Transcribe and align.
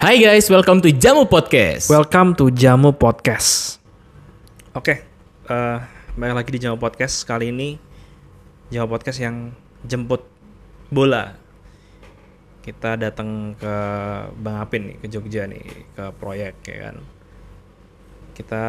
Hai 0.00 0.16
guys, 0.16 0.48
welcome 0.48 0.80
to 0.80 0.88
Jamu 0.96 1.28
Podcast. 1.28 1.92
Welcome 1.92 2.32
to 2.32 2.48
Jamu 2.48 2.96
Podcast. 2.96 3.76
Oke, 4.72 5.04
eh 5.44 5.78
balik 6.16 6.40
lagi 6.40 6.50
di 6.56 6.60
Jamu 6.64 6.80
Podcast. 6.80 7.28
Kali 7.28 7.52
ini 7.52 7.76
Jamu 8.72 8.88
Podcast 8.88 9.20
yang 9.20 9.52
jemput 9.84 10.24
bola. 10.88 11.36
Kita 12.64 12.96
datang 12.96 13.52
ke 13.60 13.74
Bang 14.40 14.64
Apin 14.64 14.88
nih, 14.88 14.96
ke 15.04 15.06
Jogja 15.12 15.44
nih, 15.44 15.68
ke 15.92 16.04
proyek 16.16 16.64
ya 16.64 16.76
kan. 16.88 16.96
Kita 18.32 18.64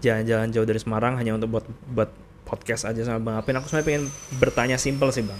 jalan-jalan 0.00 0.48
jauh 0.56 0.64
dari 0.64 0.80
Semarang 0.80 1.20
hanya 1.20 1.36
untuk 1.36 1.52
buat 1.52 1.68
buat 1.84 2.08
podcast 2.48 2.88
aja 2.88 3.04
sama 3.04 3.20
Bang 3.20 3.36
Apin. 3.44 3.60
Aku 3.60 3.68
sebenarnya 3.68 3.88
pengen 3.92 4.04
bertanya 4.40 4.80
simple 4.80 5.12
sih 5.12 5.20
Bang. 5.20 5.36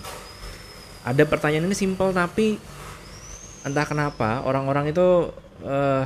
Ada 1.09 1.25
pertanyaan 1.25 1.65
ini 1.65 1.73
simple 1.73 2.13
tapi 2.13 2.77
entah 3.69 3.85
kenapa 3.85 4.41
orang-orang 4.49 4.91
itu 4.91 5.29
eh, 5.63 6.05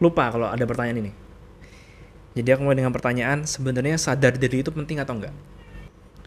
lupa 0.00 0.32
kalau 0.32 0.48
ada 0.48 0.64
pertanyaan 0.64 1.08
ini. 1.08 1.12
Jadi 2.36 2.48
aku 2.52 2.68
mulai 2.68 2.76
dengan 2.76 2.92
pertanyaan 2.92 3.48
sebenarnya 3.48 3.96
sadar 3.96 4.36
diri 4.36 4.60
itu 4.60 4.68
penting 4.68 5.00
atau 5.00 5.16
enggak? 5.16 5.32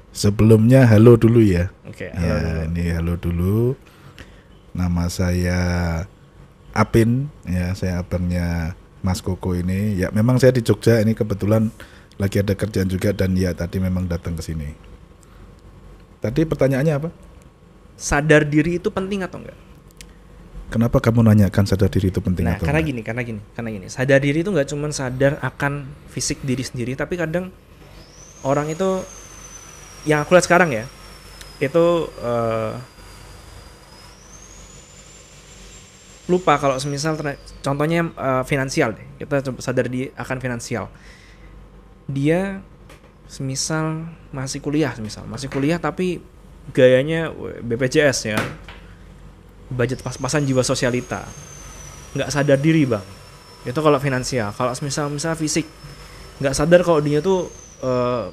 Sebelumnya 0.10 0.90
halo 0.90 1.14
dulu 1.14 1.38
ya. 1.38 1.70
Oke, 1.86 2.10
halo 2.10 2.26
ya, 2.26 2.38
dulu. 2.42 2.62
ini 2.74 2.86
halo 2.90 3.14
dulu. 3.14 3.58
Nama 4.74 5.06
saya 5.10 5.60
Apin, 6.74 7.30
ya 7.46 7.78
saya 7.78 8.02
abangnya 8.02 8.74
Mas 9.06 9.22
Koko 9.22 9.54
ini. 9.54 10.02
Ya 10.02 10.10
memang 10.10 10.42
saya 10.42 10.50
di 10.50 10.66
Jogja 10.66 10.98
ini 11.02 11.14
kebetulan 11.14 11.70
lagi 12.18 12.42
ada 12.42 12.58
kerjaan 12.58 12.90
juga 12.90 13.14
dan 13.14 13.38
ya 13.38 13.54
tadi 13.54 13.78
memang 13.78 14.10
datang 14.10 14.34
ke 14.34 14.42
sini. 14.42 14.74
Tadi 16.20 16.42
pertanyaannya 16.42 16.94
apa? 16.98 17.10
Sadar 18.00 18.48
diri 18.48 18.80
itu 18.80 18.88
penting 18.88 19.28
atau 19.28 19.44
enggak? 19.44 19.60
Kenapa 20.72 21.04
kamu 21.04 21.28
nanyakan 21.28 21.68
sadar 21.68 21.92
diri 21.92 22.08
itu 22.08 22.24
penting 22.24 22.48
nah, 22.48 22.56
atau 22.56 22.64
karena 22.64 22.80
enggak? 22.80 22.96
gini, 22.96 23.02
karena 23.04 23.22
gini, 23.28 23.42
karena 23.52 23.70
gini. 23.76 23.88
Sadar 23.92 24.24
diri 24.24 24.40
itu 24.40 24.48
nggak 24.56 24.72
cuma 24.72 24.88
sadar 24.96 25.36
akan 25.44 25.84
fisik 26.08 26.40
diri 26.48 26.64
sendiri, 26.64 26.96
tapi 26.96 27.20
kadang 27.20 27.52
orang 28.48 28.72
itu 28.72 29.04
yang 30.08 30.24
aku 30.24 30.32
lihat 30.32 30.48
sekarang 30.48 30.72
ya, 30.72 30.88
itu 31.60 32.08
eh, 32.24 32.72
lupa 36.32 36.56
kalau 36.56 36.80
semisal 36.80 37.20
contohnya 37.60 38.16
eh, 38.16 38.44
finansial 38.48 38.96
deh. 38.96 39.08
Kita 39.20 39.44
coba 39.52 39.60
sadar 39.60 39.92
di 39.92 40.08
akan 40.16 40.38
finansial. 40.40 40.88
Dia 42.08 42.64
semisal 43.28 44.08
masih 44.32 44.64
kuliah, 44.64 44.96
semisal 44.96 45.28
masih 45.28 45.52
kuliah 45.52 45.82
tapi 45.82 46.24
gayanya 46.72 47.32
BPJS 47.64 48.20
ya. 48.30 48.40
Budget 49.70 50.02
pas-pasan 50.02 50.46
jiwa 50.50 50.66
sosialita. 50.66 51.26
Nggak 52.18 52.30
sadar 52.34 52.58
diri, 52.58 52.90
Bang. 52.90 53.06
Itu 53.64 53.80
kalau 53.86 54.02
finansial. 54.02 54.50
Kalau 54.56 54.74
misal 54.82 55.14
misal 55.14 55.38
fisik 55.38 55.68
nggak 56.40 56.56
sadar 56.56 56.82
kalau 56.88 57.04
dia 57.04 57.20
tuh 57.20 57.52
eh, 57.84 58.26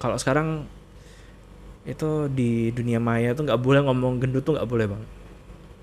kalau 0.00 0.16
sekarang 0.16 0.64
itu 1.84 2.30
di 2.32 2.72
dunia 2.72 2.96
maya 2.96 3.36
tuh 3.36 3.44
nggak 3.44 3.60
boleh 3.60 3.84
ngomong 3.84 4.22
gendut 4.24 4.42
tuh 4.42 4.56
nggak 4.56 4.70
boleh 4.70 4.86
bang 4.88 5.02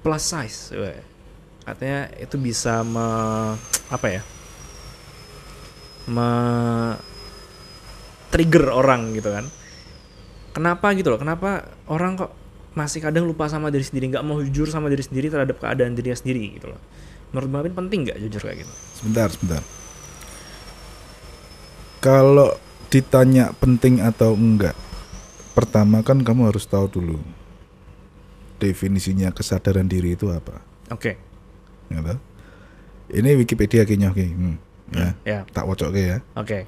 plus 0.02 0.23
size 0.26 0.73
weh. 0.73 1.00
katanya 1.67 2.10
itu 2.17 2.36
bisa 2.42 2.82
me, 2.82 3.06
apa 3.94 4.08
ya 4.10 4.22
me 6.10 6.30
trigger 8.34 8.73
orang 8.73 9.14
gitu 9.14 9.30
kan 9.30 9.45
kenapa 10.59 10.91
gitu 10.91 11.15
loh 11.15 11.19
kenapa 11.19 11.71
orang 11.88 12.19
kok 12.19 12.35
masih 12.75 12.99
kadang 12.99 13.23
lupa 13.25 13.47
sama 13.47 13.71
diri 13.71 13.88
sendiri 13.88 14.11
nggak 14.11 14.23
mau 14.27 14.43
jujur 14.43 14.67
sama 14.67 14.91
diri 14.91 15.02
sendiri 15.02 15.31
terhadap 15.31 15.55
keadaan 15.58 15.95
dirinya 15.95 16.20
sendiri 16.20 16.59
gitu 16.59 16.75
loh 16.75 16.80
menurut 17.31 17.47
Bang 17.47 17.61
Apin 17.64 17.75
penting 17.80 17.99
nggak 18.11 18.17
jujur 18.27 18.42
kayak 18.43 18.67
gitu 18.67 18.73
Sebentar, 18.99 19.31
sebentar. 19.31 19.64
Kalau 22.03 22.55
ditanya 22.92 23.52
penting 23.59 24.03
atau 24.03 24.36
enggak, 24.36 24.75
pertama 25.55 26.03
kan 26.03 26.19
kamu 26.19 26.52
harus 26.52 26.67
tahu 26.67 26.87
dulu 26.87 27.19
definisinya 28.59 29.31
kesadaran 29.31 29.87
diri 29.87 30.19
itu 30.19 30.27
apa. 30.31 30.59
oke 30.92 31.15
Ya 31.89 31.99
toh? 32.03 32.19
Ini 33.09 33.39
Wikipedia 33.39 33.87
kayaknya 33.87 34.14
oke. 34.14 34.21
Hmm, 34.21 34.55
ya. 34.93 35.09
ya 35.25 35.39
Tak 35.49 35.65
wocok 35.65 35.95
ya. 35.95 36.19
oke 36.36 36.67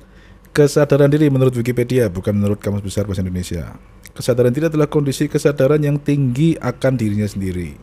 Kesadaran 0.51 1.07
diri 1.07 1.31
menurut 1.31 1.55
Wikipedia 1.55 2.11
bukan 2.11 2.35
menurut 2.35 2.59
Kamus 2.59 2.83
Besar 2.83 3.07
Bahasa 3.07 3.23
Indonesia. 3.23 3.71
Kesadaran 4.11 4.51
diri 4.51 4.67
adalah 4.67 4.91
kondisi 4.91 5.31
kesadaran 5.31 5.79
yang 5.79 5.95
tinggi 5.95 6.59
akan 6.59 6.99
dirinya 6.99 7.23
sendiri. 7.23 7.79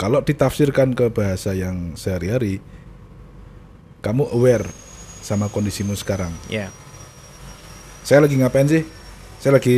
Kalau 0.00 0.24
ditafsirkan 0.24 0.96
ke 0.96 1.12
bahasa 1.12 1.52
yang 1.52 1.92
sehari-hari, 1.92 2.64
kamu 4.00 4.32
aware 4.32 4.64
sama 5.20 5.52
kondisimu 5.52 5.92
sekarang. 5.92 6.32
ya 6.48 6.72
Saya 8.00 8.24
lagi 8.24 8.40
ngapain 8.40 8.64
sih? 8.64 8.88
Saya 9.36 9.60
lagi 9.60 9.76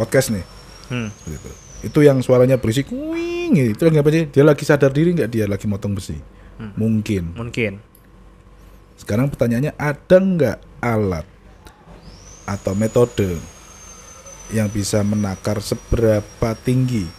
podcast 0.00 0.32
nih. 0.32 0.44
hmm. 0.88 1.08
Seperti 1.12 1.36
itu. 1.36 1.50
Itu 1.92 2.00
yang 2.00 2.24
suaranya 2.24 2.56
berisik, 2.56 2.88
wing, 2.88 3.52
itu 3.52 3.82
lagi 3.84 4.00
ngapain 4.00 4.16
sih? 4.16 4.26
Dia 4.32 4.48
lagi 4.48 4.64
sadar 4.64 4.96
diri 4.96 5.12
nggak 5.12 5.28
dia 5.28 5.44
lagi 5.44 5.68
motong 5.68 5.92
besi? 5.92 6.16
Hmm. 6.56 6.72
Mungkin. 6.72 7.36
mungkin 7.36 7.84
Sekarang 8.98 9.30
pertanyaannya 9.30 9.72
ada 9.78 10.16
nggak 10.18 10.58
alat 10.82 11.26
atau 12.44 12.72
metode 12.74 13.38
yang 14.50 14.66
bisa 14.68 15.00
menakar 15.06 15.62
seberapa 15.62 16.52
tinggi? 16.60 17.18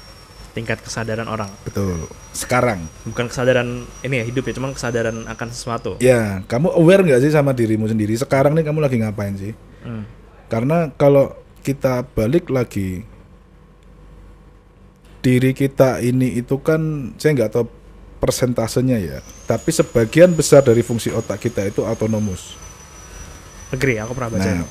tingkat 0.50 0.82
kesadaran 0.82 1.30
orang 1.30 1.48
Betul. 1.64 2.10
Sekarang, 2.30 2.86
bukan 3.10 3.26
kesadaran 3.26 3.88
ini 4.06 4.22
ya 4.22 4.26
hidup 4.28 4.44
ya 4.50 4.54
cuman 4.60 4.76
kesadaran 4.76 5.26
akan 5.26 5.48
sesuatu 5.50 5.98
ya 6.04 6.46
kamu 6.46 6.74
aware 6.76 7.02
nggak 7.06 7.22
sih 7.24 7.32
sama 7.32 7.56
dirimu 7.56 7.88
sendiri? 7.88 8.14
Sekarang 8.20 8.54
nih 8.54 8.66
kamu 8.68 8.80
lagi 8.84 8.98
ngapain 9.00 9.36
sih? 9.40 9.54
Hmm. 9.82 10.04
Karena 10.50 10.92
kalau 10.94 11.34
kita 11.62 12.06
balik 12.12 12.50
lagi 12.50 13.06
diri 15.20 15.52
kita 15.52 16.00
ini 16.00 16.40
itu 16.40 16.60
kan 16.64 17.14
saya 17.20 17.36
nggak 17.36 17.52
tahu 17.52 17.66
persentasenya 18.20 19.00
ya, 19.00 19.18
tapi 19.48 19.72
sebagian 19.72 20.30
besar 20.36 20.60
dari 20.60 20.84
fungsi 20.84 21.10
otak 21.10 21.40
kita 21.40 21.64
itu 21.66 21.82
autonomus. 21.88 22.60
agree 23.70 24.02
aku 24.02 24.18
pernah 24.18 24.34
baca 24.34 24.50
Nah, 24.50 24.66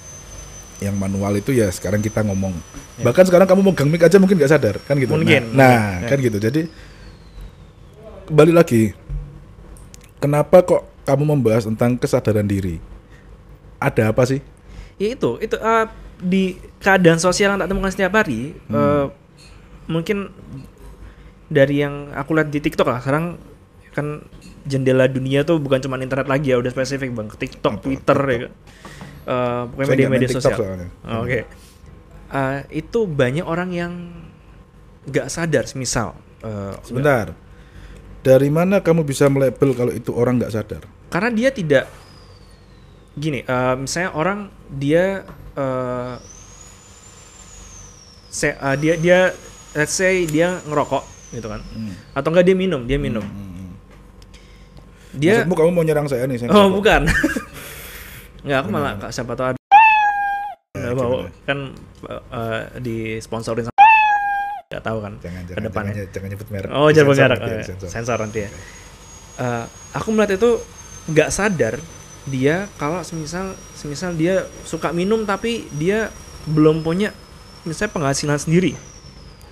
yang 0.78 0.94
manual 0.94 1.38
itu 1.38 1.50
ya 1.54 1.70
sekarang 1.72 2.02
kita 2.02 2.20
ngomong. 2.22 2.54
Bahkan 3.00 3.24
sekarang 3.30 3.46
kamu 3.46 3.62
megang 3.72 3.88
mic 3.88 4.02
aja 4.04 4.18
mungkin 4.18 4.36
nggak 4.38 4.52
sadar, 4.52 4.76
kan 4.84 4.98
gitu. 4.98 5.10
Ya. 5.10 5.18
Mungkin, 5.18 5.42
Nah, 5.54 5.70
nah, 5.70 5.88
ya. 6.02 6.08
kan 6.10 6.18
gitu. 6.18 6.38
Jadi 6.38 6.66
kembali 8.26 8.52
lagi, 8.52 8.92
kenapa 10.18 10.60
kok 10.66 10.82
kamu 11.06 11.38
membahas 11.38 11.64
tentang 11.66 11.96
kesadaran 11.96 12.46
diri? 12.46 12.82
Ada 13.78 14.10
apa 14.10 14.26
sih? 14.26 14.42
ya 14.98 15.14
itu 15.14 15.38
itu 15.38 15.54
eh, 15.54 15.86
di 16.18 16.58
keadaan 16.82 17.22
sosial 17.22 17.54
yang 17.54 17.62
tak 17.62 17.70
temukan 17.70 17.94
setiap 17.94 18.18
hari 18.18 18.58
eh, 18.66 19.06
mungkin 19.86 20.34
dari 21.48 21.80
yang 21.80 22.12
aku 22.12 22.36
lihat 22.36 22.48
di 22.48 22.60
TikTok 22.60 22.86
lah 22.86 23.00
sekarang 23.00 23.40
kan 23.90 24.20
jendela 24.62 25.08
dunia 25.08 25.42
tuh 25.42 25.56
bukan 25.56 25.80
cuma 25.80 25.96
internet 25.96 26.28
lagi 26.28 26.52
ya 26.52 26.60
udah 26.60 26.68
spesifik 26.68 27.10
bang 27.10 27.28
TikTok 27.28 27.74
Apa? 27.74 27.82
Twitter 27.82 28.18
ya 28.20 28.38
kan. 28.38 28.52
Eh, 29.28 29.62
pokoknya 29.66 29.84
Saya 29.84 29.88
nggak 29.88 29.88
main 29.88 29.88
media-media 29.88 30.28
TikTok 30.28 30.44
sosial. 30.44 30.60
Oh, 31.04 31.18
Oke. 31.24 31.40
Eh, 32.28 32.58
itu 32.74 32.98
banyak 33.04 33.44
orang 33.44 33.70
yang 33.72 33.92
nggak 35.04 35.26
sadar, 35.26 35.64
misal 35.74 36.12
eh, 36.40 36.76
Sebentar. 36.82 37.32
Dari 38.18 38.48
mana 38.48 38.84
kamu 38.84 39.02
bisa 39.02 39.26
melabel 39.26 39.72
kalau 39.72 39.90
itu 39.90 40.12
orang 40.12 40.36
nggak 40.38 40.52
sadar? 40.52 40.82
karena 41.08 41.32
dia 41.32 41.48
tidak 41.48 41.84
gini, 43.14 43.40
eh, 43.40 43.74
misalnya 43.74 44.12
orang 44.12 44.38
dia 44.68 45.24
eh, 45.56 46.14
se- 48.28 48.52
eh, 48.54 48.76
dia 48.76 48.94
dia 48.96 49.18
let's 49.72 49.92
say 49.92 50.22
dia 50.22 50.60
ngerokok 50.62 51.17
gitu 51.30 51.44
kan, 51.44 51.60
atau 52.12 52.28
enggak 52.28 52.44
dia 52.44 52.54
minum, 52.54 52.80
dia 52.82 52.96
minum, 52.96 53.20
dia 55.10 55.42
Maksudmu 55.42 55.54
kamu 55.54 55.70
mau 55.70 55.82
nyerang 55.82 56.06
saya 56.06 56.24
nih? 56.24 56.36
Saya 56.36 56.48
oh 56.48 56.54
nggak 56.54 56.62
tahu. 56.62 56.76
bukan, 56.76 57.02
nggak 58.44 58.58
aku 58.58 58.68
malah 58.68 58.92
siapa 59.08 59.32
tahu 59.32 59.46
ada 59.48 59.58
nggak 60.74 60.94
mau 60.94 61.10
gimana? 61.18 61.30
kan 61.42 61.58
eh, 62.30 62.62
disponsorin 62.78 63.64
sama 63.64 63.76
nggak 64.70 64.84
tahu 64.84 64.98
kan 65.00 65.12
Jangan, 65.18 65.42
ke 65.42 65.48
jangan, 65.50 65.62
depannya. 65.64 65.92
jangan, 65.92 66.08
jangan 66.12 66.28
nyebut 66.28 66.48
merek. 66.48 66.68
Oh, 66.70 66.88
jangan 66.88 67.08
merek. 67.10 67.38
nanti, 67.38 67.50
Oh, 67.50 67.58
disensor. 67.58 67.88
sensor 67.88 68.18
nanti 68.20 68.38
ya. 68.40 68.50
Eh, 69.38 69.64
aku 69.92 70.08
melihat 70.10 70.32
itu 70.34 70.50
nggak 71.08 71.28
sadar 71.28 71.74
dia 72.24 72.68
kalau 72.76 73.00
semisal 73.00 73.56
semisal 73.72 74.12
dia 74.12 74.44
suka 74.62 74.92
minum 74.92 75.24
tapi 75.24 75.64
dia 75.72 76.12
belum 76.44 76.80
punya 76.80 77.12
misalnya 77.64 77.92
penghasilan 77.92 78.36
sendiri. 78.36 78.72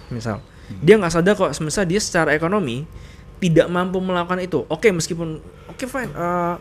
Misal 0.08 0.40
dia 0.83 0.95
nggak 0.99 1.13
sadar 1.15 1.35
kok 1.39 1.55
semisal 1.55 1.87
dia 1.87 2.03
secara 2.03 2.35
ekonomi 2.35 2.87
tidak 3.39 3.67
mampu 3.69 4.01
melakukan 4.01 4.41
itu. 4.43 4.65
Oke 4.67 4.91
meskipun 4.91 5.39
oke 5.71 5.85
fine 5.87 6.11
eh 6.13 6.55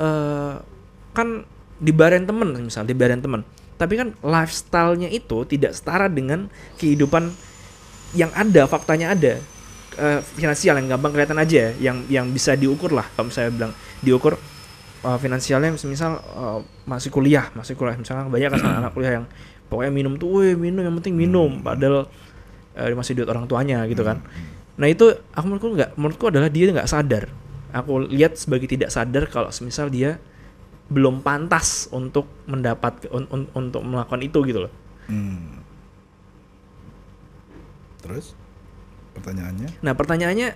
eh, 0.00 0.54
kan 1.16 1.28
dibayarin 1.80 2.24
temen 2.28 2.48
misal 2.60 2.84
dibayarin 2.84 3.20
temen. 3.20 3.42
Tapi 3.76 3.92
kan 4.00 4.08
lifestyle-nya 4.24 5.12
itu 5.12 5.44
tidak 5.44 5.76
setara 5.76 6.08
dengan 6.08 6.48
kehidupan 6.80 7.28
yang 8.16 8.32
ada 8.32 8.64
faktanya 8.64 9.12
ada. 9.12 9.36
Eh, 9.96 10.20
finansial 10.36 10.76
yang 10.76 10.96
gampang 10.96 11.16
kelihatan 11.16 11.40
aja 11.40 11.56
ya, 11.56 11.70
yang 11.80 12.04
yang 12.12 12.26
bisa 12.28 12.52
diukur 12.52 12.92
lah. 12.92 13.08
Kalau 13.16 13.32
saya 13.32 13.48
bilang 13.48 13.72
diukur 14.04 14.36
eh, 15.04 15.18
finansialnya 15.20 15.72
misal 15.72 16.20
eh, 16.20 16.60
masih 16.84 17.08
kuliah 17.08 17.48
masih 17.56 17.76
kuliah. 17.76 17.96
Misalnya 17.96 18.28
banyak 18.28 18.48
kan 18.52 18.60
anak 18.84 18.92
kuliah 18.92 19.20
yang 19.20 19.26
pokoknya 19.72 19.92
minum 19.92 20.20
tuh 20.20 20.56
minum 20.56 20.84
yang 20.84 20.96
penting 21.00 21.16
minum. 21.16 21.64
Padahal 21.64 22.08
eh, 22.76 22.92
masih 22.92 23.16
duit 23.16 23.28
orang 23.28 23.48
tuanya 23.48 23.82
gitu 23.88 24.04
kan. 24.04 24.20
nah 24.76 24.84
itu 24.84 25.08
aku 25.32 25.44
menurutku 25.48 25.68
nggak 25.72 25.90
menurutku 25.96 26.24
adalah 26.28 26.52
dia 26.52 26.68
nggak 26.68 26.90
sadar. 26.90 27.32
Aku 27.72 28.04
lihat 28.12 28.36
sebagai 28.36 28.68
tidak 28.68 28.92
sadar 28.92 29.24
kalau 29.28 29.48
semisal 29.48 29.88
dia 29.88 30.20
belum 30.86 31.24
pantas 31.24 31.90
untuk 31.90 32.28
mendapat 32.46 33.08
un- 33.10 33.28
un- 33.32 33.50
untuk 33.56 33.82
melakukan 33.82 34.20
itu 34.22 34.38
gitu 34.46 34.68
loh. 34.68 34.72
Hmm. 35.08 35.64
Terus? 38.04 38.38
Pertanyaannya? 39.18 39.80
Nah 39.82 39.92
pertanyaannya 39.96 40.48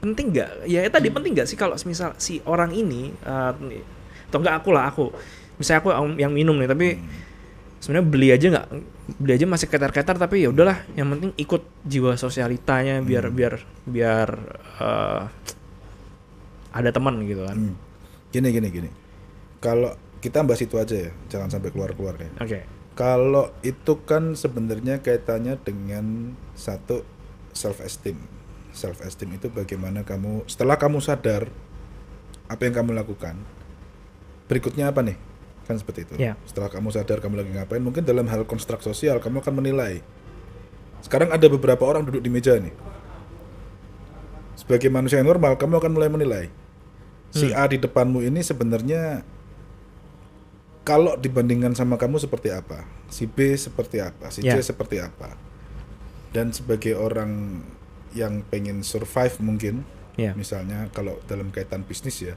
penting 0.00 0.26
nggak? 0.32 0.50
Ya 0.64 0.80
tadi 0.88 1.08
penting 1.12 1.36
nggak 1.36 1.48
sih 1.50 1.58
kalau 1.60 1.76
misal 1.84 2.16
si 2.16 2.40
orang 2.48 2.72
ini 2.72 3.12
eh, 3.12 3.52
atau 4.30 4.38
enggak 4.40 4.62
aku 4.62 4.70
lah 4.72 4.88
aku, 4.88 5.10
misalnya 5.60 5.80
aku 5.84 5.90
yang 6.16 6.32
minum 6.32 6.56
nih 6.56 6.70
tapi 6.70 7.02
sebenarnya 7.80 8.06
beli 8.06 8.28
aja 8.28 8.46
nggak 8.52 8.68
beli 9.16 9.32
aja 9.40 9.46
masih 9.48 9.66
ketar-ketar 9.72 10.20
tapi 10.20 10.44
ya 10.44 10.52
udahlah 10.52 10.84
yang 10.94 11.08
penting 11.16 11.32
ikut 11.40 11.64
jiwa 11.88 12.14
sosialitanya 12.20 13.00
biar 13.00 13.32
biar 13.32 13.54
biar 13.88 14.28
eh, 14.78 15.22
ada 16.70 16.90
teman 16.94 17.18
gitu 17.26 17.42
kan. 17.48 17.56
Hmm. 17.56 17.74
Gini 18.30 18.48
gini 18.54 18.68
gini. 18.70 18.90
Kalau 19.58 19.90
kita 20.22 20.44
bahas 20.46 20.62
itu 20.62 20.76
aja 20.78 20.96
ya, 21.08 21.10
jangan 21.32 21.50
sampai 21.50 21.72
keluar-keluar 21.74 22.14
ya. 22.20 22.30
Oke. 22.38 22.58
Kalau 22.94 23.50
itu 23.64 24.04
kan 24.04 24.36
sebenarnya 24.36 25.00
kaitannya 25.00 25.56
dengan 25.60 26.36
satu 26.52 27.02
self 27.56 27.80
esteem. 27.80 28.20
Self 28.70 29.02
esteem 29.02 29.34
itu 29.34 29.50
bagaimana 29.50 30.06
kamu 30.06 30.46
setelah 30.46 30.76
kamu 30.78 31.00
sadar 31.02 31.48
apa 32.46 32.62
yang 32.66 32.74
kamu 32.76 32.92
lakukan. 32.94 33.40
Berikutnya 34.46 34.90
apa 34.90 35.00
nih? 35.06 35.29
Kan 35.70 35.78
seperti 35.78 36.02
itu. 36.02 36.14
Ya. 36.18 36.34
Setelah 36.42 36.66
kamu 36.66 36.90
sadar 36.90 37.22
kamu 37.22 37.46
lagi 37.46 37.50
ngapain, 37.54 37.78
mungkin 37.78 38.02
dalam 38.02 38.26
hal 38.26 38.42
konstruk 38.42 38.82
sosial 38.82 39.22
kamu 39.22 39.38
akan 39.38 39.54
menilai. 39.62 40.02
Sekarang 40.98 41.30
ada 41.30 41.46
beberapa 41.46 41.86
orang 41.86 42.02
duduk 42.10 42.18
di 42.18 42.28
meja 42.28 42.58
nih. 42.58 42.74
Sebagai 44.58 44.90
manusia 44.90 45.22
yang 45.22 45.30
normal, 45.30 45.54
kamu 45.54 45.78
akan 45.78 45.92
mulai 45.94 46.10
menilai. 46.10 46.44
Si 47.30 47.54
A 47.54 47.70
di 47.70 47.78
depanmu 47.78 48.26
ini 48.26 48.42
sebenarnya 48.42 49.22
kalau 50.82 51.14
dibandingkan 51.14 51.78
sama 51.78 51.94
kamu 51.94 52.18
seperti 52.18 52.50
apa, 52.50 52.82
si 53.06 53.30
B 53.30 53.54
seperti 53.54 54.02
apa, 54.02 54.34
si 54.34 54.42
Ya. 54.42 54.58
C 54.58 54.74
seperti 54.74 54.98
apa, 54.98 55.38
dan 56.34 56.50
sebagai 56.50 56.98
orang 56.98 57.62
yang 58.10 58.42
pengen 58.50 58.82
survive 58.82 59.38
mungkin, 59.38 59.86
Ya. 60.18 60.34
misalnya 60.34 60.90
kalau 60.90 61.22
dalam 61.30 61.54
kaitan 61.54 61.86
bisnis 61.86 62.18
ya, 62.18 62.34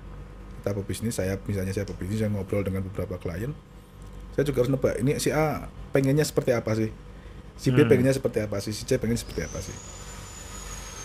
kita 0.63 0.71
pebisnis, 0.71 1.19
saya 1.19 1.35
misalnya 1.43 1.75
saya 1.75 1.83
pebisnis, 1.83 2.23
saya 2.23 2.31
ngobrol 2.31 2.63
dengan 2.63 2.87
beberapa 2.87 3.19
klien, 3.19 3.51
saya 4.31 4.47
juga 4.47 4.63
harus 4.63 4.71
nebak 4.71 4.95
ini 5.03 5.19
si 5.19 5.27
A 5.27 5.67
pengennya 5.91 6.23
seperti 6.23 6.55
apa 6.55 6.71
sih, 6.71 6.87
si 7.59 7.67
B 7.75 7.83
Hmm. 7.83 7.91
pengennya 7.91 8.15
seperti 8.15 8.39
apa 8.39 8.63
sih, 8.63 8.71
si 8.71 8.87
C 8.87 8.95
pengennya 8.95 9.19
seperti 9.27 9.43
apa 9.43 9.59
sih. 9.59 9.75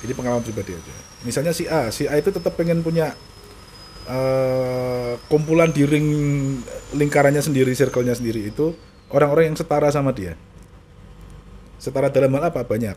Ini 0.07 0.15
pengalaman 0.15 0.47
pribadi 0.47 0.79
aja. 0.79 0.95
Misalnya 1.27 1.51
si 1.51 1.67
A, 1.67 1.91
si 1.91 2.07
A 2.07 2.15
itu 2.15 2.31
tetap 2.31 2.55
pengen 2.55 2.87
punya 2.87 3.19
eh, 4.07 5.19
kumpulan 5.27 5.75
di 5.75 5.83
ring 5.83 6.09
lingkarannya 6.95 7.43
sendiri, 7.43 7.75
circle-nya 7.75 8.15
sendiri 8.15 8.47
itu 8.47 8.79
orang-orang 9.11 9.51
yang 9.51 9.59
setara 9.59 9.91
sama 9.91 10.15
dia. 10.15 10.39
Setara 11.83 12.15
dalam 12.15 12.31
hal 12.39 12.55
apa? 12.55 12.63
Banyak. 12.63 12.95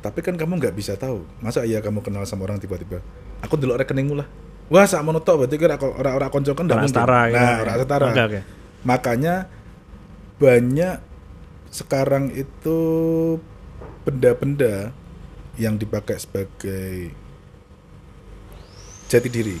Tapi 0.00 0.18
kan 0.24 0.40
kamu 0.40 0.56
nggak 0.56 0.72
bisa 0.72 0.96
tahu. 0.96 1.24
Masa 1.44 1.68
iya 1.68 1.84
kamu 1.84 2.00
kenal 2.00 2.24
sama 2.24 2.48
orang 2.48 2.56
tiba-tiba, 2.56 3.04
aku 3.44 3.60
dulu 3.60 3.76
rekeningmu 3.76 4.16
lah. 4.24 4.28
Wah, 4.66 4.84
sak 4.84 5.04
monotok 5.04 5.44
berarti 5.44 5.56
aku- 5.60 5.94
orang-orang 5.94 6.30
konco 6.30 6.52
kan 6.52 6.64
nggak 6.64 6.72
Orang 6.72 6.86
mungkin. 6.88 6.96
setara 6.96 7.20
gitu. 7.26 7.36
Nah, 7.36 7.56
orang 7.60 7.76
setara. 7.78 8.06
Oke, 8.08 8.22
oke. 8.22 8.40
Makanya 8.82 9.34
banyak 10.34 10.96
sekarang 11.68 12.24
itu 12.30 12.78
benda-benda 14.02 14.92
yang 15.54 15.74
dipakai 15.74 16.16
sebagai 16.16 17.12
jati 19.06 19.28
diri. 19.28 19.56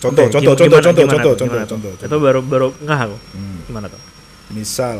Contoh, 0.00 0.24
Oke, 0.24 0.32
contoh, 0.32 0.54
gim- 0.54 0.56
contoh, 0.56 0.64
gimana- 0.64 0.80
contoh, 0.80 1.02
gimana 1.02 1.12
contoh, 1.12 1.20
tuh? 1.20 1.36
contoh, 1.36 1.46
Gimana 1.50 1.66
contoh, 1.68 1.90
Itu 1.90 2.00
contoh. 2.00 2.18
baru 2.20 2.40
baru 2.40 2.66
nggak 2.74 2.98
aku. 3.00 3.16
Hmm. 3.36 3.58
Gimana 3.68 3.86
tuh? 3.86 4.02
Misal, 4.50 4.98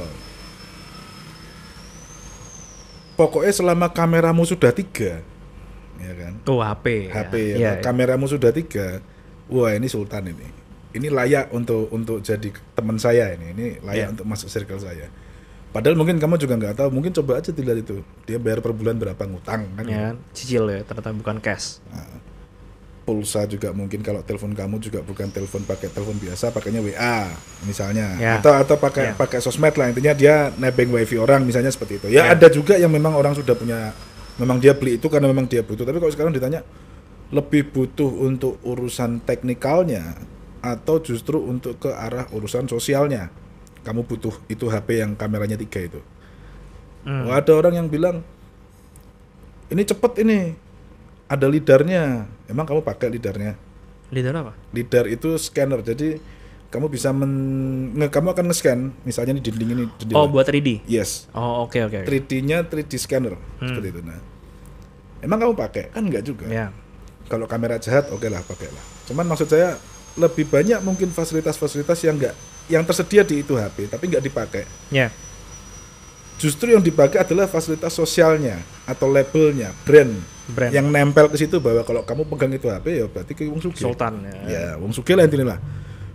pokoknya 3.15 3.53
selama 3.53 3.87
kameramu 3.89 4.43
sudah 4.45 4.71
tiga, 4.71 5.21
ya 6.01 6.15
kan? 6.17 6.33
Oh 6.47 6.61
HP. 6.61 7.09
HP, 7.09 7.35
ya. 7.37 7.47
ya, 7.47 7.57
iya. 7.57 7.73
kameramu 7.79 8.25
sudah 8.25 8.51
tiga, 8.51 8.99
wah 9.47 9.71
ini 9.71 9.87
Sultan 9.87 10.29
ini, 10.29 10.49
ini 10.93 11.07
layak 11.09 11.53
untuk 11.53 11.87
untuk 11.91 12.19
jadi 12.21 12.49
teman 12.73 12.97
saya 12.97 13.35
ini, 13.35 13.47
ini 13.53 13.67
layak 13.81 13.97
Iya. 13.97 14.13
untuk 14.17 14.27
masuk 14.27 14.49
circle 14.49 14.81
saya. 14.81 15.07
Padahal 15.71 15.95
mungkin 15.95 16.19
kamu 16.19 16.35
juga 16.35 16.59
nggak 16.59 16.75
tahu, 16.77 16.89
mungkin 16.91 17.15
coba 17.15 17.39
aja 17.39 17.55
dilihat 17.55 17.87
itu, 17.87 18.03
dia 18.27 18.43
bayar 18.43 18.59
per 18.59 18.75
bulan 18.75 18.99
berapa 18.99 19.23
ngutang 19.23 19.71
kan? 19.79 19.85
Ya? 19.87 20.19
Cicil 20.35 20.67
ya, 20.67 20.83
ternyata 20.83 21.15
bukan 21.15 21.39
cash. 21.39 21.79
Nah, 21.95 22.11
pulsa 23.01 23.47
juga 23.47 23.71
mungkin 23.71 24.03
kalau 24.03 24.23
telepon 24.23 24.51
kamu 24.51 24.79
juga 24.79 24.99
bukan 25.01 25.31
telepon 25.31 25.63
pakai 25.63 25.91
telepon 25.91 26.15
biasa, 26.15 26.51
pakainya 26.51 26.79
WA 26.79 27.31
misalnya, 27.63 28.19
Ya. 28.19 28.39
atau 28.39 28.51
atau 28.55 28.77
pakai 28.79 29.11
Ya. 29.11 29.15
pakai 29.15 29.39
sosmed 29.39 29.75
lah 29.75 29.91
intinya 29.91 30.11
dia 30.11 30.51
nebeng 30.55 30.91
wifi 30.91 31.19
orang 31.19 31.43
misalnya 31.43 31.71
seperti 31.71 31.99
itu. 31.99 32.07
Ya, 32.11 32.31
Ya. 32.31 32.35
ada 32.35 32.47
juga 32.47 32.75
yang 32.75 32.91
memang 32.91 33.15
orang 33.15 33.35
sudah 33.35 33.55
punya, 33.55 33.95
memang 34.41 34.57
dia 34.57 34.73
beli 34.73 34.97
itu 34.97 35.07
karena 35.13 35.29
memang 35.29 35.45
dia 35.45 35.61
butuh. 35.61 35.85
Tapi 35.85 36.01
kalau 36.01 36.13
sekarang 36.13 36.33
ditanya 36.33 36.65
lebih 37.31 37.69
butuh 37.71 38.09
untuk 38.09 38.57
urusan 38.65 39.23
teknikalnya 39.23 40.17
atau 40.65 40.99
justru 40.99 41.39
untuk 41.39 41.79
ke 41.79 41.93
arah 41.93 42.27
urusan 42.33 42.67
sosialnya, 42.67 43.29
kamu 43.85 44.09
butuh 44.09 44.35
itu 44.49 44.67
HP 44.67 45.05
yang 45.05 45.13
kameranya 45.15 45.61
tiga 45.61 45.85
itu. 45.85 46.01
Hmm. 47.05 47.29
Wah, 47.29 47.41
ada 47.41 47.53
orang 47.53 47.77
yang 47.81 47.89
bilang 47.89 48.25
ini 49.71 49.83
cepet 49.87 50.13
ini 50.27 50.39
ada 51.31 51.47
lidarnya 51.47 52.27
emang 52.51 52.67
kamu 52.67 52.83
pakai 52.83 53.09
lidarnya 53.09 53.55
Leader 54.11 54.35
apa? 54.35 54.53
lidar 54.75 55.07
itu 55.07 55.39
scanner 55.39 55.79
jadi 55.87 56.19
kamu 56.71 56.87
bisa 56.87 57.11
men 57.11 57.33
nge- 57.93 58.09
kamu 58.09 58.31
akan 58.31 58.45
nge-scan 58.47 58.79
misalnya 59.03 59.35
di 59.35 59.43
dinding 59.43 59.71
ini 59.73 59.85
jendela. 59.97 60.17
Oh, 60.17 60.27
buat 60.27 60.47
3D. 60.47 60.87
yes 60.87 61.27
Oh, 61.33 61.65
oke 61.65 61.77
oke. 61.81 61.99
oke. 61.99 62.07
3D-nya 62.07 62.63
3D 62.63 62.95
scanner 62.97 63.35
Hmm. 63.59 63.69
seperti 63.69 63.89
itu 63.91 64.01
nah 64.01 64.19
emang 65.21 65.39
kamu 65.39 65.55
pakai 65.55 65.91
kan 65.91 66.01
enggak 66.01 66.23
juga 66.23 66.47
Ya. 66.47 66.71
kalau 67.27 67.45
kamera 67.45 67.77
jahat 67.77 68.09
oke 68.09 68.25
lah 68.25 68.41
pakai 68.41 68.67
lah 68.67 68.85
cuman 69.05 69.27
maksud 69.27 69.47
saya 69.47 69.75
lebih 70.13 70.47
banyak 70.47 70.79
mungkin 70.81 71.09
fasilitas-fasilitas 71.09 71.99
yang 72.01 72.15
enggak 72.15 72.35
yang 72.67 72.83
tersedia 72.83 73.23
di 73.23 73.43
itu 73.43 73.53
HP 73.53 73.91
tapi 73.91 74.07
nggak 74.07 74.23
dipakai 74.23 74.63
Ya. 74.89 75.11
justru 76.37 76.71
yang 76.71 76.81
dipakai 76.81 77.21
adalah 77.21 77.45
fasilitas 77.45 77.93
sosialnya 77.93 78.57
atau 78.83 79.07
labelnya 79.07 79.75
brand, 79.83 80.15
Brand. 80.49 80.73
yang 80.73 80.87
nempel 80.87 81.27
ke 81.27 81.37
situ 81.37 81.59
bahwa 81.59 81.83
kalau 81.83 82.01
kamu 82.01 82.25
pegang 82.27 82.53
itu 82.55 82.67
HP 82.67 82.87
ya 82.95 83.05
berarti 83.05 83.33
ke 83.35 83.43
Wong 83.45 83.61
Sugih 83.61 83.85
Sultan 83.85 84.25
ya. 84.25 84.35
ya 84.47 84.65
Wong 84.79 84.95
lah 84.95 85.27
intinya 85.27 85.47
lah 85.51 85.59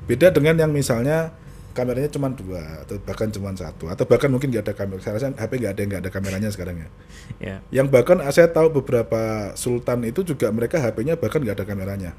beda 0.06 0.30
dengan 0.30 0.56
yang 0.58 0.72
misalnya 0.72 1.34
kameranya 1.76 2.08
cuma 2.08 2.32
dua 2.32 2.62
atau 2.82 2.96
bahkan 3.02 3.28
cuma 3.28 3.52
satu 3.52 3.92
atau 3.92 4.06
bahkan 4.06 4.32
mungkin 4.32 4.48
nggak 4.48 4.64
ada 4.64 4.74
kamera 4.74 5.00
saya 5.02 5.14
rasa 5.20 5.28
HP 5.36 5.60
nggak 5.60 5.74
ada 5.76 5.82
nggak 5.84 6.02
ada 6.06 6.12
kameranya 6.12 6.50
sekarang 6.50 6.78
ya 6.80 6.90
Ya. 7.36 7.56
yang 7.74 7.90
bahkan 7.90 8.22
saya 8.30 8.48
tahu 8.48 8.70
beberapa 8.72 9.18
sultan 9.54 10.06
itu 10.06 10.22
juga 10.22 10.48
mereka 10.50 10.78
HP-nya 10.78 11.18
bahkan 11.18 11.42
nggak 11.42 11.58
ada 11.58 11.66
kameranya 11.66 12.12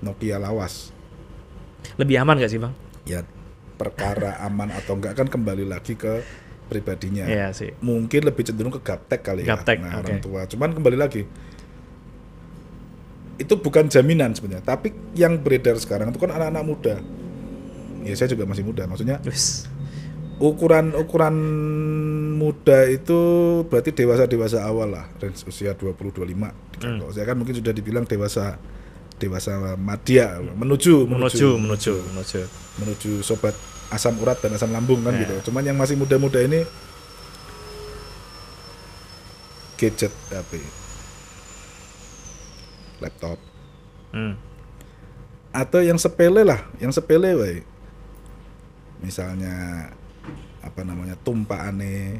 Nokia 0.00 0.40
lawas 0.40 0.90
Lebih 1.94 2.18
aman 2.18 2.38
gak 2.38 2.50
sih, 2.50 2.58
Bang? 2.58 2.74
ya 3.04 3.22
perkara 3.78 4.34
aman 4.42 4.74
atau 4.74 4.98
enggak 4.98 5.14
kan 5.14 5.30
kembali 5.30 5.62
lagi 5.62 5.94
ke 5.94 6.24
pribadinya 6.66 7.22
Iya 7.24 7.54
sih. 7.54 7.70
mungkin 7.78 8.26
lebih 8.26 8.42
cenderung 8.42 8.74
ke 8.74 8.82
gaptek 8.82 9.22
kali 9.22 9.46
Gaptek, 9.46 9.78
ya 9.78 9.84
nah, 9.84 9.92
oke. 9.94 10.02
orang 10.02 10.18
tua 10.18 10.40
cuman 10.44 10.74
kembali 10.74 10.96
lagi 10.98 11.22
itu 13.38 13.54
bukan 13.54 13.86
jaminan 13.86 14.34
sebenarnya 14.34 14.62
tapi 14.62 14.90
yang 15.14 15.38
beredar 15.38 15.74
sekarang 15.74 16.10
itu 16.10 16.18
kan 16.18 16.30
anak-anak 16.30 16.64
muda 16.64 16.94
ya 18.02 18.14
saya 18.14 18.28
juga 18.28 18.44
masih 18.44 18.62
muda 18.62 18.84
maksudnya 18.84 19.22
Wis. 19.22 19.66
ukuran 20.38 20.92
ukuran 20.92 21.34
muda 22.34 22.86
itu 22.86 23.18
berarti 23.64 23.90
dewasa 23.92 24.26
dewasa 24.26 24.62
awal 24.62 24.90
lah 24.90 25.06
range 25.16 25.42
usia 25.44 25.72
20 25.72 25.94
25 25.94 26.66
Hmm. 26.78 27.02
kalau 27.02 27.10
saya 27.10 27.26
kan 27.26 27.34
mungkin 27.34 27.54
sudah 27.54 27.74
dibilang 27.74 28.06
dewasa 28.06 28.54
dewasa 29.16 29.74
madya 29.74 30.38
menuju 30.38 31.10
Menuju, 31.10 31.58
menuju, 31.58 31.94
menuju. 32.06 32.40
menuju 32.78 33.12
sobat 33.20 33.50
asam 33.90 34.14
urat 34.16 34.38
dan 34.38 34.52
asam 34.52 34.70
lambung 34.70 35.00
kan 35.00 35.10
Ya. 35.10 35.26
gitu. 35.26 35.50
Cuman 35.50 35.64
yang 35.64 35.74
masih 35.74 35.98
muda-muda 35.98 36.38
ini 36.38 36.62
gadget 39.74 40.10
HP, 40.28 40.62
laptop, 43.00 43.38
Hmm. 44.08 44.34
atau 45.50 45.80
yang 45.80 45.96
sepele 45.96 46.42
lah, 46.42 46.64
yang 46.76 46.90
sepele 46.90 47.34
wae. 47.34 47.60
Misalnya 48.98 49.88
apa 50.58 50.82
namanya 50.82 51.14
tumpaannya 51.16 52.18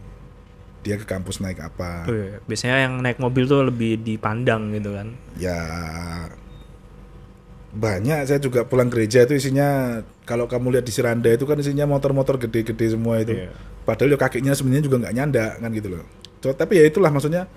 dia 0.79 0.95
ke 0.95 1.05
kampus 1.05 1.39
naik 1.39 1.59
apa 1.59 2.07
Oh, 2.07 2.15
iya. 2.15 2.39
Biasanya 2.41 2.87
yang 2.87 2.95
naik 2.99 3.19
mobil 3.19 3.45
tuh 3.45 3.67
lebih 3.67 3.99
dipandang 3.99 4.71
gitu 4.71 4.95
kan. 4.95 5.11
ya 5.37 5.59
banyak 7.69 8.25
saya 8.25 8.41
juga 8.41 8.65
pulang 8.65 8.89
gereja 8.89 9.23
itu 9.23 9.37
isinya 9.37 10.01
kalau 10.25 10.49
kamu 10.49 10.73
lihat 10.73 10.87
di 10.87 10.93
Seranda 10.93 11.29
itu 11.29 11.45
kan 11.45 11.55
isinya 11.55 11.85
motor-motor 11.85 12.41
gede-gede 12.41 12.97
semua 12.97 13.21
itu 13.21 13.37
Iya. 13.37 13.53
padahal 13.85 14.15
ya 14.15 14.19
kakinya 14.19 14.53
sebenarnya 14.57 14.83
juga 14.83 14.97
nggak 15.05 15.15
nyanda 15.15 15.47
kan 15.59 15.71
gitu 15.73 15.89
loh 15.93 16.05
So, 16.39 16.55
tapi 16.55 16.79
ya 16.79 16.87
itulah 16.87 17.11
maksudnya 17.11 17.51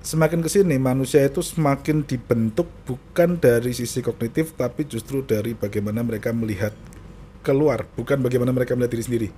semakin 0.00 0.40
ke 0.40 0.48
sini 0.48 0.80
manusia 0.80 1.20
itu 1.20 1.44
semakin 1.44 2.00
dibentuk 2.04 2.64
bukan 2.88 3.36
dari 3.36 3.76
sisi 3.76 4.00
kognitif 4.00 4.56
tapi 4.56 4.88
justru 4.88 5.20
dari 5.20 5.52
bagaimana 5.52 6.00
mereka 6.00 6.32
melihat 6.32 6.72
keluar 7.44 7.84
bukan 7.96 8.20
bagaimana 8.20 8.52
mereka 8.52 8.72
melihat 8.72 8.96
diri 8.96 9.04
sendiri 9.04 9.28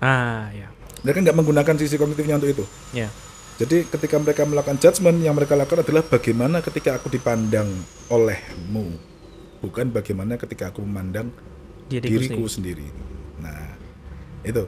Ah, 0.00 0.48
ya. 0.52 0.68
mereka 1.04 1.24
nggak 1.24 1.36
menggunakan 1.36 1.74
sisi 1.80 1.96
kognitifnya 1.96 2.36
untuk 2.36 2.52
itu 2.52 2.64
Ya. 2.92 3.08
jadi 3.56 3.84
ketika 3.88 4.16
mereka 4.20 4.44
melakukan 4.44 4.76
judgement 4.76 5.16
yang 5.20 5.32
mereka 5.32 5.56
lakukan 5.56 5.84
adalah 5.84 6.04
bagaimana 6.04 6.60
ketika 6.60 6.96
aku 7.00 7.12
dipandang 7.12 7.68
olehmu, 8.08 8.96
bukan 9.60 9.92
bagaimana 9.92 10.36
ketika 10.36 10.72
aku 10.72 10.80
memandang 10.84 11.28
Diriku 11.90 12.06
diriku 12.22 12.44
sendiri. 12.46 12.86
Nah, 13.42 13.76
itu. 14.46 14.62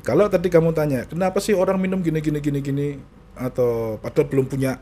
Kalau 0.00 0.30
tadi 0.32 0.48
kamu 0.48 0.72
tanya, 0.72 1.04
kenapa 1.04 1.42
sih 1.42 1.52
orang 1.52 1.76
minum 1.76 2.00
gini 2.00 2.22
gini 2.22 2.38
gini 2.40 2.58
gini 2.62 2.86
atau 3.36 4.00
padahal 4.02 4.26
belum 4.28 4.46
punya 4.50 4.80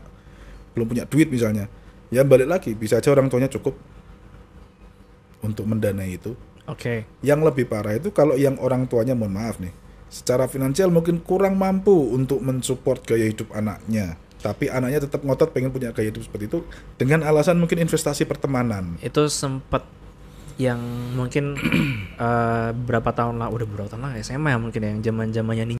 belum 0.73 0.87
punya 0.89 1.03
duit 1.09 1.27
misalnya. 1.29 1.67
Ya 2.09 2.25
balik 2.25 2.49
lagi, 2.49 2.73
bisa 2.73 2.97
aja 2.97 3.13
orang 3.13 3.29
tuanya 3.29 3.49
cukup 3.49 3.77
untuk 5.45 5.65
mendanai 5.69 6.17
itu. 6.17 6.33
Oke. 6.65 7.05
Yang 7.25 7.39
lebih 7.49 7.65
parah 7.69 7.97
itu 7.97 8.09
kalau 8.13 8.37
yang 8.37 8.57
orang 8.61 8.85
tuanya 8.85 9.13
mohon 9.17 9.33
maaf 9.33 9.57
nih, 9.57 9.73
secara 10.09 10.45
finansial 10.49 10.89
mungkin 10.93 11.21
kurang 11.21 11.57
mampu 11.57 11.93
untuk 11.93 12.41
mensupport 12.41 13.01
gaya 13.05 13.29
hidup 13.29 13.49
anaknya. 13.53 14.17
Tapi 14.39 14.71
anaknya 14.71 15.03
tetap 15.03 15.21
ngotot 15.25 15.51
pengen 15.51 15.73
punya 15.73 15.91
gaya 15.91 16.09
hidup 16.09 16.23
seperti 16.23 16.47
itu 16.47 16.59
dengan 16.95 17.25
alasan 17.25 17.59
mungkin 17.59 17.81
investasi 17.81 18.25
pertemanan. 18.25 18.97
Itu 19.03 19.27
sempat 19.27 19.83
yang 20.59 20.79
mungkin 21.15 21.55
eh, 22.25 22.69
berapa 22.73 23.09
tahun 23.15 23.39
lah 23.39 23.47
udah 23.47 23.67
berapa 23.67 23.89
tahun 23.89 24.11
lah 24.11 24.13
SMA 24.19 24.49
ya 24.53 24.59
mungkin 24.59 24.81
yang 24.83 24.97
zaman 24.99 25.31
zamannya 25.31 25.78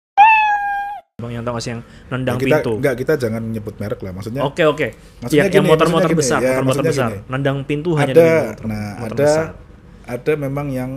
yang 1.29 1.41
tau 1.41 1.53
gak 1.53 1.61
sih 1.61 1.71
yang 1.73 1.81
nendang 2.07 2.35
Ya, 2.35 2.41
kita 2.41 2.55
pintu 2.57 2.71
enggak 2.77 2.93
kita 2.97 3.11
jangan 3.15 3.41
nyebut 3.45 3.73
merek 3.77 3.99
lah 4.01 4.11
maksudnya. 4.11 4.41
oke 4.41 4.61
oke 4.65 4.87
Maksudnya 5.21 5.45
ya, 5.45 5.53
yang 5.53 5.65
motor-motor 5.65 6.09
besar 6.13 6.39
ya, 6.39 6.59
motor-motor 6.59 6.83
besar 6.85 7.09
gini. 7.09 7.17
nendang 7.27 7.57
pintu 7.63 7.89
hanya 7.95 8.11
ada 8.11 8.19
demi 8.19 8.37
motor, 8.45 8.63
nah 8.65 8.85
motor 8.97 9.13
ada 9.13 9.25
besar. 9.25 9.45
ada 10.05 10.31
memang 10.35 10.67
yang 10.69 10.91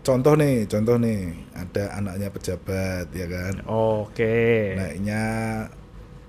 contoh 0.00 0.32
nih, 0.34 0.54
contoh 0.64 0.96
nih, 0.96 1.20
ada 1.52 1.82
anaknya 1.94 2.28
pejabat 2.28 3.06
ya 3.10 3.24
kan. 3.24 3.52
oke 3.64 4.36
Naiknya 4.76 5.22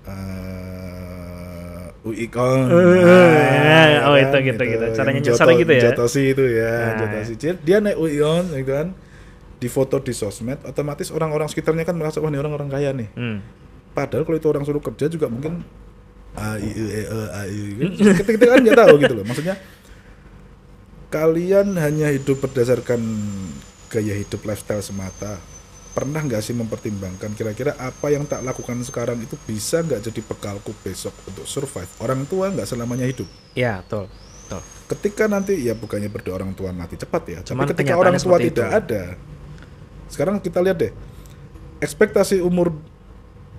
uh, 0.06 2.06
UI 2.06 2.26
Kon. 2.28 2.70
Eh, 2.70 3.90
oh, 4.06 4.14
itu 4.14 4.36
gitu, 4.44 4.62
gitu. 4.62 4.84
Caranya 4.94 5.18
Yang 5.18 5.34
nyasar 5.34 5.44
Joto- 5.44 5.58
gitu 5.58 5.72
ya? 5.72 5.82
Jotosi 5.90 6.22
itu 6.30 6.44
ya, 6.46 6.72
Nah, 6.72 6.92
Jotosi. 7.02 7.32
Dia 7.60 7.76
naik 7.82 7.96
UI 7.98 8.16
Kon, 8.16 8.44
ya 8.48 8.62
kan. 8.62 8.86
Di 9.56 9.68
foto 9.68 9.96
di 9.98 10.12
sosmed, 10.12 10.60
otomatis 10.68 11.08
orang-orang 11.08 11.48
sekitarnya 11.48 11.88
kan 11.88 11.96
merasa 11.96 12.20
wah 12.20 12.28
ini 12.28 12.36
orang-orang 12.36 12.68
kaya 12.68 12.92
nih. 12.92 13.08
Hmm. 13.16 13.40
Padahal 13.96 14.28
kalau 14.28 14.36
itu 14.36 14.48
orang 14.52 14.64
suruh 14.68 14.84
kerja 14.84 15.08
juga 15.08 15.32
mungkin 15.32 15.64
A 16.36 16.60
I 16.60 16.68
E 16.68 16.84
E 16.84 17.02
E 17.08 17.20
A 17.32 17.42
I 17.48 17.60
gitu. 17.72 18.12
Kita, 18.12 18.30
kita 18.36 18.44
kan 18.52 18.60
nggak 18.60 18.76
tahu 18.76 18.94
gitu 19.00 19.14
loh. 19.16 19.24
Maksudnya 19.24 19.56
kalian 21.08 21.72
hanya 21.78 22.12
hidup 22.12 22.42
berdasarkan 22.42 23.00
gaya 23.88 24.14
hidup 24.14 24.44
lifestyle 24.44 24.84
semata. 24.84 25.40
Pernah 25.96 26.20
nggak 26.20 26.44
sih 26.44 26.52
mempertimbangkan 26.52 27.32
kira-kira 27.32 27.72
apa 27.80 28.12
yang 28.12 28.28
tak 28.28 28.44
lakukan 28.44 28.76
sekarang 28.84 29.16
itu 29.16 29.32
bisa 29.48 29.80
nggak 29.80 30.04
jadi 30.04 30.20
bekalku 30.20 30.76
besok 30.84 31.16
untuk 31.24 31.48
survive? 31.48 31.88
Orang 32.04 32.28
tua 32.28 32.52
nggak 32.52 32.68
selamanya 32.68 33.08
hidup. 33.08 33.24
ya 33.56 33.80
betul 33.80 34.04
betul 34.44 34.60
Ketika 34.86 35.24
nanti 35.24 35.56
ya 35.56 35.72
bukannya 35.72 36.12
berdoa 36.12 36.36
orang 36.36 36.52
tua 36.52 36.70
mati 36.70 36.94
cepat 36.94 37.22
ya, 37.26 37.38
Cuman 37.42 37.64
tapi 37.64 37.80
ketika 37.80 37.96
orang 37.96 38.20
tua 38.20 38.36
tidak 38.36 38.68
itu. 38.68 38.76
ada. 38.76 39.02
Sekarang 40.08 40.38
kita 40.40 40.62
lihat 40.62 40.78
deh. 40.78 40.92
Ekspektasi 41.82 42.40
umur 42.40 42.72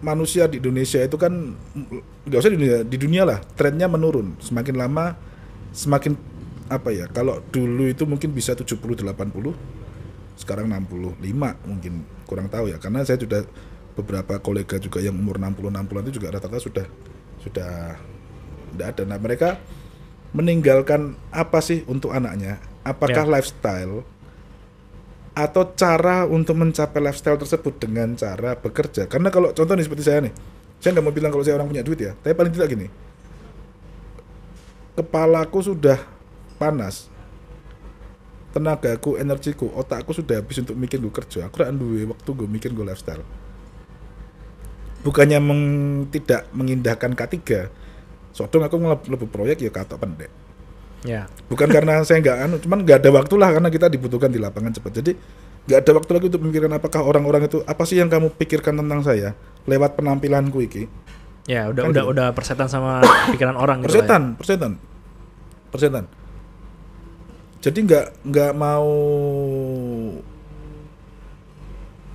manusia 0.01 0.45
di 0.45 0.61
Indonesia 0.61 1.01
itu 1.01 1.17
kan 1.17 1.57
nggak 2.25 2.39
usah 2.39 2.51
di 2.53 2.57
dunia, 2.57 2.77
di 2.85 2.97
dunia 2.97 3.23
lah 3.25 3.39
trennya 3.57 3.85
menurun. 3.89 4.37
Semakin 4.41 4.75
lama 4.77 5.17
semakin 5.73 6.13
apa 6.69 6.89
ya? 6.93 7.05
Kalau 7.09 7.41
dulu 7.49 7.87
itu 7.89 8.03
mungkin 8.09 8.33
bisa 8.33 8.53
70 8.57 8.77
80 8.77 9.07
sekarang 10.37 10.69
65 10.69 11.17
mungkin 11.65 12.05
kurang 12.29 12.45
tahu 12.45 12.69
ya 12.69 12.77
karena 12.77 13.01
saya 13.01 13.17
sudah 13.17 13.41
beberapa 13.97 14.37
kolega 14.37 14.77
juga 14.77 15.01
yang 15.01 15.17
umur 15.17 15.41
60 15.41 15.73
60 15.73 16.05
itu 16.05 16.21
juga 16.21 16.37
rata-rata 16.37 16.61
sudah 16.61 16.85
sudah 17.41 17.97
tidak 18.75 18.87
ada. 18.93 19.03
Nah, 19.09 19.17
mereka 19.17 19.57
meninggalkan 20.35 21.17
apa 21.33 21.57
sih 21.63 21.81
untuk 21.89 22.13
anaknya? 22.13 22.61
Apakah 22.85 23.25
Ya. 23.25 23.31
lifestyle 23.39 24.05
atau 25.37 25.69
cara 25.77 26.25
untuk 26.25 26.57
mencapai 26.57 26.97
lifestyle 26.97 27.37
tersebut 27.37 27.77
dengan 27.77 28.17
cara 28.17 28.57
bekerja? 28.57 29.05
Karena 29.05 29.29
kalau 29.29 29.53
contoh 29.53 29.77
nih 29.77 29.85
seperti 29.85 30.03
saya 30.09 30.25
nih, 30.25 30.33
saya 30.81 30.97
nggak 30.97 31.05
mau 31.05 31.13
bilang 31.13 31.29
kalau 31.29 31.45
saya 31.45 31.61
orang 31.61 31.69
punya 31.69 31.85
duit 31.85 32.01
ya, 32.01 32.17
tapi 32.17 32.33
paling 32.33 32.49
tidak 32.49 32.73
gini, 32.73 32.87
kepalaku 34.97 35.61
sudah 35.61 36.01
panas, 36.57 37.05
tenagaku, 38.49 39.21
energiku, 39.21 39.69
otakku 39.77 40.17
sudah 40.17 40.41
habis 40.41 40.57
untuk 40.57 40.73
mikir 40.73 40.97
gue 40.97 41.13
kerja. 41.13 41.45
Aku 41.45 41.61
rak 41.61 41.69
duwe 41.77 42.09
waktu 42.09 42.29
gue 42.33 42.47
mikir 42.49 42.73
gue 42.73 42.81
lifestyle. 42.81 43.21
Bukannya 45.05 45.37
meng- 45.37 46.09
tidak 46.09 46.49
mengindahkan 46.57 47.13
K3, 47.13 47.37
sodong 48.33 48.65
aku 48.65 48.81
lebih 49.13 49.29
proyek 49.29 49.61
ya 49.61 49.69
kata 49.69 50.01
pendek 50.01 50.46
ya. 51.05 51.29
Bukan 51.49 51.67
karena 51.69 52.01
saya 52.01 52.21
nggak 52.23 52.37
anu 52.47 52.55
cuman 52.61 52.79
nggak 52.85 52.97
ada 53.03 53.09
waktu 53.13 53.33
lah 53.37 53.49
karena 53.53 53.69
kita 53.69 53.87
dibutuhkan 53.91 54.31
di 54.31 54.39
lapangan 54.41 54.73
cepat. 54.73 55.03
Jadi 55.03 55.11
nggak 55.67 55.79
ada 55.83 55.91
waktu 55.99 56.11
lagi 56.15 56.25
untuk 56.31 56.41
memikirkan 56.47 56.71
apakah 56.79 57.01
orang-orang 57.03 57.45
itu 57.45 57.59
apa 57.67 57.83
sih 57.83 57.99
yang 57.99 58.07
kamu 58.07 58.31
pikirkan 58.39 58.79
tentang 58.79 59.03
saya 59.03 59.35
lewat 59.67 59.99
penampilanku 59.99 60.63
iki? 60.63 60.87
Ya 61.47 61.67
udah 61.71 61.87
Kan 61.87 61.91
udah 61.91 62.03
gitu. 62.07 62.13
udah 62.15 62.27
persetan 62.35 62.67
sama 62.67 63.03
pikiran 63.35 63.55
orang 63.59 63.83
gitu 63.83 63.91
ya. 63.91 64.03
persetan 64.03 64.23
persetan. 64.39 64.71
Persetan. 65.71 66.05
Jadi 67.59 67.79
nggak 67.83 68.05
nggak 68.27 68.51
mau 68.55 68.87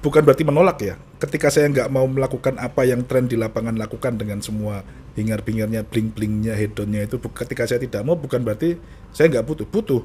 bukan 0.02 0.22
berarti 0.24 0.44
menolak 0.44 0.78
ya. 0.82 0.94
Ketika 1.20 1.48
saya 1.54 1.70
nggak 1.70 1.88
mau 1.92 2.02
melakukan 2.08 2.58
apa 2.58 2.82
yang 2.82 3.06
tren 3.06 3.30
di 3.30 3.38
lapangan 3.38 3.78
lakukan 3.78 4.18
dengan 4.18 4.42
semua 4.42 4.82
hingar-bingarnya 5.12 5.84
bling-blingnya 5.84 6.56
hedonnya 6.56 7.04
itu 7.04 7.20
ketika 7.20 7.68
saya 7.68 7.80
tidak 7.84 8.00
mau 8.04 8.16
bukan 8.16 8.40
berarti 8.40 8.80
saya 9.12 9.28
nggak 9.28 9.44
butuh. 9.44 9.66
Butuh. 9.68 10.02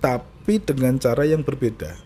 Tapi 0.00 0.60
dengan 0.60 0.96
cara 1.00 1.24
yang 1.24 1.44
berbeda. 1.44 1.96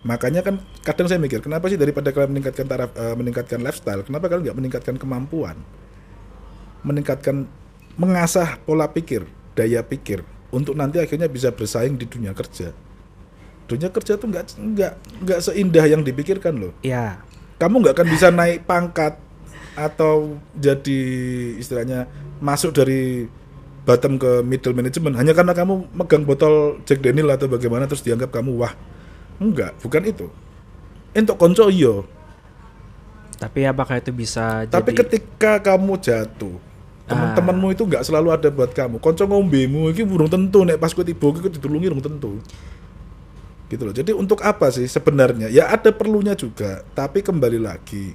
Makanya 0.00 0.40
kan 0.40 0.64
kadang 0.80 1.12
saya 1.12 1.20
mikir 1.20 1.44
kenapa 1.44 1.68
sih 1.68 1.76
daripada 1.76 2.08
kalian 2.08 2.32
meningkatkan 2.32 2.64
taraf 2.64 2.90
eh, 2.96 3.12
meningkatkan 3.12 3.60
lifestyle 3.60 4.00
kenapa 4.00 4.32
kalian 4.32 4.48
nggak 4.48 4.58
meningkatkan 4.58 4.96
kemampuan? 4.96 5.60
Meningkatkan 6.80 7.44
mengasah 8.00 8.56
pola 8.64 8.88
pikir 8.88 9.28
daya 9.52 9.84
pikir 9.84 10.24
untuk 10.48 10.72
nanti 10.72 10.96
akhirnya 10.96 11.28
bisa 11.28 11.52
bersaing 11.52 12.00
di 12.00 12.08
dunia 12.08 12.32
kerja. 12.32 12.72
Dunia 13.68 13.92
kerja 13.92 14.16
tuh 14.16 14.32
nggak 14.32 14.56
nggak 14.56 14.92
nggak 15.20 15.40
seindah 15.44 15.84
yang 15.84 16.00
dipikirkan 16.00 16.56
loh. 16.56 16.72
Ya 16.80 17.20
kamu 17.60 17.84
nggak 17.84 17.94
akan 18.00 18.08
bisa 18.08 18.32
naik 18.32 18.64
pangkat 18.64 19.20
atau 19.78 20.38
jadi 20.56 21.00
istilahnya 21.58 22.10
masuk 22.42 22.74
dari 22.74 23.30
bottom 23.84 24.20
ke 24.20 24.44
middle 24.44 24.76
management 24.76 25.16
hanya 25.16 25.32
karena 25.32 25.56
kamu 25.56 25.88
megang 25.96 26.22
botol 26.22 26.78
Jack 26.84 27.00
Daniel 27.00 27.32
atau 27.32 27.48
bagaimana 27.48 27.88
terus 27.88 28.04
dianggap 28.04 28.30
kamu 28.30 28.60
wah 28.60 28.74
enggak 29.40 29.76
bukan 29.80 30.02
itu. 30.06 30.26
Untuk 31.10 31.36
konco 31.36 31.66
iyo 31.66 32.06
tapi 33.40 33.64
apakah 33.64 33.98
itu 33.98 34.12
bisa 34.12 34.68
tapi 34.68 34.92
jadi 34.92 35.00
ketika 35.00 35.64
kamu 35.64 35.96
jatuh 35.96 36.60
teman-temanmu 37.10 37.74
itu 37.74 37.82
nggak 37.82 38.06
selalu 38.06 38.28
ada 38.30 38.48
buat 38.54 38.70
kamu. 38.70 39.02
Konco 39.02 39.26
ngombemu 39.26 39.90
ini 39.90 40.02
burung 40.06 40.30
tentu 40.30 40.62
nek 40.62 40.78
pas 40.78 40.94
kau 40.94 41.02
tiba 41.02 41.26
kau 41.26 41.50
ditulungi 41.50 41.90
burung 41.90 42.04
tentu. 42.04 42.38
Gitu 43.66 43.82
loh. 43.82 43.90
Jadi 43.90 44.14
untuk 44.14 44.38
apa 44.46 44.70
sih 44.70 44.86
sebenarnya? 44.86 45.50
Ya 45.50 45.66
ada 45.66 45.90
perlunya 45.90 46.38
juga 46.38 46.86
tapi 46.94 47.24
kembali 47.26 47.58
lagi 47.58 48.14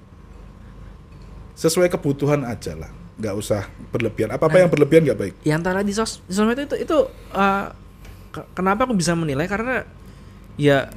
sesuai 1.56 1.88
kebutuhan 1.90 2.44
aja 2.44 2.76
lah. 2.76 2.92
Nggak 3.16 3.34
usah 3.34 3.64
berlebihan. 3.90 4.30
Apa 4.30 4.46
apa 4.46 4.60
yang 4.60 4.68
berlebihan 4.68 5.04
nggak 5.04 5.18
baik? 5.18 5.34
ya 5.42 5.56
antara 5.56 5.80
di, 5.80 5.92
sos 5.92 6.20
di 6.22 6.32
sosmed 6.32 6.60
itu 6.60 6.76
itu 6.76 6.98
uh, 7.32 7.66
ke- 8.30 8.48
kenapa 8.52 8.84
aku 8.84 8.94
bisa 8.94 9.16
menilai? 9.16 9.48
Karena 9.48 9.88
ya 10.56 10.92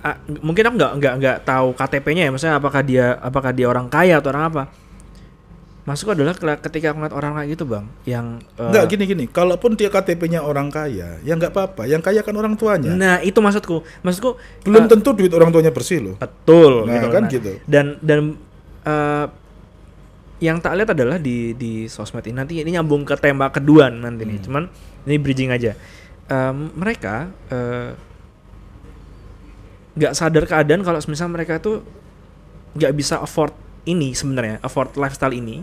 ah, 0.00 0.16
mungkin 0.40 0.64
aku 0.66 0.74
nggak 0.74 0.92
nggak 0.98 1.14
nggak 1.20 1.36
tahu 1.44 1.68
KTP-nya 1.72 2.22
ya. 2.26 2.30
Maksudnya 2.32 2.56
apakah 2.56 2.80
dia 2.80 3.06
apakah 3.14 3.52
dia 3.52 3.66
orang 3.68 3.86
kaya 3.86 4.18
atau 4.18 4.32
orang 4.32 4.46
apa? 4.48 4.64
Maksudku 5.82 6.14
adalah 6.14 6.30
ketika 6.38 6.94
aku 6.94 7.02
ngeliat 7.02 7.10
orang 7.10 7.32
kayak 7.34 7.48
gitu 7.52 7.64
bang, 7.66 7.84
yang 8.06 8.38
eh, 8.54 8.70
Enggak 8.70 8.86
gini 8.86 9.02
gini, 9.04 9.24
kalaupun 9.26 9.74
dia 9.74 9.90
KTP-nya 9.90 10.38
orang 10.38 10.70
kaya, 10.70 11.18
ya 11.20 11.32
nggak 11.34 11.50
apa-apa. 11.50 11.90
Yang 11.90 12.02
kaya 12.06 12.20
kan 12.22 12.38
orang 12.38 12.54
tuanya. 12.54 12.94
Nah 12.94 13.18
itu 13.18 13.34
maksudku, 13.36 13.82
maksudku 14.00 14.38
Belum 14.62 14.86
eh, 14.86 14.88
tentu 14.88 15.10
duit 15.10 15.34
orang 15.34 15.50
tuanya 15.50 15.74
bersih 15.74 15.98
loh. 15.98 16.16
betul 16.16 16.86
Nah, 16.86 16.94
gitu 16.94 17.08
kan 17.10 17.22
Nah, 17.26 17.30
gitu. 17.34 17.52
Dan 17.66 17.98
dan 17.98 18.38
eh, 18.86 19.26
yang 20.42 20.58
tak 20.58 20.74
lihat 20.74 20.90
adalah 20.90 21.16
di 21.16 21.54
di 21.54 21.86
sosmed 21.86 22.26
ini 22.26 22.34
nanti 22.34 22.58
ini 22.58 22.74
nyambung 22.74 23.06
ke 23.06 23.14
tema 23.14 23.46
kedua 23.48 23.86
nanti 23.88 24.26
nih. 24.26 24.36
Hmm. 24.36 24.44
Cuman 24.44 24.62
ini 25.04 25.16
bridging 25.16 25.48
aja. 25.48 25.78
Em, 26.26 26.56
mereka 26.74 27.30
eh, 27.46 27.94
nggak 29.92 30.12
sadar 30.12 30.44
keadaan 30.44 30.80
kalau 30.80 30.98
misal 31.04 31.28
mereka 31.28 31.60
tuh 31.60 31.84
nggak 32.72 32.92
bisa 32.92 33.20
afford 33.20 33.52
ini 33.84 34.10
sebenarnya 34.10 34.56
afford 34.60 34.96
lifestyle 34.96 35.30
ini 35.30 35.60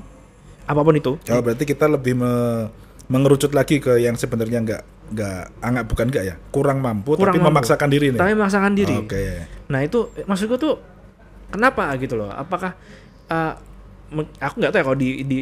apa 0.63 0.79
pun 0.79 0.93
itu 0.93 1.17
Oh, 1.27 1.41
berarti 1.41 1.65
kita 1.65 1.89
lebih 1.89 2.13
me- 2.13 2.69
mengerucut 3.09 3.49
lagi 3.51 3.81
ke 3.81 3.97
yang 3.97 4.13
sebenarnya 4.13 4.61
nggak 4.61 4.81
nggak 5.09 5.41
anggap 5.59 5.85
bukan 5.89 6.05
nggak 6.07 6.23
ya, 6.23 6.35
kurang 6.53 6.77
mampu 6.79 7.17
Kurang 7.17 7.33
tapi 7.33 7.41
mampu. 7.41 7.49
memaksakan 7.51 7.89
diri 7.89 8.13
nih. 8.13 8.19
tapi 8.21 8.31
memaksakan 8.31 8.73
diri 8.77 8.95
Oke. 8.95 9.23
Nah 9.65 9.81
itu 9.81 9.99
maksudku 10.23 10.55
tuh 10.55 10.77
kenapa 11.49 11.89
gitu 11.97 12.13
loh? 12.13 12.29
Apakah 12.29 12.77
me- 13.25 13.57
aku 14.39 14.53
nggak 14.57 14.71
tahu 14.71 14.79
ya 14.79 14.85
kalau 14.85 14.97
di 14.97 15.09
di 15.23 15.39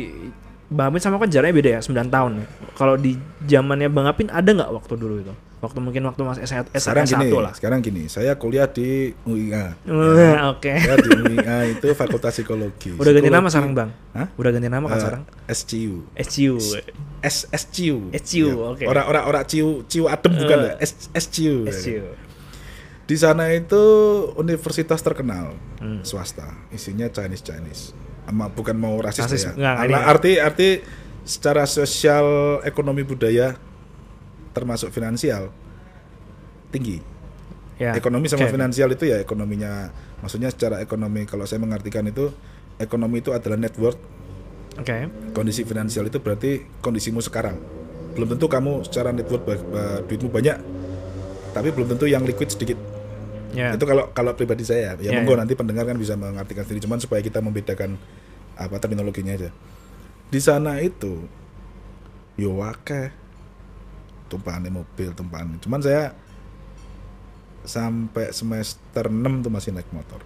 Bang 0.68 0.92
Apin 0.92 1.00
sama 1.00 1.16
aku 1.16 1.24
kan 1.24 1.32
jaraknya 1.32 1.56
beda 1.56 1.70
ya 1.70 1.80
9 1.80 2.12
tahun. 2.12 2.32
ya. 2.38 2.46
Kalau 2.76 2.96
di 2.96 3.16
zamannya 3.44 3.88
Bang 3.88 4.04
Apin 4.06 4.28
ada 4.28 4.48
nggak 4.48 4.68
waktu 4.70 4.94
dulu 4.96 5.16
itu? 5.20 5.34
Waktu 5.58 5.80
mungkin 5.82 6.06
waktu 6.06 6.22
Mas 6.22 6.38
S1 6.38 6.70
Sekarang 6.70 7.02
S1 7.02 7.18
gini, 7.18 7.28
lah. 7.34 7.54
sekarang 7.58 7.80
gini, 7.82 8.04
saya 8.06 8.38
kuliah 8.38 8.70
di 8.70 9.10
UIA. 9.26 9.74
Wah, 9.90 10.54
Oke. 10.54 10.70
Saya 10.70 11.02
di 11.02 11.10
UIA 11.10 11.58
itu 11.72 11.88
Fakultas 11.98 12.38
Psikologi. 12.38 12.94
Udah 12.94 13.10
ganti 13.10 13.26
nama 13.28 13.50
sekarang 13.50 13.74
Bang? 13.74 13.90
Hah? 14.14 14.30
Udah 14.38 14.54
ganti 14.54 14.70
nama 14.70 14.86
kan 14.86 14.94
Eh, 14.94 15.02
sekarang? 15.02 15.24
SCU. 15.50 15.96
SCU. 16.14 16.56
S 17.26 17.50
SCU. 17.50 18.14
SCU, 18.14 18.48
Ya. 18.54 18.70
oke. 18.70 18.84
Orang 18.86 19.06
orang 19.08 19.24
orang 19.26 19.44
ciu 19.50 19.82
ciu 19.86 20.06
adem 20.06 20.38
bukan 20.38 20.58
Eh. 20.62 20.68
ya? 20.68 20.74
S 20.78 21.10
SCU. 21.16 21.66
SCU. 21.66 22.06
Di 23.08 23.16
sana 23.16 23.50
itu 23.50 23.82
universitas 24.36 25.00
terkenal 25.00 25.58
Hmm. 25.80 26.04
swasta, 26.04 26.54
isinya 26.70 27.08
Chinese 27.08 27.42
Chinese. 27.42 27.84
Ama 28.28 28.52
bukan 28.52 28.76
mau 28.76 29.00
rasis, 29.00 29.24
Rasis, 29.24 29.44
ya. 29.46 29.52
enggak, 29.56 29.76
ini- 29.88 29.96
arti 30.06 30.32
arti 30.36 30.70
secara 31.24 31.64
sosial, 31.64 32.28
ekonomi 32.62 33.02
budaya 33.02 33.56
termasuk 34.52 34.92
finansial 34.92 35.48
tinggi. 36.68 37.00
Ya. 37.78 37.94
Ekonomi 37.94 38.28
sama 38.28 38.44
Oke. 38.44 38.52
finansial 38.52 38.90
itu 38.90 39.06
ya 39.06 39.22
ekonominya 39.22 39.94
maksudnya 40.20 40.50
secara 40.50 40.82
ekonomi 40.82 41.24
kalau 41.24 41.46
saya 41.46 41.62
mengartikan 41.62 42.04
itu 42.04 42.34
ekonomi 42.76 43.22
itu 43.22 43.32
adalah 43.32 43.56
net 43.56 43.78
worth, 43.78 44.02
Oke. 44.76 45.08
kondisi 45.32 45.62
finansial 45.62 46.04
itu 46.04 46.18
berarti 46.18 46.68
kondisimu 46.82 47.22
sekarang. 47.22 47.56
Belum 48.12 48.28
tentu 48.28 48.50
kamu 48.50 48.82
secara 48.84 49.14
net 49.14 49.30
worth 49.30 49.46
ba- 49.46 49.62
ba- 49.64 50.02
duitmu 50.04 50.28
banyak 50.28 50.58
tapi 51.54 51.70
belum 51.70 51.88
tentu 51.88 52.06
yang 52.06 52.22
liquid 52.22 52.50
sedikit. 52.50 52.76
Ya. 53.50 53.72
Itu 53.72 53.84
kalau 53.84 54.10
kalau 54.10 54.32
pribadi 54.34 54.62
saya 54.62 54.96
ya 54.96 55.10
Ya, 55.10 55.12
monggo 55.16 55.34
ya. 55.34 55.40
nanti 55.40 55.54
pendengar 55.54 55.84
kan 55.84 55.96
bisa 55.96 56.14
mengartikan 56.14 56.64
sendiri 56.64 56.82
cuman 56.82 56.98
supaya 56.98 57.20
kita 57.20 57.40
membedakan 57.40 57.96
apa 58.54 58.76
terminologinya 58.78 59.34
aja. 59.34 59.50
Di 60.28 60.40
sana 60.40 60.80
itu 60.80 61.24
yo 62.34 62.60
akeh 62.60 63.10
tumpahan 64.28 64.68
mobil, 64.68 65.10
tumpahan. 65.12 65.56
Cuman 65.58 65.80
saya 65.80 66.12
sampai 67.64 68.32
semester 68.32 69.06
6 69.06 69.14
tuh 69.40 69.50
masih 69.50 69.72
naik 69.72 69.88
motor. 69.90 70.20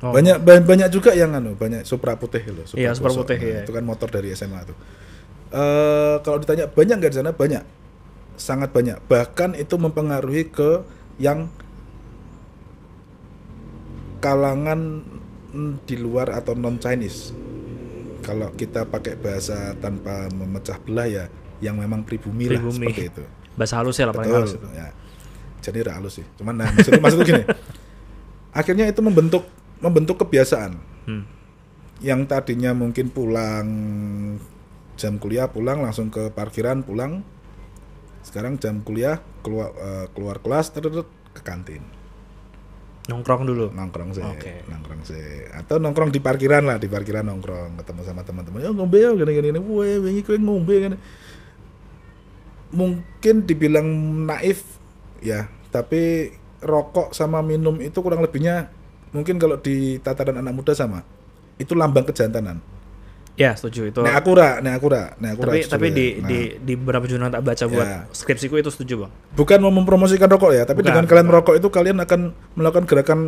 Oh. 0.00 0.16
Banyak 0.16 0.40
ba- 0.40 0.64
banyak 0.64 0.88
juga 0.88 1.12
yang 1.12 1.28
anu, 1.30 1.52
banyak 1.52 1.84
Supra 1.84 2.16
putih 2.16 2.40
loh, 2.48 2.64
Iya, 2.72 2.96
Supra 2.96 3.12
Bosok. 3.12 3.28
putih, 3.28 3.36
Nah, 3.38 3.46
iya. 3.46 3.60
Itu 3.62 3.72
kan 3.74 3.84
motor 3.84 4.08
dari 4.08 4.32
SMA 4.32 4.64
tuh. 4.64 4.76
Eh 5.50 6.16
kalau 6.20 6.40
ditanya 6.40 6.66
banyak 6.66 6.96
nggak 6.96 7.12
di 7.12 7.18
sana? 7.18 7.30
Banyak. 7.30 7.64
Sangat 8.34 8.72
banyak. 8.72 8.96
Bahkan 9.04 9.60
itu 9.60 9.76
mempengaruhi 9.76 10.48
ke 10.48 10.80
yang 11.18 11.52
kalangan 14.20 15.02
di 15.84 15.96
luar 15.98 16.30
atau 16.30 16.54
non 16.54 16.78
Chinese. 16.78 17.34
Kalau 18.20 18.52
kita 18.54 18.86
pakai 18.86 19.16
bahasa 19.16 19.74
tanpa 19.80 20.28
memecah 20.30 20.76
belah 20.78 21.08
ya, 21.08 21.24
yang 21.64 21.80
memang 21.80 22.04
pribumi, 22.04 22.46
lah 22.52 22.60
Pribumi. 22.60 22.92
seperti 22.92 23.02
itu. 23.10 23.24
Bahasa 23.56 23.74
halus 23.80 23.96
ya 23.96 24.06
lah 24.06 24.14
paling 24.14 24.30
halus 24.30 24.54
itu. 24.54 24.68
ya. 24.76 24.88
Jadi 25.60 25.78
ra 25.84 25.92
halus 25.98 26.20
sih. 26.20 26.26
Cuman 26.36 26.54
nah 26.60 26.68
maksudnya 26.68 27.00
maksudnya 27.02 27.26
gini. 27.26 27.44
Akhirnya 28.52 28.86
itu 28.86 29.00
membentuk 29.00 29.44
membentuk 29.80 30.20
kebiasaan. 30.20 30.72
Hmm. 31.08 31.24
Yang 32.00 32.20
tadinya 32.28 32.72
mungkin 32.76 33.12
pulang 33.12 33.68
jam 35.00 35.16
kuliah 35.16 35.48
pulang 35.48 35.80
langsung 35.80 36.12
ke 36.12 36.28
parkiran 36.32 36.84
pulang. 36.84 37.24
Sekarang 38.20 38.60
jam 38.60 38.84
kuliah 38.84 39.20
keluar 39.40 39.72
eh, 39.76 40.06
keluar 40.12 40.44
kelas 40.44 40.76
terus 40.76 41.08
ke 41.32 41.40
kantin 41.40 41.99
Nongkrong 43.10 43.42
dulu. 43.42 43.66
nongkrong 43.74 44.10
sih 44.14 44.22
Oke. 44.22 44.62
nongkrong 44.70 45.02
sih. 45.02 45.50
Atau 45.50 45.82
nongkrong 45.82 46.14
di 46.14 46.22
parkiran 46.22 46.62
lah 46.62 46.78
di 46.78 46.86
parkiran 46.86 47.26
nongkrong 47.26 47.74
ketemu 47.82 48.00
sama 48.06 48.22
teman-teman. 48.22 48.62
Ya 48.62 48.70
ngombe 48.70 49.02
ya 49.02 49.10
gini 49.10 49.32
gini 49.34 49.46
gini. 49.50 49.58
Wah 49.58 49.98
wingi 49.98 50.22
kowe 50.22 50.38
ngombe 50.38 50.74
kan 50.78 50.94
mungkin 52.70 53.36
dibilang 53.44 53.88
naif 54.30 54.62
ya. 55.18 55.50
Tapi 55.74 56.30
rokok 56.62 57.10
sama 57.10 57.42
minum 57.42 57.82
itu 57.82 57.98
kurang 57.98 58.22
lebihnya 58.22 58.70
mungkin 59.10 59.42
kalau 59.42 59.58
di 59.58 59.98
tataran 59.98 60.38
anak 60.38 60.54
muda 60.54 60.72
sama. 60.72 61.02
Itu 61.58 61.74
lambang 61.74 62.06
kejantanan 62.06 62.79
Ya 63.34 63.54
setuju 63.54 63.88
itu. 63.88 64.00
nek 64.00 64.14
aku 64.14 64.30
ra 64.32 64.60
nek 64.60 64.76
aku 64.76 64.86
ra 64.88 65.16
nek 65.16 65.30
aku 65.32 65.42
ra 65.42 65.50
tapi 65.50 65.60
tapi 65.64 65.86
ya. 65.86 65.94
di 65.94 66.06
Nah, 66.14 66.28
di 66.28 66.38
di 66.60 66.72
beberapa 66.74 67.04
jurnal 67.04 67.28
tak 67.28 67.40
baca 67.40 67.64
buat 67.66 67.86
Ya. 67.86 67.98
skripsiku 68.10 68.54
itu 68.56 68.68
setuju 68.68 68.94
bang. 69.02 69.12
bukan 69.32 69.58
mau 69.58 69.72
mempromosikan 69.72 70.28
rokok 70.28 70.52
ya 70.52 70.62
tapi 70.62 70.80
Bukan, 70.80 70.92
dengan 70.92 71.04
kalian 71.04 71.26
merokok 71.26 71.54
itu 71.54 71.68
kalian 71.68 71.96
akan 71.98 72.20
melakukan 72.52 72.84
gerakan 72.84 73.18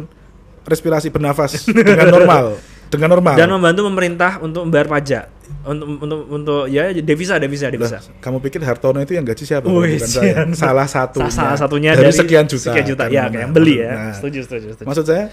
respirasi 0.62 1.08
bernafas 1.08 1.64
dengan 1.70 2.08
normal 2.08 2.60
dengan 2.86 3.08
normal 3.10 3.34
Dan 3.34 3.48
membantu 3.48 3.88
pemerintah 3.88 4.36
untuk 4.38 4.68
membayar 4.68 4.84
pajak 4.86 5.24
untuk 5.64 5.86
untuk 5.96 6.18
untuk 6.28 6.60
ya 6.66 6.92
devisa 6.92 7.40
devisa 7.40 7.66
Lah, 7.66 7.72
devisa. 7.72 7.98
kamu 8.20 8.36
pikir 8.42 8.60
Hartono 8.60 9.00
itu 9.00 9.12
yang 9.12 9.24
gaji 9.24 9.44
siapa? 9.44 9.64
Wih, 9.64 9.96
Bukan 9.96 10.04
saya. 10.04 10.44
sian. 10.44 10.48
Salah 10.52 10.84
satunya. 10.84 11.30
Salah 11.30 11.56
satunya 11.56 11.90
dari, 11.92 12.08
dari, 12.08 12.14
sekian 12.14 12.44
juta. 12.44 12.68
Sekian 12.68 12.86
juta 12.86 13.04
ya, 13.06 13.28
yang 13.28 13.48
beli 13.50 13.80
ya. 13.80 13.90
Nah, 13.90 14.12
setuju 14.12 14.44
setuju 14.44 14.66
setuju. 14.76 14.86
Maksud 14.88 15.04
saya 15.04 15.24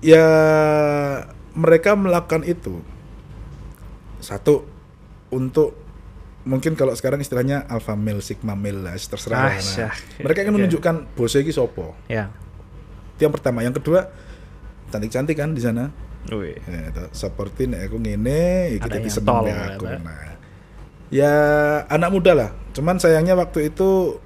ya 0.00 0.24
mereka 1.52 1.94
melakukan 1.94 2.44
itu 2.44 2.80
satu 4.24 4.64
untuk 5.28 5.76
mungkin 6.44 6.76
kalau 6.76 6.92
sekarang 6.92 7.20
istilahnya 7.20 7.64
alpha 7.68 7.96
male 7.96 8.20
sigma 8.20 8.52
male 8.56 8.80
lah 8.80 8.94
terserah. 8.96 9.52
Ah. 9.52 9.60
Nah, 9.60 9.92
mereka 10.20 10.44
ingin 10.44 10.52
Oke. 10.52 10.58
menunjukkan 10.60 10.94
bosnya 11.16 11.40
ini 11.40 11.52
sopo. 11.52 11.96
Ya. 12.08 12.32
Itu 13.16 13.28
yang 13.28 13.34
pertama. 13.34 13.60
Yang 13.64 13.80
kedua 13.80 14.08
cantik-cantik 14.92 15.36
kan 15.36 15.52
di 15.52 15.62
sana. 15.64 15.88
Wih. 16.32 16.56
Ya, 16.64 16.88
seperti 17.12 17.68
nek 17.68 17.92
aku 17.92 18.00
ngene, 18.00 18.76
iki 18.80 18.88
Ada 18.88 18.96
dadi 18.96 19.08
yang 19.08 19.12
seneng 19.12 19.28
tol, 19.28 19.44
aku. 19.44 19.84
ya, 19.84 19.98
Nah, 20.00 20.20
ya 21.12 21.32
anak 21.88 22.08
muda 22.12 22.32
lah. 22.32 22.50
Cuman 22.72 22.96
sayangnya 22.96 23.36
waktu 23.36 23.68
itu 23.72 24.20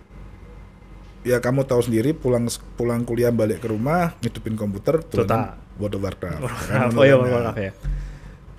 ya 1.27 1.43
kamu 1.43 1.67
tahu 1.67 1.83
sendiri 1.83 2.15
pulang 2.15 2.47
pulang 2.79 3.03
kuliah 3.03 3.35
balik 3.35 3.61
ke 3.61 3.69
rumah 3.69 4.15
ngidupin 4.23 4.55
komputer 4.55 5.03
Dota. 5.03 5.27
tuh 5.27 5.43
World 5.79 5.95
of 5.99 6.03
Warcraft. 6.03 6.43
Kan, 6.71 6.95
oh 6.95 7.05
iya 7.07 7.15
mohon 7.19 7.31
maaf 7.45 7.59
ya. 7.59 7.73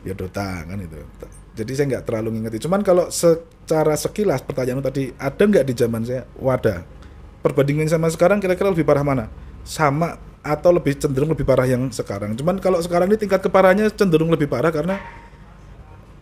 Ya 0.01 0.13
Dota 0.13 0.63
kan 0.63 0.77
itu. 0.77 0.99
Jadi 1.53 1.71
saya 1.75 1.85
nggak 1.91 2.03
terlalu 2.05 2.39
ngingeti. 2.39 2.63
Cuman 2.63 2.79
kalau 2.81 3.07
secara 3.09 3.93
sekilas 3.93 4.39
pertanyaan 4.39 4.79
tadi 4.79 5.11
ada 5.15 5.39
nggak 5.39 5.65
di 5.65 5.73
zaman 5.73 6.01
saya? 6.03 6.23
Wadah. 6.35 6.83
Perbandingan 7.39 7.87
sama 7.87 8.07
sekarang 8.07 8.39
kira-kira 8.39 8.71
lebih 8.71 8.83
parah 8.83 9.03
mana? 9.03 9.27
Sama 9.63 10.15
atau 10.39 10.71
lebih 10.71 10.95
cenderung 10.95 11.31
lebih 11.31 11.43
parah 11.43 11.67
yang 11.67 11.91
sekarang. 11.91 12.31
Cuman 12.35 12.59
kalau 12.59 12.79
sekarang 12.79 13.11
ini 13.11 13.19
tingkat 13.19 13.43
keparahannya 13.43 13.91
cenderung 13.91 14.31
lebih 14.31 14.47
parah 14.47 14.71
karena 14.71 14.99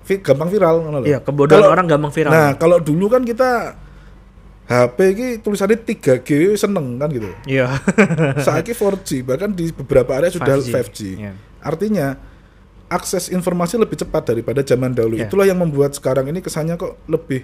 vi- 0.05 0.21
gampang 0.21 0.49
viral. 0.49 0.75
lho. 0.81 1.05
Iya, 1.05 1.19
kebodohan 1.21 1.61
Kalau- 1.61 1.73
orang 1.73 1.85
gampang 1.85 2.13
viral. 2.13 2.31
Nah, 2.33 2.51
kalau 2.57 2.77
dulu 2.81 3.05
kan 3.07 3.21
kita 3.21 3.77
HP 4.67 4.97
ini 5.15 5.27
tulisannya 5.39 5.79
3G 5.79 6.29
seneng 6.59 6.99
kan 6.99 7.07
gitu. 7.07 7.29
Iya. 7.47 7.71
Saiki 8.41 8.75
4G 8.75 9.23
bahkan 9.23 9.47
di 9.47 9.71
beberapa 9.71 10.11
area 10.11 10.27
sudah 10.27 10.59
5G. 10.59 10.71
5G. 10.75 10.99
Iya. 11.15 11.31
Artinya 11.63 12.07
akses 12.87 13.27
informasi 13.27 13.75
lebih 13.75 13.99
cepat 13.99 14.31
daripada 14.31 14.63
zaman 14.63 14.95
dahulu. 14.95 15.19
Iya. 15.19 15.27
Itulah 15.27 15.45
yang 15.47 15.59
membuat 15.59 15.95
sekarang 15.95 16.31
ini 16.31 16.39
kesannya 16.39 16.79
kok 16.79 16.95
lebih 17.11 17.43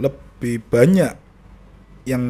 lebih 0.00 0.64
banyak 0.72 1.12
yang 2.02 2.24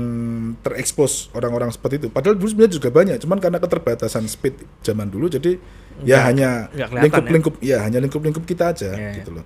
terekspos 0.60 1.32
orang-orang 1.32 1.72
seperti 1.72 2.04
itu. 2.04 2.08
Padahal 2.12 2.36
dulu 2.36 2.44
sebenarnya 2.50 2.76
juga 2.76 2.90
banyak, 2.92 3.16
cuman 3.24 3.38
karena 3.40 3.56
keterbatasan 3.56 4.28
speed 4.28 4.60
zaman 4.84 5.08
dulu 5.08 5.32
jadi 5.32 5.56
ya 6.04 6.28
hanya 6.28 6.68
kelihatan 6.68 7.00
lingkup-lingkup 7.08 7.54
ya. 7.64 7.80
hanya 7.80 7.98
lingkup-lingkup 8.04 8.44
kita 8.44 8.74
aja 8.76 8.92
Iya, 8.92 9.00
iya. 9.00 9.16
gitu 9.22 9.32
loh. 9.32 9.44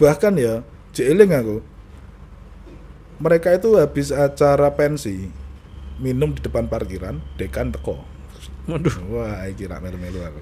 Bahkan 0.00 0.32
ya 0.40 0.64
jeeling 0.96 1.28
aku 1.28 1.60
mereka 3.20 3.52
itu 3.52 3.76
habis 3.76 4.08
acara 4.12 4.72
pensi 4.72 5.28
minum 6.00 6.32
di 6.32 6.40
depan 6.44 6.68
parkiran 6.68 7.20
dekan 7.40 7.72
teko 7.72 8.00
Waduh. 8.66 8.94
Wah, 9.14 9.46
iki 9.46 9.70
rak 9.70 9.78
melu-melu 9.78 10.18
aku. 10.26 10.40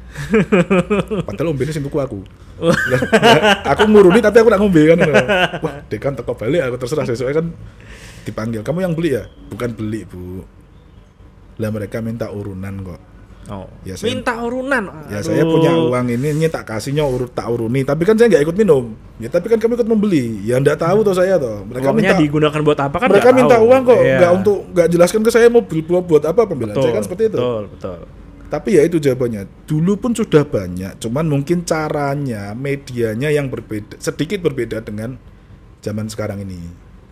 Padahal 1.28 1.52
ombe 1.52 1.68
sing 1.68 1.84
tuku 1.84 2.00
aku. 2.00 2.24
Aku 3.74 3.82
nguruni 3.90 4.22
tapi 4.22 4.38
aku 4.40 4.48
rak 4.48 4.60
ngombe 4.62 4.82
kan. 4.86 4.98
Wah, 5.60 5.74
dekan 5.90 6.14
teko 6.14 6.38
balik 6.38 6.62
aku 6.62 6.76
terserah 6.80 7.04
sesuai 7.04 7.32
kan 7.34 7.46
dipanggil. 8.24 8.62
Kamu 8.64 8.78
yang 8.80 8.94
beli 8.94 9.18
ya? 9.18 9.26
Bukan 9.50 9.74
beli, 9.76 10.06
Bu. 10.08 10.46
Lah 11.60 11.70
mereka 11.74 12.00
minta 12.00 12.30
urunan 12.30 12.74
kok. 12.86 13.13
Oh. 13.44 13.68
Ya, 13.84 13.92
saya- 13.92 14.16
Minta 14.16 14.40
urunan. 14.40 14.84
Ya 15.12 15.20
saya 15.20 15.44
punya 15.44 15.76
uang 15.76 16.06
ini, 16.08 16.32
ini 16.32 16.48
tak 16.48 16.64
kasihnya 16.64 17.04
urut 17.04 17.28
tak 17.28 17.44
uruni. 17.46 17.84
Tapi 17.84 18.02
kan 18.02 18.16
saya 18.16 18.32
nggak 18.32 18.42
ikut 18.42 18.56
minum. 18.56 18.96
Ya 19.16 19.28
tapi 19.28 19.46
kan 19.46 19.60
kamu 19.60 19.76
ikut 19.76 19.88
membeli. 19.88 20.40
Ya 20.42 20.56
ndak 20.56 20.80
tahu 20.80 21.04
toh 21.04 21.12
saya 21.12 21.36
toh. 21.36 21.60
Mereka 21.62 21.86
Uangnya 21.86 22.12
minta 22.12 22.14
digunakan 22.16 22.60
buat 22.62 22.78
apa 22.80 22.96
kan? 22.96 23.08
mereka 23.08 23.28
nggak 23.28 23.36
minta 23.36 23.56
tahu. 23.56 23.68
uang 23.68 23.82
kok, 23.84 24.00
Iya. 24.00 24.16
nggak 24.16 24.32
untuk 24.34 24.58
nggak 24.72 24.88
jelaskan 24.88 25.20
ke 25.20 25.30
saya 25.30 25.46
mau 25.46 25.60
beli 25.60 25.82
buat, 25.82 26.02
buat 26.02 26.24
apa 26.24 26.40
pembelaan 26.42 26.72
Betul, 26.72 26.84
saya 26.84 26.94
kan 26.94 27.04
seperti 27.04 27.22
itu. 27.26 27.36
Betul, 27.36 27.62
betul. 27.68 27.98
Tapi 28.44 28.68
ya 28.70 28.82
itu 28.82 28.96
jawabannya. 28.96 29.42
Dulu 29.64 29.92
pun 29.98 30.12
sudah 30.14 30.42
banyak, 30.42 30.92
cuman 30.98 31.24
mungkin 31.26 31.64
caranya, 31.64 32.54
medianya 32.54 33.28
yang 33.28 33.50
berbeda, 33.50 33.98
sedikit 33.98 34.40
berbeda 34.40 34.80
dengan 34.80 35.18
zaman 35.80 36.06
sekarang 36.06 36.40
ini. 36.40 36.60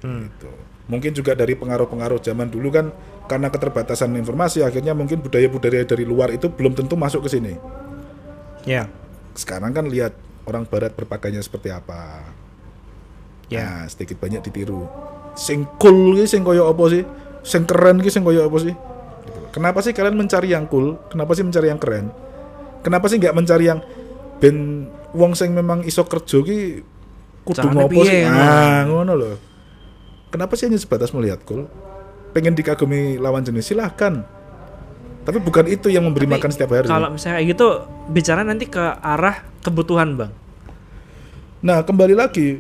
Hmm. 0.01 0.29
Gitu. 0.29 0.49
Mungkin 0.83 1.13
juga 1.13 1.33
dari 1.33 1.55
pengaruh-pengaruh 1.55 2.21
zaman 2.21 2.47
dulu 2.47 2.69
kan 2.69 2.91
karena 3.31 3.49
keterbatasan 3.49 4.13
informasi 4.19 4.67
akhirnya 4.67 4.93
mungkin 4.93 5.23
budaya-budaya 5.23 5.87
dari 5.87 6.05
luar 6.05 6.35
itu 6.35 6.51
belum 6.51 6.75
tentu 6.75 6.99
masuk 6.99 7.27
ke 7.27 7.39
sini. 7.39 7.55
Ya. 8.67 8.91
Sekarang 9.35 9.73
kan 9.73 9.89
lihat 9.89 10.15
orang 10.47 10.67
barat 10.67 10.95
berpakaiannya 10.95 11.43
seperti 11.43 11.71
apa. 11.71 12.27
Ya. 13.49 13.63
Nah, 13.63 13.83
sedikit 13.87 14.19
banyak 14.19 14.43
ditiru. 14.43 14.87
Sing 15.39 15.65
cool 15.81 16.19
ki 16.19 16.27
sing 16.29 16.43
koyo 16.43 16.69
apa 16.69 16.83
sih? 16.93 17.03
Sing 17.47 17.63
keren 17.65 18.03
ki 18.03 18.11
sing 18.11 18.27
koyo 18.27 18.47
apa 18.47 18.59
sih? 18.61 18.75
Gitu. 18.75 19.41
Kenapa 19.55 19.79
sih 19.81 19.93
kalian 19.95 20.17
mencari 20.19 20.53
yang 20.53 20.67
cool? 20.69 20.99
Kenapa 21.09 21.33
sih 21.39 21.45
mencari 21.47 21.67
yang 21.71 21.81
keren? 21.81 22.11
Kenapa 22.83 23.07
sih 23.07 23.17
nggak 23.23 23.35
mencari 23.37 23.65
yang 23.71 23.81
ben 24.43 24.91
wong 25.15 25.39
sing 25.39 25.55
memang 25.55 25.87
iso 25.87 26.03
kerja 26.03 26.43
ki 26.43 26.83
kudu 27.47 27.67
ngopo 27.71 28.03
sih? 28.03 28.27
Ah, 28.27 28.83
ngono 28.89 29.13
loh. 29.15 29.37
Kenapa 30.33 30.57
sih 30.57 30.67
hanya 30.67 30.81
sebatas 30.81 31.13
melihat 31.13 31.45
cool? 31.45 31.69
Pengen 32.33 32.57
dikagumi 32.57 33.21
lawan 33.21 33.45
jenis 33.45 33.73
silahkan. 33.73 34.25
Tapi 35.23 35.39
bukan 35.39 35.71
itu 35.71 35.87
yang 35.87 36.03
memberi 36.03 36.27
Tapi 36.27 36.35
makan 36.35 36.51
setiap 36.51 36.75
hari. 36.75 36.91
Kalau 36.91 37.09
misalnya 37.15 37.39
kayak 37.39 37.49
gitu 37.55 37.69
bicara 38.11 38.41
nanti 38.43 38.67
ke 38.67 38.83
arah 38.83 39.47
kebutuhan, 39.63 40.19
Bang. 40.19 40.33
Nah, 41.63 41.87
kembali 41.87 42.19
lagi 42.19 42.59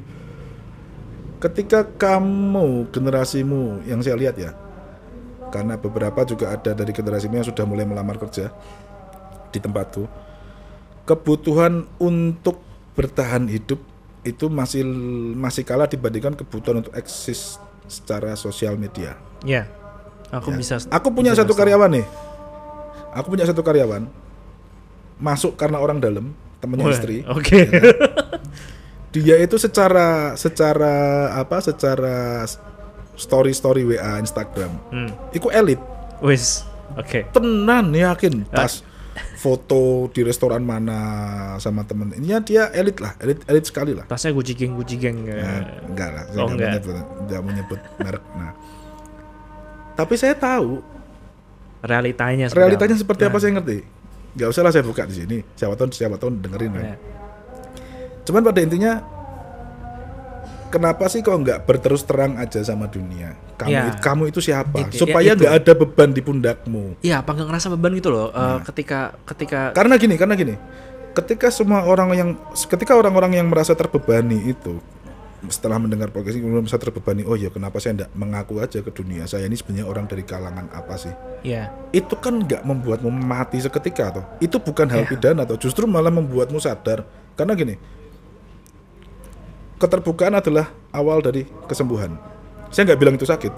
ketika 1.42 1.82
kamu 1.82 2.87
generasimu 2.94 3.82
yang 3.82 3.98
saya 3.98 4.14
lihat 4.14 4.37
ya. 4.38 4.54
Karena 5.50 5.74
beberapa 5.76 6.22
juga 6.22 6.54
ada 6.54 6.72
dari 6.72 6.94
generasimu 6.94 7.35
yang 7.37 7.48
sudah 7.50 7.66
mulai 7.66 7.85
melamar 7.85 8.16
kerja 8.16 8.54
di 9.50 9.58
tempatku. 9.58 10.06
Kebutuhan 11.02 11.85
untuk 11.98 12.62
bertahan 12.94 13.50
hidup 13.50 13.82
itu 14.22 14.46
masih 14.46 14.87
masih 15.35 15.66
kalah 15.66 15.90
dibandingkan 15.90 16.38
kebutuhan 16.38 16.87
untuk 16.87 16.94
eksis 16.94 17.58
secara 17.92 18.33
sosial 18.35 18.74
media. 18.74 19.20
Ya. 19.44 19.68
Aku 20.33 20.48
Ya. 20.48 20.57
bisa 20.57 20.74
Aku 20.88 21.12
punya 21.12 21.37
bisa 21.37 21.44
satu 21.44 21.52
karyawan 21.52 21.92
nih. 21.92 22.07
Aku 23.12 23.28
punya 23.28 23.44
satu 23.44 23.61
karyawan 23.61 24.09
masuk 25.20 25.55
karena 25.55 25.76
orang 25.76 26.00
dalam, 26.00 26.33
temannya 26.59 26.88
Wah, 26.88 26.94
istri. 26.96 27.16
Oke. 27.28 27.61
ya 27.61 27.68
kan? 27.68 27.83
dia 29.12 29.37
itu 29.37 29.61
secara 29.61 30.33
secara 30.35 30.94
apa 31.37 31.61
secara 31.61 32.48
story 33.12 33.52
story 33.52 33.85
WA 33.85 34.16
Instagram 34.16 34.72
Hmm. 34.88 35.12
itu 35.31 35.52
elit 35.52 35.76
Wis. 36.24 36.64
Oke. 36.96 37.28
tenan 37.28 37.92
yakin 37.92 38.48
Ah. 38.48 38.64
tas 38.64 38.81
foto 39.37 40.09
di 40.14 40.22
restoran 40.25 40.62
mana 40.62 40.98
sama 41.59 41.85
temen 41.85 42.14
ini 42.16 42.33
dia 42.44 42.70
elit 42.72 42.98
lah 43.03 43.12
elit 43.20 43.42
elit 43.46 43.64
sekali 43.66 43.92
lah 43.92 44.09
Tasnya 44.09 44.33
Gucci 44.33 44.55
Gang 44.57 44.72
Gucci 44.79 44.96
Gang. 44.96 45.27
Nah, 45.27 45.35
eh. 45.35 45.62
enggak 45.88 46.11
lah 46.14 46.25
saya 46.31 46.40
Oh, 46.42 46.48
enggak 46.48 46.68
menyebut 46.72 46.94
enggak 47.27 47.40
menyebut 47.42 47.81
merek 48.01 48.25
nah 48.38 48.53
tapi 49.92 50.14
saya 50.16 50.35
tahu 50.38 50.81
realitanya 51.85 52.48
realitanya 52.55 52.96
apa. 52.96 53.03
seperti 53.03 53.22
apa 53.29 53.37
Nah, 53.37 53.42
saya 53.42 53.53
ngerti 53.61 53.79
nggak 54.33 54.48
usah 54.48 54.62
lah 54.64 54.72
saya 54.72 54.85
buka 54.87 55.03
di 55.05 55.14
sini 55.14 55.38
siapa 55.53 55.77
tahu 55.77 55.92
siapa 55.92 56.16
tahu 56.16 56.31
dengerin 56.40 56.72
kan 56.72 56.85
ya. 56.85 56.96
Cuman 58.22 58.42
pada 58.46 58.62
intinya 58.62 59.03
kenapa 60.72 61.04
sih 61.06 61.20
kok 61.20 61.37
nggak 61.37 61.62
berterus 61.62 62.02
terang 62.02 62.35
aja 62.35 62.58
sama 62.61 62.88
dunia? 62.88 63.37
Kamu 63.54 63.70
Ya. 63.70 63.92
kamu 63.94 64.32
itu 64.32 64.40
siapa? 64.40 64.88
Itu- 64.88 64.98
Supaya 64.98 65.22
ya, 65.22 65.32
itu. 65.32 65.44
nggak 65.44 65.54
ada 65.54 65.72
beban 65.76 66.11
di 66.11 66.18
pundakmu. 66.18 66.96
Iya, 66.98 67.20
apa 67.20 67.30
nggak 67.30 67.46
ngerasa 67.46 67.68
beban 67.70 67.92
gitu 67.92 68.08
loh? 68.08 68.28
eh, 68.28 68.40
Nah. 68.40 68.58
ketika 68.62 68.98
ketika 69.22 69.70
Karena 69.70 69.94
gini, 69.94 70.16
karena 70.16 70.32
gini. 70.32 70.56
Ketika 71.12 71.52
semua 71.52 71.85
orang 71.85 72.08
yang 72.12 72.30
ketika 72.64 72.96
orang-orang 72.96 73.37
yang 73.37 73.46
merasa 73.46 73.76
terbebani 73.76 74.48
itu 74.48 74.80
setelah 75.44 75.76
mendengar 75.76 76.08
podcast 76.08 76.35
ini 76.35 76.46
kemudian 76.46 76.64
merasa 76.64 76.78
terbebani, 76.78 77.22
oh 77.22 77.35
ya 77.35 77.50
kenapa 77.50 77.76
saya 77.76 77.92
tidak 77.94 78.11
mengaku 78.14 78.58
aja 78.58 78.78
ke 78.78 78.88
dunia 78.88 79.26
saya 79.26 79.44
ini 79.44 79.52
sebenarnya 79.52 79.85
orang 79.85 80.06
dari 80.06 80.22
kalangan 80.22 80.70
apa 80.70 80.94
sih? 80.96 81.12
ya 81.42 81.68
Itu 81.90 82.16
kan 82.16 82.40
nggak 82.40 82.62
membuatmu 82.62 83.11
mati 83.11 83.58
seketika 83.58 84.04
toh. 84.12 84.24
Itu 84.38 84.56
bukan 84.56 84.87
hal 84.88 85.04
Ya. 85.04 85.08
pidana 85.11 85.42
toh, 85.42 85.58
justru 85.58 85.85
malah 85.85 86.08
membuatmu 86.08 86.56
sadar. 86.56 87.04
Karena 87.35 87.52
gini, 87.52 87.74
keterbukaan 89.83 90.38
adalah 90.38 90.71
awal 90.95 91.18
dari 91.18 91.42
kesembuhan. 91.66 92.14
Saya 92.71 92.87
nggak 92.95 93.01
bilang 93.03 93.14
itu 93.18 93.27
sakit. 93.27 93.51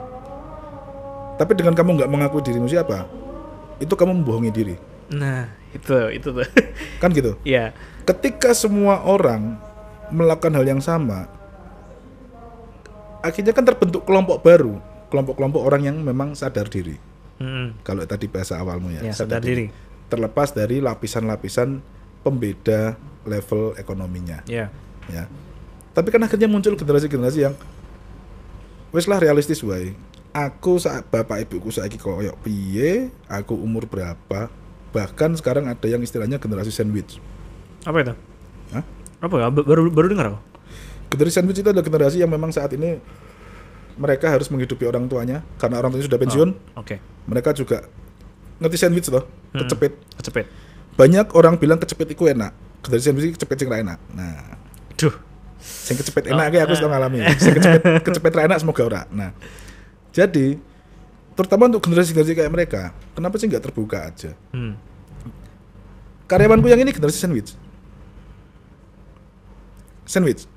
Tapi 1.37 1.53
dengan 1.53 1.77
kamu 1.77 2.01
nggak 2.01 2.11
mengakui 2.11 2.41
dirimu 2.41 2.65
siapa, 2.65 3.05
itu 3.77 3.93
kamu 3.93 4.25
membohongi 4.25 4.53
diri. 4.55 4.77
nah 5.13 5.53
itu 5.77 5.93
itu 6.17 6.33
tuh. 6.33 6.49
Kan 7.03 7.13
gitu. 7.13 7.37
ya 7.45 7.77
Ketika 8.09 8.57
semua 8.57 9.05
orang 9.05 9.61
melakukan 10.09 10.57
hal 10.57 10.65
yang 10.65 10.81
sama, 10.81 11.29
akhirnya 13.21 13.53
kan 13.53 13.65
terbentuk 13.65 14.05
kelompok 14.05 14.41
baru, 14.45 14.81
kelompok-kelompok 15.09 15.61
orang 15.61 15.89
yang 15.89 15.97
memang 16.01 16.33
sadar 16.37 16.69
diri. 16.69 16.97
Mm-mm. 17.41 17.85
Kalau 17.85 18.05
tadi 18.05 18.29
bahasa 18.29 18.61
awalmu 18.61 18.93
ya, 18.97 19.01
ya 19.05 19.13
sadar 19.13 19.41
diri. 19.41 19.69
Terlepas 20.09 20.53
dari 20.53 20.85
lapisan-lapisan 20.85 21.81
pembeda 22.21 22.97
level 23.25 23.73
ekonominya, 23.81 24.45
ya 24.45 24.69
ya. 25.13 25.25
Tapi 25.95 26.09
kan 26.11 26.21
akhirnya 26.21 26.51
muncul 26.51 26.75
generasi-generasi 26.75 27.39
yang 27.41 27.55
wis 28.91 29.07
lah 29.07 29.23
realistis 29.23 29.63
wae. 29.63 29.95
Aku 30.35 30.83
saat 30.83 31.07
bapak 31.07 31.47
ibuku 31.47 31.71
saiki 31.71 31.95
koyo 31.95 32.35
piye, 32.43 33.15
aku 33.31 33.55
umur 33.55 33.87
berapa, 33.87 34.51
bahkan 34.91 35.31
sekarang 35.39 35.71
ada 35.71 35.87
yang 35.87 36.03
istilahnya 36.03 36.43
generasi 36.43 36.75
sandwich. 36.75 37.23
apa 37.85 38.01
itu 38.01 38.15
Hah? 38.73 38.81
apa 39.21 39.35
ya 39.37 39.53
baru 39.53 39.93
baru 39.93 40.09
dengar 40.09 40.27
aku 40.33 40.41
Generasi 41.13 41.37
sandwich 41.37 41.61
itu 41.61 41.69
adalah 41.69 41.85
generasi 41.85 42.17
yang 42.17 42.33
memang 42.33 42.49
saat 42.49 42.73
ini 42.73 42.97
mereka 43.95 44.33
harus 44.33 44.49
menghidupi 44.49 44.89
orang 44.89 45.05
tuanya 45.07 45.45
karena 45.61 45.79
orang 45.79 45.93
tuanya 45.93 46.09
sudah 46.09 46.19
pensiun. 46.19 46.49
oke 46.75 46.97
Mereka 47.29 47.53
juga 47.55 47.85
ngerti 48.59 48.77
sandwich 48.81 49.07
loh, 49.13 49.23
Hmm. 49.53 49.63
kecepit. 49.69 49.93
kecepet 50.17 50.47
Banyak 50.97 51.37
orang 51.37 51.61
bilang 51.61 51.77
kecepit 51.79 52.11
itu 52.11 52.25
enak. 52.27 52.51
Generasi 52.83 53.05
sandwich 53.13 53.37
kecepit 53.37 53.57
sing 53.61 53.69
enak. 53.71 54.01
Nah, 54.17 54.59
duh 54.97 55.13
sing 55.65 55.97
kecepit 55.97 56.29
enak 56.29 56.53
kayak 56.53 56.65
aku 56.69 56.77
sudah 56.77 56.93
ngalami. 56.93 57.25
Sing 57.43 57.57
kecepit 58.05 58.33
ra 58.37 58.45
enak 58.45 58.61
semoga 58.61 58.83
ora. 58.85 59.03
Nah, 59.09 59.33
jadi 60.13 60.61
terutama 61.33 61.73
untuk 61.73 61.83
generasi-generasi 61.89 62.37
kayak 62.37 62.53
mereka, 62.53 62.83
kenapa 63.17 63.41
sih 63.41 63.49
nggak 63.49 63.65
terbuka 63.65 64.13
aja? 64.13 64.37
hmm. 64.53 64.77
Karyawanku 66.25 66.69
yang 66.73 66.81
ini 66.81 66.93
generasi 66.93 67.21
sandwich. 67.21 67.53
Sandwich. 70.09 70.49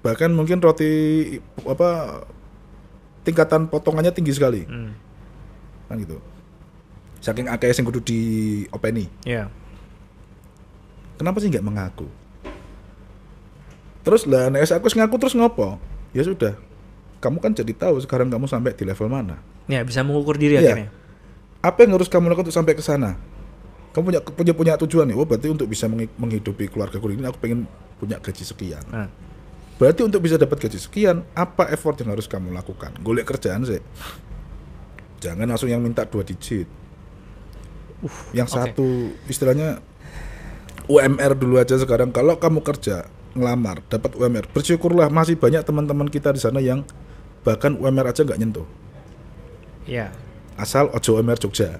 Bahkan 0.00 0.32
mungkin 0.32 0.64
roti 0.64 0.88
apa 1.64 2.24
tingkatan 3.24 3.68
potongannya 3.68 4.12
tinggi 4.16 4.32
sekali. 4.32 4.64
Hmm. 4.64 4.96
Kan 5.92 6.00
gitu. 6.00 6.16
Saking 7.20 7.52
akeh 7.52 7.72
sing 7.76 7.84
kudu 7.84 8.00
di 8.00 8.20
openi. 8.72 9.10
ya 9.28 9.52
Kenapa 11.18 11.42
sih 11.42 11.50
nggak 11.50 11.66
mengaku? 11.66 12.06
Terus 14.08 14.24
lah, 14.24 14.48
nek 14.48 14.64
aku 14.64 14.88
ngaku 14.88 15.20
terus 15.20 15.36
ngopo? 15.36 15.76
Ya 16.16 16.24
sudah. 16.24 16.56
Kamu 17.20 17.44
kan 17.44 17.52
jadi 17.52 17.76
tahu 17.76 18.00
sekarang 18.00 18.32
kamu 18.32 18.48
sampai 18.48 18.72
di 18.72 18.88
level 18.88 19.12
mana. 19.12 19.36
ya 19.68 19.84
bisa 19.84 20.00
mengukur 20.00 20.40
diri 20.40 20.56
Iya. 20.56 20.64
akhirnya 20.64 20.88
Apa 21.60 21.84
yang 21.84 21.92
harus 21.92 22.08
kamu 22.08 22.32
lakukan 22.32 22.48
untuk 22.48 22.56
sampai 22.56 22.72
ke 22.72 22.80
sana? 22.80 23.20
Kamu 23.92 24.00
punya 24.08 24.20
punya 24.24 24.52
punya 24.56 24.72
tujuan 24.80 25.04
nih. 25.04 25.16
Oh, 25.18 25.28
berarti 25.28 25.52
untuk 25.52 25.68
bisa 25.68 25.84
menghi- 25.84 26.08
menghidupi 26.16 26.72
keluarga 26.72 26.96
ini 26.96 27.28
aku 27.28 27.36
pengen 27.36 27.68
punya 28.00 28.16
gaji 28.16 28.48
sekian. 28.48 28.80
nah, 28.88 29.12
Berarti 29.76 30.00
untuk 30.02 30.24
bisa 30.24 30.40
dapat 30.40 30.56
gaji 30.56 30.78
sekian, 30.80 31.20
apa 31.34 31.68
effort 31.68 32.00
yang 32.00 32.16
harus 32.16 32.24
kamu 32.24 32.48
lakukan? 32.50 32.96
Golek 32.98 33.28
kerjaan 33.28 33.62
sih. 33.62 33.82
Jangan 35.20 35.44
langsung 35.44 35.68
yang 35.68 35.82
minta 35.84 36.08
dua 36.08 36.24
digit. 36.24 36.64
yang 38.32 38.46
oke. 38.46 38.54
satu 38.54 38.86
istilahnya 39.26 39.82
UMR 40.86 41.34
dulu 41.34 41.58
aja 41.58 41.76
sekarang. 41.76 42.08
Kalau 42.08 42.38
kamu 42.38 42.62
kerja 42.62 43.04
ngelamar 43.38 43.80
dapat 43.86 44.12
UMR, 44.12 44.44
bersyukurlah 44.48 45.08
masih 45.08 45.34
banyak 45.34 45.62
teman-teman 45.62 46.06
kita 46.06 46.30
di 46.30 46.38
sana 46.38 46.58
yang 46.58 46.82
bahkan 47.40 47.72
UMR 47.72 48.10
aja 48.10 48.20
nggak 48.20 48.36
nyentuh. 48.36 48.66
ya 49.84 50.10
Asal 50.54 50.90
ojo 50.90 51.10
UMR 51.14 51.38
Jogja. 51.38 51.78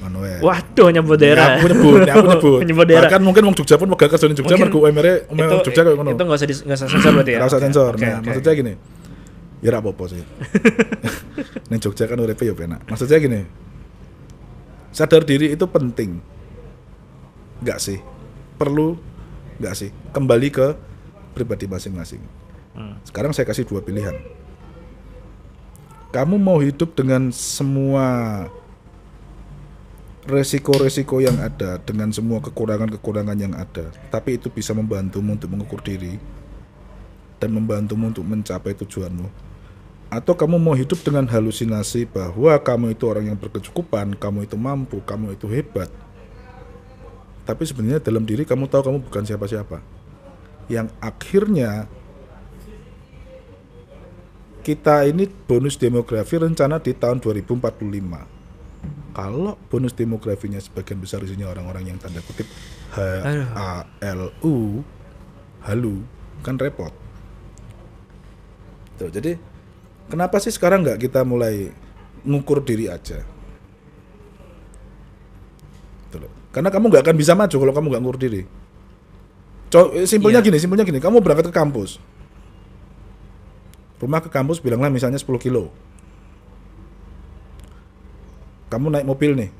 wae. 0.00 0.38
Waduh 0.40 0.88
nyebut 0.88 1.18
Ya, 1.18 1.34
daerah. 1.34 1.46
aku 1.58 1.66
nyebut, 1.68 1.98
ya, 2.00 2.14
aku 2.14 2.24
nyebut. 2.24 2.60
nyebut 2.64 2.86
daerah. 2.86 3.10
Bahkan 3.10 3.20
mungkin 3.20 3.42
wong 3.44 3.56
Jogja 3.58 3.74
pun 3.76 3.90
megah 3.90 4.08
kerja 4.08 4.26
di 4.26 4.36
Jogja 4.38 4.54
mergo 4.56 4.78
UMR-e 4.80 5.28
UMR 5.28 5.60
Jogja 5.60 5.82
kayak 5.82 5.96
ngono. 5.98 6.10
Itu 6.14 6.22
nggak 6.24 6.38
usah 6.38 6.48
di, 6.48 6.54
nggak 6.56 6.78
usah 6.78 6.88
sensor 6.88 7.12
berarti 7.12 7.32
ya. 7.34 7.38
Ora 7.38 7.46
usah 7.50 7.58
Oke, 7.58 7.66
sensor. 7.68 7.92
oke, 7.92 8.00
nah, 8.00 8.16
oke. 8.16 8.26
maksudnya 8.30 8.52
gini. 8.54 8.72
Ya 9.60 9.68
ora 9.68 9.78
apa-apa 9.84 10.04
sih. 10.08 10.22
Ning 11.74 11.80
Jogja 11.82 12.04
kan 12.06 12.16
uripe 12.16 12.42
ya 12.42 12.54
penak. 12.54 12.80
Maksudnya 12.86 13.18
gini. 13.18 13.40
Sadar 14.90 15.22
diri 15.22 15.52
itu 15.52 15.64
penting. 15.66 16.22
Enggak 17.60 17.78
sih? 17.78 17.98
Perlu 18.56 18.96
enggak 19.60 19.74
sih? 19.76 19.90
Kembali 20.10 20.48
ke 20.48 20.66
pribadi 21.32 21.66
masing-masing. 21.66 22.22
Hmm. 22.74 22.98
Sekarang 23.02 23.34
saya 23.34 23.46
kasih 23.48 23.66
dua 23.66 23.82
pilihan. 23.82 24.14
Kamu 26.10 26.42
mau 26.42 26.58
hidup 26.58 26.98
dengan 26.98 27.30
semua 27.30 28.46
resiko-resiko 30.26 31.22
yang 31.22 31.38
ada, 31.38 31.78
dengan 31.82 32.10
semua 32.10 32.42
kekurangan-kekurangan 32.42 33.38
yang 33.38 33.54
ada, 33.54 33.88
tapi 34.10 34.36
itu 34.36 34.50
bisa 34.50 34.74
membantumu 34.74 35.38
untuk 35.38 35.50
mengukur 35.50 35.80
diri 35.80 36.18
dan 37.40 37.54
membantumu 37.54 38.10
untuk 38.10 38.26
mencapai 38.26 38.76
tujuanmu. 38.76 39.26
Atau 40.10 40.34
kamu 40.34 40.58
mau 40.58 40.74
hidup 40.74 40.98
dengan 41.06 41.22
halusinasi 41.30 42.10
bahwa 42.10 42.58
kamu 42.58 42.98
itu 42.98 43.06
orang 43.06 43.30
yang 43.30 43.38
berkecukupan, 43.38 44.18
kamu 44.18 44.50
itu 44.50 44.58
mampu, 44.58 44.98
kamu 45.06 45.38
itu 45.38 45.46
hebat. 45.46 45.86
Tapi 47.46 47.62
sebenarnya 47.62 48.02
dalam 48.02 48.26
diri 48.26 48.42
kamu 48.42 48.66
tahu 48.66 48.90
kamu 48.90 48.98
bukan 49.06 49.22
siapa-siapa. 49.22 49.78
Yang 50.70 50.94
akhirnya 51.02 51.90
kita 54.62 55.02
ini 55.08 55.26
bonus 55.26 55.74
demografi 55.74 56.38
rencana 56.38 56.78
di 56.78 56.94
tahun 56.94 57.18
2045. 57.18 57.82
Kalau 59.10 59.58
bonus 59.66 59.92
demografinya 59.98 60.62
sebagian 60.62 61.02
besar 61.02 61.26
isinya 61.26 61.50
orang-orang 61.50 61.90
yang 61.90 61.98
tanda 61.98 62.22
kutip 62.22 62.46
H 62.94 62.98
A 63.58 63.82
L 63.98 64.30
U 64.46 64.86
halu 65.66 66.06
kan 66.46 66.54
repot. 66.54 66.94
Tuh, 68.94 69.10
jadi 69.10 69.34
kenapa 70.06 70.38
sih 70.38 70.54
sekarang 70.54 70.86
nggak 70.86 71.02
kita 71.02 71.26
mulai 71.26 71.74
ngukur 72.22 72.62
diri 72.62 72.86
aja? 72.86 73.26
Tuh. 76.14 76.30
Karena 76.54 76.70
kamu 76.70 76.94
nggak 76.94 77.04
akan 77.10 77.16
bisa 77.18 77.34
maju 77.34 77.56
kalau 77.58 77.74
kamu 77.74 77.86
nggak 77.90 78.02
ngukur 78.06 78.20
diri. 78.22 78.59
Eh, 79.70 80.04
simpelnya 80.04 80.38
Iya. 80.38 80.46
gini, 80.46 80.58
simpelnya 80.58 80.82
gini. 80.82 80.98
Kamu 80.98 81.18
berangkat 81.18 81.46
ke 81.46 81.54
kampus, 81.54 82.02
rumah 83.96 84.18
ke 84.18 84.26
kampus 84.26 84.58
bilanglah 84.58 84.88
misalnya 84.88 85.16
10 85.16 85.36
kilo 85.36 85.68
kamu 88.66 88.86
naik 88.88 89.04
mobil 89.04 89.34
nih 89.34 89.50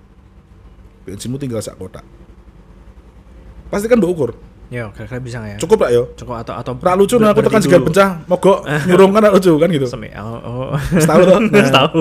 bensinmu 1.03 1.37
tinggal 1.37 1.59
sak 1.59 1.77
kotak 1.77 2.07
pasti 3.69 3.87
kan 3.87 3.99
ukur 4.01 4.35
Yo, 4.71 4.95
kira-kira 4.95 5.19
bisa 5.19 5.43
nggak 5.43 5.51
ya? 5.51 5.59
cukup 5.59 5.79
lah 5.83 5.91
yo 5.91 6.03
Cukup 6.15 6.39
atau 6.39 6.55
atau 6.55 6.73
Rak 6.73 6.95
lucu 6.95 7.19
nah 7.19 7.35
aku 7.35 7.43
tekan 7.43 7.59
segar 7.59 7.83
dulu. 7.83 7.91
pencah 7.91 8.23
mogok 8.25 8.59
nyurung 8.87 9.11
kan 9.11 9.27
lucu 9.29 9.51
kan 9.59 9.67
gitu 9.67 9.87
Semi. 9.91 10.15
Oh, 10.15 10.39
oh. 10.39 10.79
Setahu 10.95 11.27
toh? 11.27 11.39
Nah. 11.51 11.67
Setahu. 11.67 11.99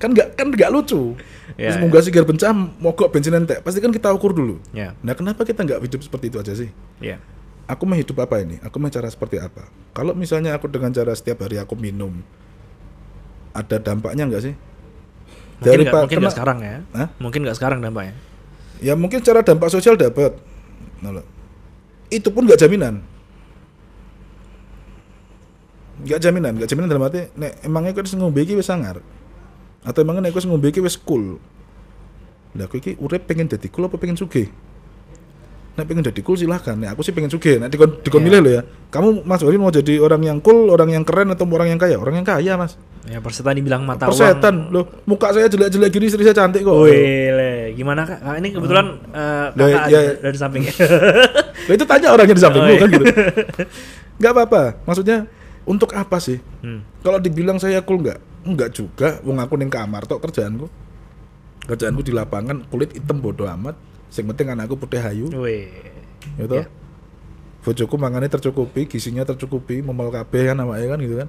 Kan 0.00 0.10
nggak 0.10 0.34
kan 0.34 0.48
nggak 0.48 0.72
lucu 0.72 1.14
Ya, 1.52 1.66
terus 1.66 1.76
ya. 1.76 1.82
munggah 1.82 2.00
segar 2.00 2.24
pencah 2.24 2.50
mogok 2.54 3.10
bensin 3.10 3.34
entek 3.34 3.60
pasti 3.60 3.78
kan 3.78 3.90
kita 3.90 4.08
ukur 4.08 4.32
dulu 4.32 4.56
Ya, 4.70 4.96
nah 4.98 5.12
kenapa 5.12 5.42
kita 5.42 5.60
nggak 5.60 5.82
hidup 5.82 6.00
seperti 6.00 6.26
itu 6.26 6.38
aja 6.38 6.52
sih 6.54 6.70
ya. 6.98 7.20
aku 7.66 7.84
mau 7.84 7.94
hidup 7.94 8.16
apa 8.18 8.38
ini? 8.38 8.56
Aku 8.60 8.78
mau 8.78 8.88
cara 8.88 9.06
seperti 9.06 9.36
apa? 9.36 9.66
Kalau 9.90 10.10
misalnya 10.12 10.50
aku 10.52 10.66
dengan 10.66 10.90
cara 10.90 11.10
setiap 11.10 11.38
hari 11.40 11.54
aku 11.54 11.74
minum, 11.74 12.18
ada 13.52 13.76
dampaknya 13.76 14.26
nggak 14.26 14.42
sih? 14.42 14.54
Mungkin 15.60 15.78
nggak 15.80 15.86
Pak- 15.86 16.00
mungkin 16.00 16.10
kena- 16.10 16.22
nggak 16.24 16.34
sekarang 16.34 16.58
ya. 16.60 16.76
Hah? 16.90 17.08
Mungkin 17.18 17.40
nggak 17.44 17.54
sekarang 17.54 17.78
dampaknya. 17.78 18.14
Ya 18.78 18.94
mungkin 18.94 19.20
cara 19.20 19.44
dampak 19.44 19.68
sosial 19.68 19.94
dapat. 19.94 20.34
Nah. 20.98 21.22
Itu 22.08 22.32
pun 22.32 22.42
nggak 22.42 22.58
jaminan. 22.58 23.06
Nggak 26.00 26.18
jaminan, 26.18 26.52
nggak 26.56 26.66
jaminan 26.66 26.88
dalam 26.88 27.04
arti 27.04 27.28
nek 27.36 27.60
emangnya 27.60 27.92
kau 27.92 28.02
ngombe 28.16 28.40
iki 28.40 28.56
wis 28.56 28.66
sangar. 28.66 29.04
Atau 29.80 30.00
emangnya 30.00 30.22
nek 30.22 30.32
kau 30.32 30.42
ngombe 30.44 30.68
iki 30.68 30.78
wis 30.78 30.96
cool. 30.96 31.40
Lah 32.52 32.66
aku 32.66 32.76
iki 32.76 32.96
urip 32.96 33.24
pengen 33.24 33.46
jadi 33.46 33.66
cool 33.66 33.86
apa 33.86 33.96
pengen 33.96 34.14
sugih? 34.14 34.50
Nek 35.70 35.86
pengen 35.86 36.02
jadi 36.02 36.20
cool 36.20 36.36
silahkan. 36.36 36.74
Nek 36.74 36.92
aku 36.92 37.00
sih 37.00 37.10
pengen 37.10 37.28
sugih. 37.28 37.56
Nek 37.56 37.70
dikon 37.70 37.96
dikon 37.98 38.20
Iya. 38.20 38.26
milih 38.26 38.40
lo 38.40 38.50
ya. 38.50 38.62
Kamu 38.90 39.22
Mas 39.22 39.40
Wali 39.40 39.56
mau 39.56 39.70
jadi 39.70 39.96
orang 39.96 40.20
yang 40.20 40.38
cool, 40.38 40.68
orang 40.68 40.90
yang 40.90 41.02
keren 41.02 41.30
atau 41.30 41.46
orang 41.46 41.68
yang 41.68 41.78
kaya? 41.78 41.96
Orang 41.96 42.12
yang 42.14 42.26
kaya, 42.26 42.54
Mas. 42.54 42.76
Ya 43.08 43.16
persetan 43.16 43.56
dibilang 43.56 43.80
mata 43.80 44.04
uang. 44.04 44.12
Persetan 44.12 44.68
loh. 44.68 44.84
Muka 45.08 45.32
saya 45.32 45.48
jelek-jelek 45.48 45.88
gini, 45.88 46.04
istri 46.06 46.20
saya 46.20 46.36
cantik 46.36 46.60
kok. 46.60 46.74
Wih, 46.76 47.72
gimana 47.72 48.04
kak? 48.04 48.20
Kak, 48.20 48.34
Ini 48.36 48.48
kebetulan 48.52 48.86
eh, 49.08 49.46
Lah, 49.48 49.66
kakak 49.72 49.88
ya- 49.88 50.00
ada 50.04 50.12
dari 50.20 50.36
samping. 50.36 50.62
Lah 51.66 51.72
itu 51.72 51.86
tanya 51.86 52.08
orang 52.12 52.26
yang 52.28 52.36
di 52.36 52.44
sampingmu 52.44 52.66
Oh, 52.66 52.74
iya. 52.74 52.80
kan 52.82 52.88
gitu. 52.90 53.04
Nggak 54.18 54.32
apa-apa. 54.36 54.62
Maksudnya 54.84 55.18
untuk 55.64 55.94
apa 55.94 56.20
sih? 56.20 56.36
Hmm. 56.60 56.84
Kalau 57.00 57.16
dibilang 57.16 57.56
saya 57.56 57.80
cool 57.80 58.04
nggak? 58.04 58.20
Enggak 58.44 58.72
juga. 58.72 59.20
Wong 59.22 59.36
aku 59.36 59.54
ning 59.60 59.68
kamar 59.68 60.08
tok 60.08 60.24
kerjaanku. 60.24 60.66
Kerjaanku 61.68 62.00
di 62.00 62.12
lapangan 62.12 62.64
kulit 62.68 62.96
hitam 62.96 63.20
bodoh 63.20 63.46
amat. 63.46 63.76
Sing 64.10 64.26
penting 64.26 64.50
anakku 64.50 64.74
putih 64.74 64.98
hayu, 64.98 65.30
Wih. 65.30 65.70
gitu. 66.34 66.58
Ya. 66.58 66.66
Bojoku 67.62 67.94
mangannya 67.94 68.26
tercukupi, 68.26 68.90
gizinya 68.90 69.22
tercukupi, 69.22 69.84
memel 69.84 70.10
kabeh 70.10 70.50
kan 70.50 70.58
awake 70.64 70.88
kan 70.90 70.98
gitu 70.98 71.14
kan. 71.22 71.28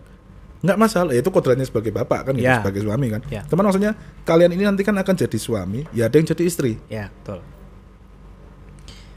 Nggak 0.66 0.78
masalah, 0.82 1.14
itu 1.14 1.30
kodratnya 1.30 1.66
sebagai 1.68 1.94
bapak 1.94 2.32
kan 2.32 2.34
gitu, 2.34 2.48
Ya. 2.50 2.58
sebagai 2.58 2.82
suami 2.82 3.14
kan. 3.14 3.22
Ya. 3.30 3.46
Teman 3.46 3.70
maksudnya 3.70 3.94
kalian 4.26 4.58
ini 4.58 4.66
nanti 4.66 4.82
kan 4.82 4.98
akan 4.98 5.14
jadi 5.14 5.38
suami, 5.38 5.86
ya 5.94 6.10
ada 6.10 6.18
yang 6.18 6.26
jadi 6.26 6.42
istri. 6.42 6.82
Ya, 6.90 7.14
betul. 7.22 7.46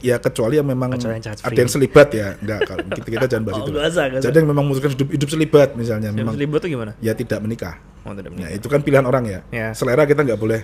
Ya 0.05 0.21
kecuali 0.21 0.61
yang 0.61 0.69
memang 0.69 0.93
Kecuali 0.93 1.17
yang 1.17 1.33
ada 1.33 1.57
yang 1.57 1.73
selibat 1.73 2.09
ya, 2.12 2.37
enggak 2.37 2.61
kalau 2.69 2.85
kita, 2.93 3.09
kita 3.09 3.25
jangan 3.25 3.45
bahas 3.49 3.57
Oh, 3.57 3.64
itu. 3.64 3.71
nggak 3.73 3.88
usah. 3.88 4.05
Jadi 4.21 4.37
yang 4.37 4.49
memang 4.53 4.64
memutuskan 4.69 4.90
hidup 4.93 5.09
hidup 5.09 5.29
selibat 5.33 5.69
misalnya, 5.73 6.12
Yang 6.12 6.21
memang 6.21 6.35
ribut 6.37 6.61
tuh 6.61 6.69
gimana? 6.69 6.93
ya 7.01 7.17
tidak 7.17 7.40
menikah. 7.40 7.81
Oh, 8.05 8.12
tidak 8.12 8.29
Ya 8.29 8.37
menikah. 8.37 8.51
itu 8.53 8.67
kan 8.69 8.81
pilihan 8.85 9.03
orang 9.03 9.25
ya. 9.25 9.40
Ya. 9.49 9.69
Selera 9.73 10.05
kita 10.05 10.21
nggak 10.21 10.37
boleh 10.37 10.61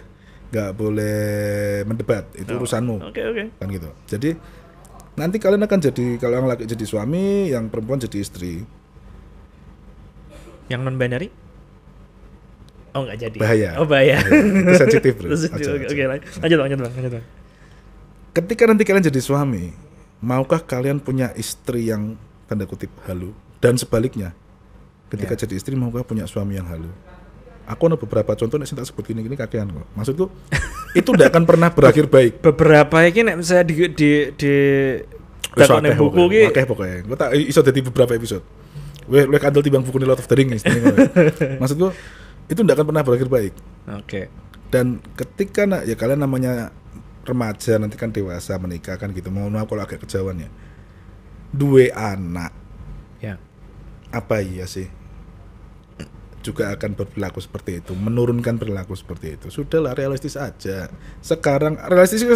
nggak 0.50 0.70
boleh 0.74 1.18
mendebat, 1.86 2.28
itu 2.34 2.50
Oh, 2.52 2.58
urusanmu 2.58 2.96
Oke, 3.06 3.22
oke. 3.24 3.44
kan 3.56 3.66
gitu. 3.70 3.88
Jadi 4.04 4.30
nanti 5.14 5.36
kalian 5.38 5.62
akan 5.62 5.78
jadi 5.80 6.06
kalau 6.18 6.34
yang 6.36 6.44
laki 6.44 6.68
jadi 6.68 6.84
suami, 6.84 7.48
yang 7.48 7.72
perempuan 7.72 7.96
jadi 7.96 8.20
istri. 8.20 8.60
Yang 10.68 10.80
non 10.82 11.00
binary? 11.00 11.32
Oh, 12.92 13.06
nggak 13.06 13.18
jadi. 13.20 13.38
Bahaya. 13.38 13.70
Oh, 13.78 13.86
bahaya. 13.86 14.18
Itu 14.20 14.74
sensitif, 14.76 15.14
Bro. 15.16 15.30
Oke, 15.32 15.46
oke, 15.86 16.02
lanjut, 16.04 16.26
lanjut, 16.36 16.56
Bang, 16.58 16.66
lanjut, 16.66 16.78
Bang, 16.82 16.92
lanjut, 16.92 17.12
Bang. 17.16 17.24
Ketika 18.30 18.62
nanti 18.62 18.86
kalian 18.86 19.02
jadi 19.02 19.18
suami, 19.18 19.74
maukah 20.22 20.62
kalian 20.62 21.02
punya 21.02 21.34
istri 21.34 21.90
yang 21.90 22.14
tanda 22.46 22.62
kutip 22.62 22.90
halu 23.10 23.34
dan 23.58 23.74
sebaliknya? 23.74 24.30
Ketika 25.10 25.34
Ya. 25.34 25.42
jadi 25.42 25.58
istri 25.58 25.74
maukah 25.74 26.06
punya 26.06 26.30
suami 26.30 26.54
yang 26.54 26.70
halu? 26.70 26.86
Aku 27.66 27.90
ada 27.90 27.98
beberapa 27.98 28.34
contoh 28.38 28.54
nek 28.58 28.66
sing 28.70 28.78
tak 28.78 28.86
sebut 28.86 29.10
gini-gini 29.10 29.34
kakean 29.34 29.70
kok. 29.74 29.86
Maksudku 29.98 30.30
itu 30.98 31.10
tidak 31.10 31.34
akan 31.34 31.42
pernah 31.42 31.74
berakhir 31.74 32.06
baik. 32.06 32.38
Beberapa 32.38 33.02
iki 33.02 33.26
nek 33.26 33.42
misalnya 33.42 33.66
di 33.66 33.74
di 33.90 34.10
di 34.38 34.54
Wis 35.50 35.66
takon 35.66 35.82
akeh 35.82 35.90
nang 35.90 35.98
buku 35.98 36.22
ki 36.30 36.40
akeh 36.54 36.64
pokoknya. 36.70 36.96
Gue 37.02 37.16
tak 37.18 37.30
iso 37.34 37.60
dadi 37.66 37.82
beberapa 37.82 38.14
episode. 38.14 38.46
Weh, 39.10 39.26
weh 39.26 39.40
kandel 39.42 39.66
timbang 39.66 39.82
buku 39.82 39.98
Lord 39.98 40.22
of 40.22 40.30
the 40.30 40.38
istilahnya. 40.38 41.10
Maksudku 41.62 41.90
itu 42.46 42.60
tidak 42.62 42.74
akan 42.78 42.86
pernah 42.94 43.02
berakhir 43.02 43.26
baik. 43.26 43.52
Oke. 43.98 44.30
Dan 44.70 45.02
ketika 45.18 45.66
nak 45.66 45.82
ya 45.82 45.98
kalian 45.98 46.22
namanya 46.22 46.70
remaja 47.24 47.76
nanti 47.76 47.96
kan 48.00 48.10
dewasa 48.10 48.56
menikah 48.56 48.96
kan 48.96 49.12
gitu. 49.12 49.28
Mohon 49.32 49.60
maaf 49.60 49.68
kalau 49.68 49.82
agak 49.84 50.04
kejauhan 50.04 50.46
ya. 50.46 50.50
Dua 51.50 51.90
anak 51.92 52.52
Ya. 53.20 53.36
apa 54.14 54.40
iya 54.40 54.64
sih? 54.64 54.88
juga 56.40 56.72
akan 56.72 56.96
berperilaku 56.96 57.40
seperti 57.40 57.84
itu, 57.84 57.92
menurunkan 57.92 58.56
perilaku 58.56 58.96
seperti 58.96 59.36
itu. 59.36 59.46
Sudahlah 59.52 59.92
realistis 59.92 60.40
aja. 60.40 60.88
Sekarang 61.20 61.76
realistis 61.88 62.24
itu. 62.24 62.32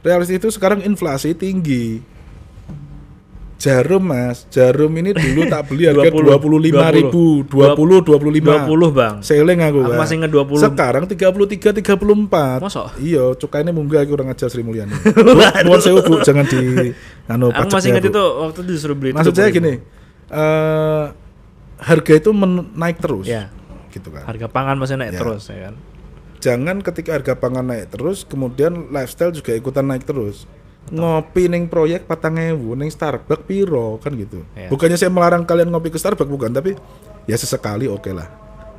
Realistis 0.00 0.38
itu 0.40 0.48
sekarang 0.54 0.80
inflasi 0.86 1.34
tinggi. 1.36 2.00
Jarum 3.60 4.00
mas, 4.00 4.48
jarum 4.48 4.88
ini 4.96 5.12
dulu 5.12 5.44
tak 5.44 5.68
beli 5.68 5.84
harga 5.84 6.08
20, 6.16 6.24
dua 6.24 6.40
puluh 6.40 6.56
lima 6.56 6.88
ribu, 6.88 7.44
dua 7.44 7.76
puluh 7.76 8.00
dua 8.00 8.16
puluh 8.16 8.32
lima. 8.32 8.64
20 8.64 8.72
bang. 8.88 9.14
Seling 9.20 9.60
aku, 9.60 9.84
Aku 9.84 9.90
Pak. 9.92 9.98
masih 10.00 10.14
inget 10.16 10.32
20. 10.32 10.64
Sekarang 10.64 11.04
33 11.04 11.76
34. 11.76 12.64
Masa? 12.64 12.88
Iya, 12.96 13.36
cukainya 13.36 13.76
munggah 13.76 14.00
aku 14.00 14.16
orang 14.16 14.32
ajar 14.32 14.48
Sri 14.48 14.64
Mulyani. 14.64 14.96
Bu, 14.96 15.36
Nuwun 15.68 15.76
sewu, 15.76 16.00
Bu, 16.00 16.24
jangan 16.24 16.48
di 16.48 16.96
anu 17.32 17.52
Aku 17.52 17.68
masih 17.68 17.92
ingat 17.92 18.08
itu 18.08 18.16
waktu 18.40 18.60
disuruh 18.64 18.96
beli. 18.96 19.12
Maksud 19.12 19.36
saya 19.36 19.52
20.000. 19.52 19.56
gini, 19.60 19.72
eh 20.32 21.04
harga 21.84 22.12
itu 22.16 22.30
naik 22.72 22.96
terus. 22.96 23.28
Ya. 23.28 23.52
Gitu 23.92 24.08
kan. 24.08 24.24
Harga 24.24 24.48
pangan 24.48 24.80
masih 24.80 24.96
naik 24.96 25.12
Ya. 25.12 25.20
terus 25.20 25.52
ya 25.52 25.68
kan. 25.68 25.74
Jangan 26.40 26.80
ketika 26.80 27.12
harga 27.12 27.36
pangan 27.36 27.68
naik 27.68 27.92
terus, 27.92 28.24
kemudian 28.24 28.88
lifestyle 28.88 29.36
juga 29.36 29.52
ikutan 29.52 29.84
naik 29.84 30.08
terus. 30.08 30.48
Ngopi 30.90 31.46
ning 31.46 31.68
proyek 31.68 32.08
patang 32.08 32.40
ewu, 32.40 32.74
ning 32.74 32.88
Starbucks 32.90 33.44
piro 33.44 34.00
kan 34.00 34.16
gitu. 34.16 34.42
Ya. 34.56 34.72
Bukannya 34.72 34.96
saya 34.96 35.12
melarang 35.12 35.44
kalian 35.44 35.70
ngopi 35.70 35.92
ke 35.92 36.00
Starbucks 36.00 36.26
bukan, 36.26 36.50
tapi 36.50 36.74
ya 37.28 37.36
sesekali 37.36 37.86
oke 37.86 38.10
lah. 38.10 38.26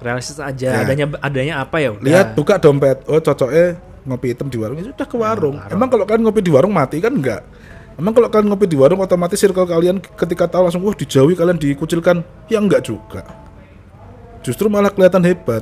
Realistis 0.02 0.42
aja. 0.42 0.82
Ya. 0.82 0.84
Adanya 0.84 1.06
adanya 1.22 1.54
apa 1.64 1.78
ya? 1.80 1.96
udah. 1.96 2.04
Lihat 2.04 2.28
buka 2.36 2.60
dompet, 2.60 3.06
oh 3.08 3.22
cocoknya 3.22 3.80
ngopi 4.02 4.34
hitam 4.34 4.50
di 4.50 4.58
warung 4.58 4.78
ya 4.82 4.86
sudah 4.90 5.08
ke 5.08 5.16
warung. 5.16 5.56
Emang 5.70 5.88
kalau 5.88 6.04
kalian 6.10 6.24
ngopi 6.26 6.42
di 6.42 6.52
warung 6.52 6.74
mati 6.74 6.98
kan 6.98 7.14
enggak? 7.14 7.46
Emang 7.96 8.18
kalau 8.18 8.28
kalian 8.34 8.48
ngopi 8.50 8.66
di 8.66 8.78
warung 8.80 9.00
otomatis 9.04 9.38
circle 9.38 9.68
kalian 9.70 10.02
ketika 10.02 10.50
tahu 10.50 10.68
langsung 10.68 10.82
wah 10.82 10.96
dijauhi 10.98 11.38
kalian 11.38 11.62
dikucilkan? 11.62 12.26
Ya 12.50 12.58
enggak 12.58 12.82
juga. 12.82 13.24
Justru 14.42 14.68
malah 14.68 14.90
kelihatan 14.90 15.22
hebat. 15.22 15.62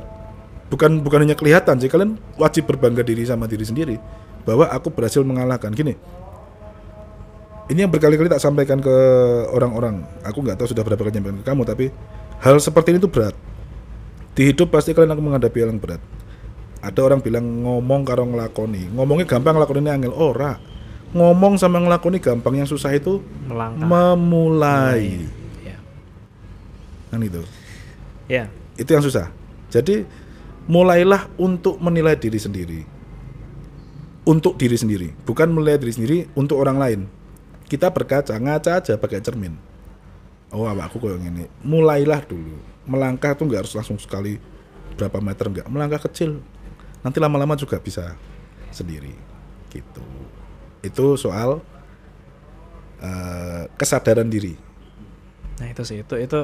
Bukan 0.72 1.02
bukan 1.02 1.26
hanya 1.26 1.36
kelihatan 1.36 1.76
sih 1.82 1.90
kalian 1.90 2.16
wajib 2.38 2.70
berbangga 2.70 3.02
diri 3.04 3.26
sama 3.26 3.44
diri 3.44 3.66
sendiri 3.66 3.96
bahwa 4.48 4.70
aku 4.72 4.88
berhasil 4.88 5.20
mengalahkan. 5.20 5.74
Gini, 5.74 5.98
ini 7.70 7.86
yang 7.86 7.90
berkali-kali 7.94 8.26
tak 8.26 8.42
sampaikan 8.42 8.82
ke 8.82 8.94
orang-orang. 9.54 10.02
Aku 10.26 10.42
nggak 10.42 10.58
tahu 10.58 10.74
sudah 10.74 10.82
berapa 10.82 11.06
kali 11.06 11.14
nyampaikan 11.14 11.38
ke 11.38 11.46
kamu, 11.46 11.62
tapi 11.62 11.86
hal 12.42 12.58
seperti 12.58 12.92
ini 12.92 12.98
tuh 12.98 13.08
berat. 13.08 13.32
Di 14.34 14.50
hidup 14.50 14.74
pasti 14.74 14.90
kalian 14.90 15.14
akan 15.14 15.24
menghadapi 15.30 15.58
hal 15.62 15.70
yang 15.70 15.78
berat. 15.78 16.02
Ada 16.82 17.00
orang 17.06 17.22
bilang 17.22 17.46
ngomong 17.62 18.02
karo 18.02 18.26
ngelakoni. 18.26 18.90
Ngomongnya 18.90 19.26
gampang, 19.30 19.54
ngelakoni 19.54 19.86
angel. 19.86 20.10
Ora. 20.16 20.58
Ngomong 21.14 21.58
sama 21.58 21.78
ngelakoni 21.82 22.18
gampang, 22.22 22.58
yang 22.58 22.66
susah 22.70 22.94
itu 22.94 23.22
Melangkah. 23.46 23.86
memulai. 23.86 25.26
ya. 25.62 25.78
Kan 27.10 27.22
itu. 27.22 27.42
Ya. 28.30 28.46
Itu 28.78 28.90
yang 28.94 29.02
susah. 29.02 29.30
Jadi 29.70 30.06
mulailah 30.66 31.26
untuk 31.38 31.78
menilai 31.78 32.14
diri 32.18 32.38
sendiri. 32.38 32.80
Untuk 34.26 34.54
diri 34.58 34.78
sendiri, 34.78 35.10
bukan 35.26 35.50
menilai 35.50 35.78
diri 35.82 35.92
sendiri 35.94 36.18
untuk 36.38 36.62
orang 36.62 36.78
lain. 36.78 37.00
Kita 37.70 37.86
berkaca, 37.94 38.34
ngaca 38.34 38.82
aja 38.82 38.98
pakai 38.98 39.22
cermin. 39.22 39.54
Oh, 40.50 40.66
awakku 40.66 40.98
kayak 40.98 41.22
gini. 41.22 41.46
Mulailah 41.62 42.26
dulu. 42.26 42.58
Melangkah 42.90 43.38
tuh 43.38 43.46
nggak 43.46 43.62
harus 43.62 43.74
langsung 43.78 43.94
sekali 44.02 44.42
berapa 44.98 45.22
meter 45.22 45.46
nggak. 45.46 45.66
Melangkah 45.70 46.02
kecil. 46.10 46.42
Nanti 47.06 47.22
lama-lama 47.22 47.54
juga 47.54 47.78
bisa 47.78 48.18
sendiri. 48.74 49.14
Gitu. 49.70 50.02
Itu 50.82 51.14
soal 51.14 51.62
eh, 52.98 53.70
kesadaran 53.78 54.26
diri. 54.26 54.58
Nah 55.62 55.70
itu 55.70 55.86
sih 55.86 56.02
itu 56.02 56.14
itu 56.18 56.40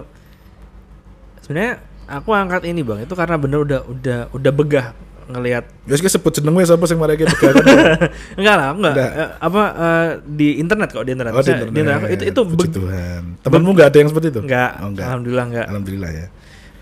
sebenarnya 1.42 1.82
aku 2.06 2.30
angkat 2.30 2.62
ini 2.68 2.86
bang 2.86 3.02
itu 3.02 3.14
karena 3.18 3.34
bener 3.40 3.64
udah 3.66 3.80
udah 3.88 4.20
udah 4.30 4.52
begah 4.54 4.86
ngelihat 5.26 5.64
Ya 5.84 5.94
wis 5.94 6.06
sebut 6.06 6.30
jeneng 6.30 6.54
wis 6.54 6.68
apa 6.68 6.84
sing 6.84 6.96
mereka 6.96 7.26
begakan. 7.26 7.64
enggak 8.38 8.54
lah 8.54 8.68
enggak 8.70 8.94
Enggak. 8.94 9.10
Eh, 9.12 9.30
apa 9.40 9.62
eh, 9.74 10.08
di 10.24 10.48
internet 10.56 10.88
kok 10.88 11.02
di 11.02 11.12
internet, 11.12 11.32
Oh, 11.32 11.34
di 11.36 11.50
Maksudnya, 11.50 11.66
internet. 11.72 12.10
itu 12.12 12.24
itu 12.26 12.40
Puji 12.42 12.68
Tuhan. 12.70 13.22
Temanmu 13.40 13.70
nggak 13.72 13.88
ada 13.88 13.98
yang 13.98 14.08
seperti 14.08 14.28
itu? 14.28 14.40
enggak, 14.40 14.70
Oh, 14.78 14.88
enggak. 14.88 15.04
alhamdulillah 15.04 15.44
enggak 15.46 15.66
Alhamdulillah 15.66 16.10
ya. 16.12 16.26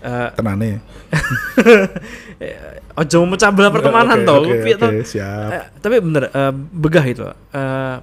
Eh, 0.01 0.29
Tenane. 0.33 0.71
ojo 2.95 3.15
memecah 3.21 3.49
belah 3.49 3.71
pertemanan 3.71 4.17
toh 4.23 4.39
oke, 4.39 4.71
toh? 4.77 4.89
oke, 4.89 5.01
siap. 5.03 5.49
Eh, 5.51 5.63
tapi 5.79 5.95
bener 5.99 6.29
eh, 6.29 6.53
begah 6.53 7.05
itu 7.05 7.23
Eh, 7.49 7.97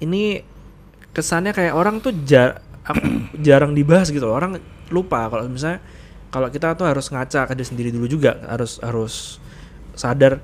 ini 0.00 0.42
kesannya 1.10 1.50
kayak 1.50 1.74
orang 1.74 1.98
tuh 1.98 2.14
jar 2.22 2.62
jarang 3.46 3.72
dibahas 3.72 4.08
gitu 4.08 4.22
loh. 4.22 4.34
orang 4.34 4.58
lupa 4.88 5.26
kalau 5.26 5.46
misalnya 5.46 5.78
kalau 6.32 6.48
kita 6.48 6.72
tuh 6.72 6.84
harus 6.84 7.06
ngaca 7.06 7.44
ke 7.44 7.52
diri 7.52 7.62
sendiri 7.62 7.88
dulu 7.88 8.08
juga 8.08 8.40
harus 8.48 8.80
harus 8.80 9.36
sadar 9.92 10.40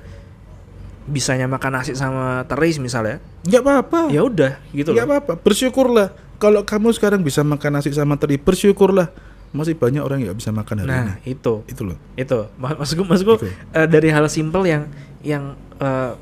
bisanya 1.04 1.48
makan 1.48 1.72
nasi 1.74 1.96
sama 1.96 2.44
teris 2.44 2.76
misalnya 2.76 3.16
Enggak 3.42 3.62
apa-apa. 3.64 4.00
ya 4.12 4.20
udah 4.20 4.60
gitu 4.70 4.92
Enggak 4.92 5.06
loh 5.08 5.12
apa-apa. 5.16 5.32
Bersyukurlah. 5.40 6.08
Kalau 6.36 6.60
kamu 6.62 6.92
sekarang 6.92 7.20
bisa 7.20 7.40
makan 7.40 7.70
nasi 7.74 7.88
sama 7.90 8.14
teri, 8.14 8.36
bersyukurlah. 8.36 9.08
Masih 9.48 9.72
banyak 9.72 10.04
orang 10.04 10.20
yang 10.20 10.30
nggak 10.30 10.38
bisa 10.38 10.52
makan 10.52 10.84
hari 10.84 10.88
nah 10.92 11.16
ini. 11.16 11.32
itu 11.32 11.64
Itu 11.64 11.82
loh. 11.82 11.96
itu 12.14 12.38
maksudku 12.60 13.02
maksudku 13.02 13.34
eh, 13.72 13.88
dari 13.88 14.12
hal 14.12 14.28
simpel 14.28 14.60
yang 14.62 14.84
yang 15.24 15.56
eh, 15.80 16.12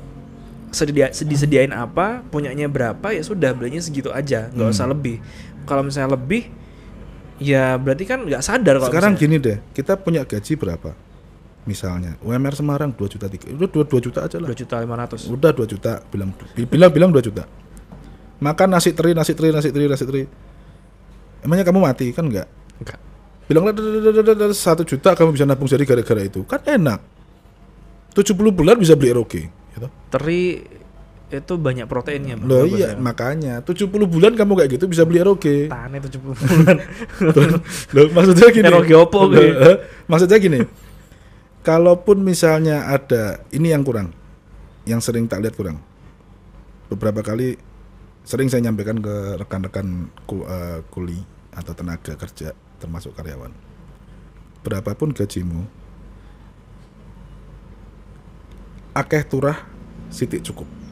sedia 0.71 1.11
disediain 1.11 1.69
apa 1.69 2.23
punyanya 2.23 2.71
berapa 2.71 3.11
ya 3.11 3.19
sudah 3.19 3.51
belinya 3.51 3.83
segitu 3.83 4.07
aja 4.09 4.47
nggak 4.47 4.63
Hmm. 4.63 4.71
usah 4.73 4.87
lebih 4.87 5.19
kalau 5.67 5.83
misalnya 5.83 6.15
lebih 6.15 6.47
ya 7.37 7.77
berarti 7.77 8.03
kan 8.03 8.25
nggak 8.25 8.41
sadar 8.41 8.81
kalau 8.81 8.89
Sekarang 8.89 9.13
misalnya- 9.15 9.37
gini 9.37 9.45
deh, 9.45 9.57
kita 9.73 9.93
punya 9.97 10.21
gaji 10.25 10.53
berapa? 10.55 10.91
Misalnya 11.67 12.15
UMR 12.23 12.55
Semarang 12.55 12.95
2 12.95 13.07
juta 13.11 13.27
tiga, 13.27 13.51
udah 13.51 13.67
2, 13.67 13.83
2 13.83 13.99
juta 13.99 14.19
aja 14.23 14.37
lah. 14.39 14.47
dua 14.47 14.55
juta 14.55 14.75
lima 14.79 14.95
ratus 14.95 15.27
Udah 15.27 15.51
2 15.51 15.67
juta, 15.67 15.99
bilang 16.07 16.31
bilang 16.71 16.91
bilang 16.91 17.11
2 17.11 17.19
juta. 17.19 17.43
Makan 18.39 18.67
nasi 18.71 18.95
teri, 18.95 19.11
nasi 19.11 19.35
teri, 19.35 19.51
nasi 19.51 19.69
teri, 19.75 19.85
nasi 19.89 20.05
teri. 20.07 20.23
Emangnya 21.43 21.67
kamu 21.67 21.79
mati 21.83 22.09
kan 22.15 22.23
enggak? 22.23 22.47
enggak 22.79 22.99
bilang 23.47 23.63
satu 24.51 24.83
juta 24.83 25.15
kamu 25.15 25.31
bisa 25.31 25.47
nabung 25.47 25.71
jadi 25.71 25.87
gara-gara 25.87 26.19
itu 26.19 26.43
kan 26.43 26.59
enak 26.67 26.99
70 28.11 28.35
bulan 28.51 28.75
bisa 28.75 28.99
beli 28.99 29.15
ROG 29.15 29.33
gitu. 29.39 29.87
teri 30.11 30.67
itu 31.27 31.59
banyak 31.59 31.91
proteinnya 31.91 32.39
loh 32.39 32.63
iya 32.63 32.95
ya. 32.95 32.99
makanya. 32.99 33.59
70 33.59 33.91
bulan 34.07 34.31
kamu 34.39 34.63
kayak 34.63 34.79
gitu 34.79 34.85
bisa 34.87 35.03
beli 35.03 35.19
ROG 35.19 35.67
tahannya 35.67 35.99
70 35.99 36.23
bulan. 36.23 36.77
Loh 37.95 38.07
maksudnya 38.15 38.47
gini. 38.47 38.67
ROG 38.71 38.89
opo 38.95 39.27
Loh, 39.27 39.43
eh, 39.43 39.77
maksudnya 40.07 40.39
gini. 40.39 40.63
Kalaupun 41.67 42.23
misalnya 42.23 42.87
ada 42.87 43.43
ini 43.51 43.75
yang 43.75 43.83
kurang. 43.83 44.15
Yang 44.87 45.11
sering 45.11 45.27
tak 45.27 45.43
lihat 45.43 45.59
kurang. 45.59 45.83
Beberapa 46.87 47.19
kali 47.19 47.59
sering 48.23 48.47
saya 48.47 48.63
nyampaikan 48.71 49.03
ke 49.03 49.35
rekan-rekan 49.35 50.07
ku- 50.23 50.47
eh, 50.47 50.79
kuli 50.87 51.19
atau 51.51 51.75
tenaga 51.75 52.15
kerja 52.15 52.55
termasuk 52.79 53.11
karyawan. 53.19 53.51
Berapapun 54.63 55.11
gajimu 55.11 55.67
akeh 58.95 59.21
turah 59.27 59.59
sitik 60.09 60.41
cukup 60.41 60.86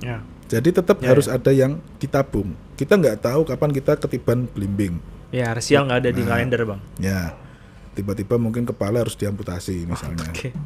ya. 0.00 0.18
Jadi 0.50 0.74
tetap 0.74 0.98
Ya, 0.98 1.14
harus 1.14 1.30
ada 1.30 1.54
yang 1.54 1.78
ditabung 2.02 2.58
kita 2.80 2.96
nggak 2.96 3.20
tahu 3.20 3.44
kapan 3.44 3.70
kita 3.76 3.92
ketiban 4.00 4.48
belimbing. 4.48 4.96
Ya 5.28 5.52
resial 5.52 5.84
nggak 5.84 6.00
ada 6.00 6.10
di 6.16 6.24
Nah. 6.24 6.28
kalender 6.32 6.60
bang. 6.64 6.80
ya. 6.96 7.36
Tiba-tiba 7.92 8.40
mungkin 8.40 8.64
kepala 8.64 9.04
harus 9.04 9.12
diamputasi 9.20 9.84
misalnya. 9.84 10.24
Oke. 10.32 10.56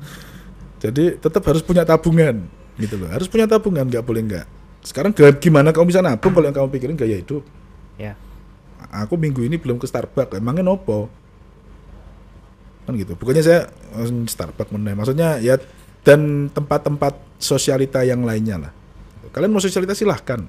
Jadi 0.78 1.18
tetap 1.18 1.42
harus 1.42 1.64
punya 1.66 1.82
tabungan 1.82 2.46
gitu 2.78 2.94
loh. 3.00 3.10
Harus 3.10 3.26
punya 3.26 3.50
tabungan 3.50 3.82
nggak 3.90 4.04
boleh 4.06 4.22
nggak. 4.30 4.46
Sekarang 4.86 5.10
gimana 5.42 5.74
kamu 5.74 5.90
bisa 5.90 6.04
nabung? 6.04 6.30
Kalau 6.30 6.46
yang 6.46 6.54
kamu 6.54 6.68
pikirin 6.70 6.94
gaya 6.94 7.16
hidup. 7.18 7.42
Ya. 7.98 8.14
Aku 8.94 9.18
minggu 9.18 9.42
ini 9.42 9.58
belum 9.58 9.82
ke 9.82 9.88
Starbucks 9.90 10.38
emangnya 10.38 10.62
nopo? 10.62 11.10
Kan 12.86 12.94
gitu. 12.94 13.18
Bukannya 13.18 13.42
saya 13.42 13.60
oh, 13.98 14.06
Starbucks 14.06 14.70
meneh. 14.70 14.94
Maksudnya 14.94 15.42
ya 15.42 15.58
dan 16.06 16.52
tempat-tempat 16.52 17.16
sosialita 17.42 18.04
yang 18.06 18.22
lainnya 18.22 18.68
lah 18.68 18.72
kalian 19.34 19.50
mau 19.50 19.58
sosialita 19.58 19.98
silahkan. 19.98 20.46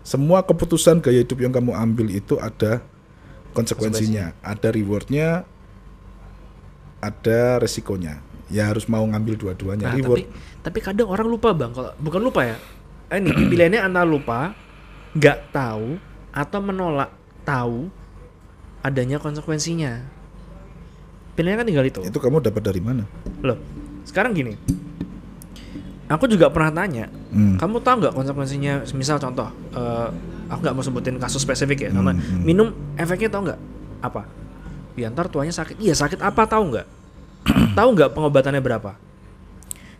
Semua 0.00 0.40
keputusan 0.40 1.04
gaya 1.04 1.20
hidup 1.20 1.44
yang 1.44 1.52
kamu 1.52 1.76
ambil 1.76 2.08
itu 2.08 2.40
ada 2.40 2.80
konsekuensinya 3.52 4.32
ada 4.40 4.72
rewardnya 4.72 5.44
ada 7.04 7.60
resikonya. 7.60 8.24
Ya 8.50 8.66
harus 8.66 8.88
mau 8.88 9.04
ngambil 9.04 9.38
dua-duanya. 9.38 9.92
Nah, 9.92 9.94
reward. 9.94 10.26
tapi 10.26 10.32
tapi 10.64 10.78
kadang 10.80 11.06
orang 11.12 11.28
lupa 11.28 11.52
bang. 11.52 11.70
Kalau 11.70 11.92
bukan 12.00 12.20
lupa 12.24 12.48
ya. 12.48 12.56
Eh, 13.12 13.20
ini 13.20 13.30
pilihannya 13.52 13.80
antara 13.84 14.08
lupa 14.08 14.56
nggak 15.14 15.52
tahu 15.52 16.00
atau 16.32 16.60
menolak 16.64 17.12
tahu 17.44 17.92
adanya 18.80 19.20
konsekuensinya. 19.20 20.00
Pilihannya 21.36 21.58
kan 21.60 21.66
tinggal 21.68 21.86
itu. 21.86 22.00
Itu 22.08 22.18
kamu 22.18 22.40
dapat 22.40 22.62
dari 22.64 22.80
mana? 22.80 23.04
Loh 23.44 23.60
sekarang 24.08 24.32
gini. 24.32 24.56
Aku 26.10 26.26
juga 26.26 26.50
pernah 26.50 26.74
tanya 26.74 27.06
Hmm. 27.30 27.54
kamu 27.56 27.78
tahu 27.78 27.96
nggak 28.02 28.14
konsekuensinya 28.14 28.82
misal 28.94 29.22
contoh 29.22 29.46
eh, 29.70 30.08
aku 30.50 30.60
nggak 30.66 30.74
mau 30.74 30.82
sebutin 30.82 31.14
kasus 31.16 31.46
spesifik 31.46 31.86
ya 31.86 31.90
sama 31.94 32.10
Hmm, 32.10 32.18
hmm. 32.18 32.42
minum 32.42 32.68
efeknya 32.98 33.30
tahu 33.30 33.42
nggak 33.46 33.60
apa 34.02 34.22
biantar 34.92 35.30
tuanya 35.30 35.54
sakit 35.54 35.78
iya 35.78 35.94
sakit 35.94 36.18
apa 36.18 36.42
tahu 36.44 36.74
nggak 36.74 36.86
tahu 37.78 37.88
nggak 37.94 38.10
pengobatannya 38.12 38.58
berapa 38.58 38.98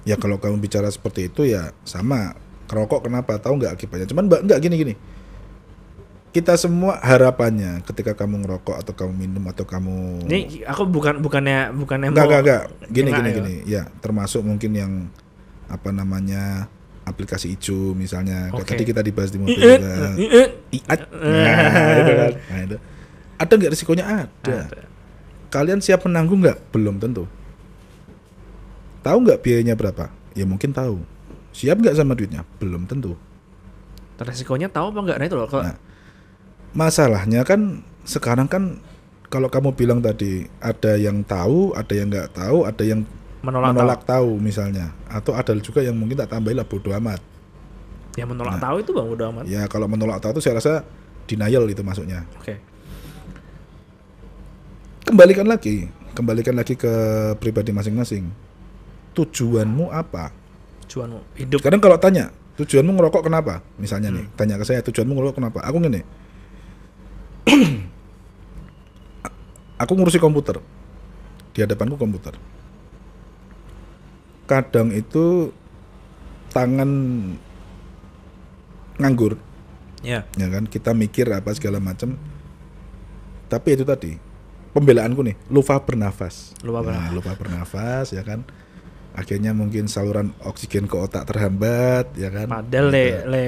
Ya 0.01 0.17
kalau 0.17 0.41
kamu 0.41 0.65
bicara 0.65 0.89
seperti 0.89 1.29
itu 1.29 1.45
ya 1.45 1.77
sama. 1.85 2.33
Kerokok 2.65 3.05
kenapa? 3.05 3.37
Tahu 3.37 3.61
nggak 3.61 3.77
akibatnya? 3.77 4.09
Cuman 4.09 4.33
mbak 4.33 4.41
nggak 4.49 4.61
gini 4.65 4.75
gini. 4.81 4.95
Kita 6.33 6.57
semua 6.57 6.97
harapannya 7.05 7.85
ketika 7.85 8.17
kamu 8.17 8.41
ngerokok 8.47 8.81
atau 8.81 8.97
kamu 8.97 9.13
minum 9.13 9.45
atau 9.53 9.69
kamu 9.69 10.25
Ini 10.25 10.65
aku 10.65 10.89
bukan 10.89 11.21
bukannya 11.21 11.75
bukannya 11.77 12.17
enggak 12.17 12.27
enggak 12.33 12.41
enggak 12.41 12.63
gini 12.89 13.11
gini 13.13 13.29
ya. 13.29 13.35
gini 13.37 13.55
ya 13.69 13.83
termasuk 14.01 14.41
mungkin 14.41 14.71
yang 14.73 14.93
apa 15.69 15.93
namanya 15.93 16.65
aplikasi 17.05 17.57
hijau 17.57 17.97
misalnya 17.97 18.53
Kayak 18.53 18.65
Oke. 18.65 18.71
tadi 18.77 18.85
kita 18.87 19.01
dibahas 19.01 19.31
di 19.33 19.39
mobil. 19.41 19.57
Iat. 19.57 21.01
Nah, 21.11 21.95
itu 21.99 22.13
kan. 22.15 22.33
Nah, 22.37 22.61
itu. 22.67 22.77
Ada 23.41 23.53
nggak 23.57 23.73
risikonya? 23.73 24.05
Ada. 24.05 24.57
Ada. 24.69 24.83
Kalian 25.51 25.81
siap 25.83 26.07
menanggung 26.07 26.45
nggak? 26.45 26.71
Belum 26.71 27.01
tentu. 27.01 27.27
Tahu 29.01 29.19
nggak 29.25 29.41
biayanya 29.41 29.75
berapa? 29.75 30.13
Ya 30.37 30.45
mungkin 30.45 30.71
tahu. 30.71 31.03
Siap 31.57 31.81
nggak 31.81 31.97
sama 31.97 32.15
duitnya? 32.15 32.47
Belum 32.61 32.87
tentu. 32.87 33.17
Resikonya 34.21 34.69
tahu 34.69 34.93
apa 34.93 34.99
enggak? 35.01 35.17
Nah 35.17 35.27
itu 35.27 35.37
loh. 35.37 35.49
Kalau 35.49 35.65
Nah, 35.65 35.77
Masalahnya 36.71 37.43
kan 37.43 37.83
sekarang 38.07 38.47
kan 38.47 38.79
kalau 39.27 39.51
kamu 39.51 39.75
bilang 39.75 39.99
tadi 39.99 40.47
ada 40.63 40.95
yang 40.95 41.27
tahu, 41.27 41.75
ada 41.75 41.93
yang 41.95 42.07
nggak 42.11 42.31
tahu, 42.35 42.63
ada 42.63 42.83
yang 42.87 43.03
menolak, 43.41 43.73
menolak 43.73 44.01
tahu 44.05 44.37
misalnya 44.37 44.93
atau 45.09 45.33
ada 45.33 45.53
juga 45.57 45.81
yang 45.81 45.97
mungkin 45.97 46.17
tak 46.17 46.33
tambahin 46.33 46.61
lah 46.61 46.67
bodoh 46.69 46.93
amat 46.97 47.21
tahu. 47.21 48.19
Ya 48.19 48.25
menolak 48.27 48.59
Nah. 48.59 48.63
tahu 48.69 48.77
itu 48.83 48.91
bang 48.93 49.07
udah 49.07 49.27
amat. 49.33 49.45
ya 49.49 49.63
kalau 49.67 49.87
menolak 49.87 50.19
tahu 50.21 50.37
itu 50.37 50.43
saya 50.45 50.59
rasa 50.59 50.73
denial 51.25 51.65
itu 51.71 51.81
masuknya 51.81 52.27
Oke. 52.37 52.59
kembalikan 55.07 55.47
lagi 55.47 55.89
kembalikan 56.13 56.59
lagi 56.59 56.75
ke 56.75 56.93
pribadi 57.39 57.71
masing-masing 57.71 58.29
tujuanmu 59.15 59.91
apa 59.91 60.35
Cuan 60.91 61.23
hidup. 61.39 61.63
Kadang 61.63 61.79
kalau 61.79 62.03
tanya, 62.03 62.35
tujuanmu 62.59 62.99
ngerokok 62.99 63.31
kenapa? 63.31 63.63
Misalnya 63.79 64.11
nih, 64.11 64.27
Hmm. 64.27 64.35
tanya 64.35 64.59
ke 64.59 64.67
saya, 64.67 64.83
tujuanmu 64.83 65.15
ngerokok 65.15 65.39
kenapa? 65.39 65.63
Aku 65.63 65.79
gini. 65.79 66.03
aku 69.83 69.93
ngurusi 69.95 70.19
komputer. 70.19 70.59
Di 71.55 71.63
hadapanku 71.63 71.95
komputer. 71.95 72.35
Kadang 74.51 74.91
itu 74.91 75.55
tangan 76.51 76.91
nganggur, 78.99 79.39
Ya. 80.03 80.27
ya 80.35 80.49
kan? 80.51 80.67
Kita 80.67 80.91
mikir 80.91 81.31
apa 81.31 81.55
segala 81.55 81.79
macam. 81.79 82.19
Tapi 83.47 83.69
itu 83.75 83.87
tadi, 83.87 84.19
pembelaanku 84.71 85.23
nih, 85.23 85.39
lupa 85.47 85.79
bernafas. 85.79 86.59
Lupa 86.61 86.83
Nah, 86.83 87.11
lupa 87.11 87.33
bernafas, 87.35 88.11
ya 88.11 88.27
kan? 88.27 88.43
Akhirnya 89.11 89.51
mungkin 89.51 89.87
saluran 89.87 90.35
oksigen 90.43 90.87
ke 90.87 90.95
otak 90.95 91.27
terhambat, 91.27 92.11
ya 92.15 92.31
kan? 92.31 92.47
Padahal 92.47 92.87
le 92.91 93.05
Gitu. 93.07 93.19
le 93.27 93.45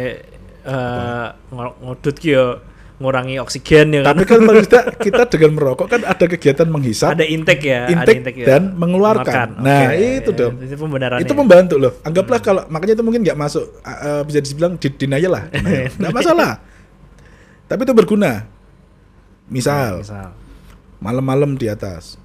eh, 0.63 1.29
ngo- 1.51 1.77
ngodut 1.83 2.17
ki 2.17 2.31
yo 2.31 2.47
ngurangi 3.03 3.43
oksigen 3.43 3.91
ya 3.91 4.01
kan. 4.07 4.15
Tapi 4.15 4.23
kan 4.25 4.39
paling 4.49 4.67
tidak 4.71 4.87
kita 5.03 5.23
dengan 5.35 5.51
merokok 5.59 5.87
kan 5.91 6.01
ada 6.07 6.25
kegiatan 6.31 6.69
menghisap, 6.71 7.19
ada 7.19 7.27
intake 7.27 7.67
ya, 7.67 7.91
ada 7.91 7.93
intake 7.93 8.19
intake 8.23 8.39
ya. 8.41 8.47
dan 8.47 8.63
mengeluarkan. 8.79 9.59
Makan. 9.59 9.67
Nah, 9.67 9.91
Oke. 9.91 10.23
itu 10.23 10.31
dong. 10.31 10.53
Itu 10.63 10.77
pembenarannya. 10.79 11.27
itu 11.27 11.35
membantu 11.35 11.75
loh. 11.83 11.93
Anggaplah 12.07 12.39
kalau 12.39 12.63
makanya 12.71 12.95
itu 12.95 13.05
mungkin 13.05 13.21
nggak 13.27 13.39
masuk 13.39 13.65
uh, 13.83 14.23
bisa 14.23 14.39
dibilang 14.39 14.79
di 14.79 14.89
denial 14.95 15.33
lah. 15.35 15.45
Nggak 15.99 16.15
masalah. 16.15 16.63
Tapi 17.67 17.81
itu 17.83 17.95
berguna. 17.97 18.47
Misal 19.51 20.01
Misal. 20.01 20.33
malam-malam 21.03 21.59
di 21.59 21.67
atas 21.67 22.17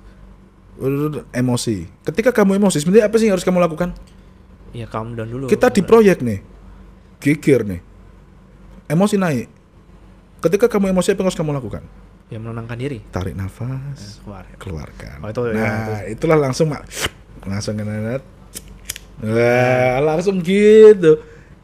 emosi. 1.33 1.89
Ketika 2.05 2.29
kamu 2.29 2.61
emosi 2.61 2.77
sebenarnya 2.79 3.09
apa 3.09 3.15
sih 3.17 3.25
yang 3.27 3.35
harus 3.35 3.45
kamu 3.45 3.59
lakukan? 3.59 3.91
Ya 4.75 4.85
calm 4.85 5.17
down 5.17 5.29
dulu. 5.31 5.45
Kita 5.49 5.73
di 5.73 5.81
proyek 5.81 6.21
nih. 6.21 6.39
Geger 7.17 7.65
nih. 7.65 7.81
Emosi 8.87 9.17
naik. 9.17 9.56
Ketika 10.37 10.69
kamu 10.69 10.93
emosi 10.93 11.11
apa 11.11 11.19
yang 11.19 11.27
harus 11.29 11.39
kamu 11.39 11.51
lakukan? 11.53 11.83
ya 12.27 12.37
menenangkan 12.43 12.75
diri. 12.75 12.99
Tarik 13.07 13.39
nafas, 13.39 14.19
Keluar. 14.19 14.43
keluarkan. 14.59 15.23
Oh, 15.23 15.31
itu 15.31 15.41
ya, 15.47 15.55
nah, 15.55 16.01
itulah 16.03 16.35
langsung 16.35 16.67
mak 16.67 16.83
langsung 17.47 17.79
kena 17.79 18.19
Wah, 19.23 19.97
langsung 20.03 20.43
gitu. 20.43 21.17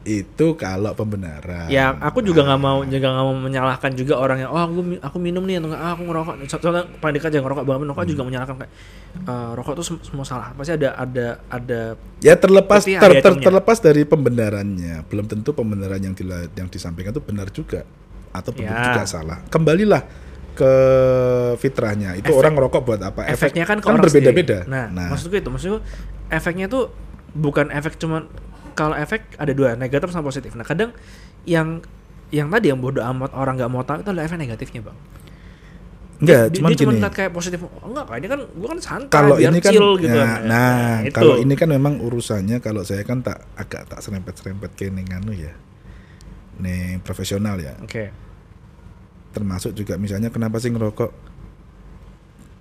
Itu 0.04 0.52
kalau 0.56 0.92
pembenaran. 0.92 1.68
Ya, 1.68 1.92
aku 1.96 2.20
juga 2.20 2.44
nggak 2.44 2.60
mau 2.60 2.80
juga 2.84 3.08
nggak 3.08 3.24
mau 3.24 3.36
menyalahkan 3.36 3.92
juga 3.92 4.20
orang 4.20 4.44
yang 4.44 4.50
oh 4.52 4.60
aku 4.60 5.00
aku 5.00 5.16
minum 5.16 5.44
nih 5.44 5.60
atau 5.60 5.68
nggak 5.72 5.80
ah, 5.80 5.92
aku 5.92 6.02
ngerokok. 6.04 6.34
Soalnya 6.48 6.84
paling 6.96 7.14
dekat 7.16 7.30
yang 7.32 7.44
ngerokok 7.44 7.64
banget 7.64 7.80
ngerokok 7.84 8.04
Hmm. 8.04 8.12
juga 8.12 8.22
menyalahkan 8.24 8.54
kayak 8.60 8.72
eh, 9.24 9.50
rokok 9.56 9.74
tuh 9.80 9.84
sem- 9.84 10.02
semua 10.04 10.24
salah. 10.24 10.48
Pasti 10.52 10.72
ada 10.76 10.96
ada 10.96 11.26
ada 11.48 11.80
Ya 12.20 12.34
terlepas 12.36 12.84
ter- 12.84 13.20
ter- 13.20 13.40
terlepas 13.40 13.78
dari 13.80 14.02
pembenarannya, 14.04 15.08
belum 15.08 15.24
tentu 15.24 15.52
pembenaran 15.52 16.00
yang 16.00 16.12
dila- 16.12 16.48
yang 16.52 16.68
disampaikan 16.68 17.12
itu 17.12 17.20
benar 17.20 17.48
juga 17.48 17.84
atau 18.34 18.50
belum 18.50 18.66
Ya. 18.66 18.90
juga 18.90 19.02
salah. 19.06 19.38
Kembalilah 19.46 20.02
ke 20.54 20.72
fitrahnya. 21.58 22.18
Itu 22.18 22.30
Efek- 22.30 22.40
orang 22.42 22.52
ngerokok 22.58 22.82
buat 22.82 23.00
apa? 23.02 23.20
Efek- 23.30 23.54
efeknya 23.54 23.64
kan 23.66 23.78
orang 23.82 24.02
berbeda-beda. 24.02 24.58
sendiri. 24.66 24.94
Nah, 24.94 25.08
maksudku 25.10 25.34
itu 25.38 25.50
maksudku 25.50 25.78
efeknya 26.30 26.66
tuh 26.66 26.90
bukan 27.34 27.70
efek 27.70 27.98
cuman 27.98 28.26
kalau 28.74 28.94
efek 28.98 29.38
ada 29.38 29.54
dua 29.54 29.78
negatif 29.78 30.10
sama 30.10 30.26
positif. 30.26 30.54
Nah 30.58 30.66
kadang 30.66 30.90
yang 31.46 31.82
yang 32.34 32.50
tadi 32.50 32.74
yang 32.74 32.82
bodoh 32.82 33.02
amat 33.02 33.30
orang 33.34 33.54
nggak 33.54 33.70
mau 33.70 33.86
tahu 33.86 34.02
itu 34.02 34.10
adalah 34.10 34.26
efek 34.26 34.38
negatifnya 34.38 34.82
bang. 34.82 34.98
enggak, 36.14 36.46
dia, 36.46 36.56
cuman 36.62 36.70
dia 36.70 36.78
cuma 36.78 36.92
gini. 36.94 37.10
kayak 37.10 37.32
positif. 37.34 37.58
Oh, 37.58 37.90
enggak, 37.90 38.06
ini 38.22 38.26
kan 38.30 38.38
gua 38.54 38.68
kan 38.70 38.80
santai, 38.80 39.10
kalau 39.12 39.34
biar 39.34 39.50
ini 39.50 39.58
kan 39.58 39.72
chill 39.74 39.88
gitu. 39.98 40.14
nah, 40.14 40.38
nah, 40.46 40.92
itu. 41.02 41.10
kalau 41.10 41.34
ini 41.42 41.54
kan 41.58 41.68
memang 41.68 41.98
urusannya 41.98 42.62
kalau 42.62 42.86
saya 42.86 43.02
kan 43.02 43.18
tak 43.20 43.42
agak 43.58 43.90
tak 43.90 43.98
serempet-serempet 43.98 44.78
ke 44.78 44.94
anu 44.94 45.34
ya. 45.34 45.52
Nih 46.62 47.02
profesional 47.02 47.58
ya. 47.58 47.74
Oke. 47.82 48.14
Termasuk 49.34 49.74
juga 49.74 49.98
misalnya 49.98 50.30
kenapa 50.30 50.56
sih 50.56 50.70
ngerokok? 50.70 51.10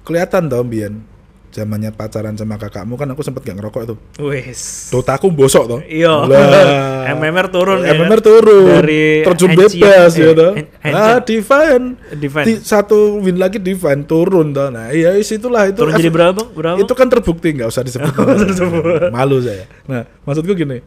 Kelihatan 0.04 0.50
tau 0.50 0.66
Bian 0.66 1.14
zamannya 1.54 1.94
pacaran 1.94 2.34
sama 2.34 2.58
kakakmu 2.58 2.98
kan 2.98 3.06
aku 3.06 3.22
sempet 3.22 3.46
gak 3.46 3.62
ngerokok 3.62 3.82
tuh. 3.86 3.98
Wes. 4.26 4.90
Dotaku 4.90 5.30
bosok 5.30 5.64
tuh. 5.70 5.80
Iya. 5.86 6.26
MMR 7.14 7.54
turun 7.54 7.86
ya 7.86 7.94
MMR 7.94 8.20
kan? 8.20 8.26
turun. 8.26 8.66
Dari 8.82 9.22
terjun 9.22 9.50
bebas 9.54 10.14
ya. 10.18 10.34
An- 10.82 10.94
Ah. 10.98 11.18
Divine. 11.22 11.86
Divine. 12.18 12.46
Di- 12.50 12.60
satu 12.60 13.22
win 13.22 13.38
lagi 13.38 13.62
Divine 13.62 14.02
turun 14.04 14.50
toh. 14.50 14.74
Nah, 14.74 14.90
iya 14.90 15.14
itulah 15.16 15.70
itu. 15.70 15.78
Turun 15.78 15.94
jadi 15.94 16.10
berapa 16.10 16.34
bang? 16.34 16.50
Berapa? 16.52 16.78
Itu 16.82 16.94
kan 16.98 17.08
terbukti 17.08 17.48
nggak 17.56 17.70
usah 17.70 17.86
disebut. 17.86 19.14
Malu 19.14 19.38
saya. 19.40 19.70
Nah, 19.86 20.10
maksudku 20.26 20.58
gini. 20.58 20.82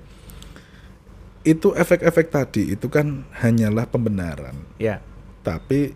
Itu 1.46 1.70
efek-efek 1.72 2.26
tadi 2.26 2.74
itu 2.74 2.90
kan 2.90 3.22
hanyalah 3.38 3.86
pembenaran. 3.86 4.58
Ya. 4.82 4.98
Tapi 5.46 5.94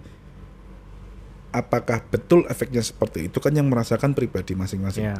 apakah 1.51 2.07
betul 2.07 2.47
efeknya 2.47 2.79
seperti 2.79 3.27
itu 3.27 3.43
kan 3.43 3.51
yang 3.51 3.67
merasakan 3.67 4.15
pribadi 4.15 4.55
masing-masing 4.55 5.11
Ya. 5.11 5.19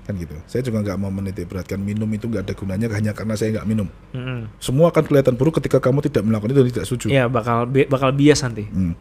kan 0.00 0.16
gitu. 0.16 0.32
Saya 0.48 0.64
juga 0.64 0.80
nggak 0.80 0.96
mau 0.96 1.12
menitik 1.12 1.44
beratkan 1.46 1.76
minum 1.76 2.08
itu 2.08 2.24
nggak 2.24 2.48
ada 2.48 2.54
gunanya 2.56 2.86
hanya 2.90 3.12
karena 3.12 3.36
saya 3.36 3.60
nggak 3.60 3.68
minum. 3.68 3.84
Mm-mm. 4.16 4.48
Semua 4.56 4.88
akan 4.88 5.04
kelihatan 5.04 5.36
buruk 5.36 5.60
ketika 5.60 5.76
kamu 5.78 6.00
tidak 6.00 6.24
melakukan 6.24 6.50
itu 6.50 6.58
dan 6.58 6.70
tidak 6.72 6.86
setuju. 6.88 7.06
Ya 7.12 7.28
bakal 7.28 7.68
bi- 7.68 7.84
bakal 7.84 8.10
bias 8.10 8.40
nanti. 8.40 8.64
Hmm. 8.66 8.96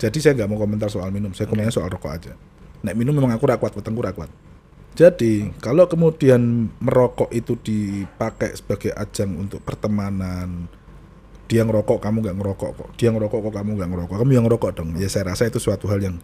Jadi 0.00 0.18
saya 0.18 0.32
nggak 0.32 0.48
mau 0.48 0.56
komentar 0.56 0.88
soal 0.88 1.12
minum, 1.12 1.36
saya 1.36 1.44
komentar 1.44 1.70
soal 1.70 1.92
rokok 1.92 2.10
aja. 2.10 2.32
Nek 2.80 2.94
minum 2.96 3.12
memang 3.12 3.36
aku 3.36 3.44
rakwat, 3.44 3.76
wetengku 3.76 4.00
rakwat. 4.00 4.32
Jadi 4.96 5.52
kalau 5.60 5.86
kemudian 5.86 6.72
merokok 6.80 7.28
itu 7.30 7.54
dipakai 7.54 8.56
sebagai 8.56 8.90
ajang 8.96 9.36
untuk 9.36 9.62
pertemanan, 9.62 10.66
dia 11.48 11.64
ngerokok 11.64 11.98
kamu 11.98 12.16
nggak 12.22 12.36
ngerokok 12.36 12.70
kok, 12.76 12.88
dia 12.94 13.08
ngerokok 13.08 13.40
kok 13.40 13.52
kamu 13.56 13.70
nggak 13.80 13.88
ngerokok, 13.88 14.16
kamu 14.20 14.30
yang 14.30 14.44
ngerokok 14.44 14.70
dong. 14.76 14.88
Ya 15.00 15.08
saya 15.08 15.32
rasa 15.32 15.48
itu 15.48 15.56
suatu 15.56 15.88
hal 15.88 15.98
yang 15.98 16.16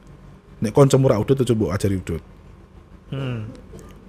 nek 0.60 0.70
konco 0.70 1.00
murah 1.00 1.16
udut 1.16 1.34
itu 1.34 1.48
coba 1.50 1.74
ajari 1.74 1.96
udut, 1.96 2.22
Hmm. 3.08 3.48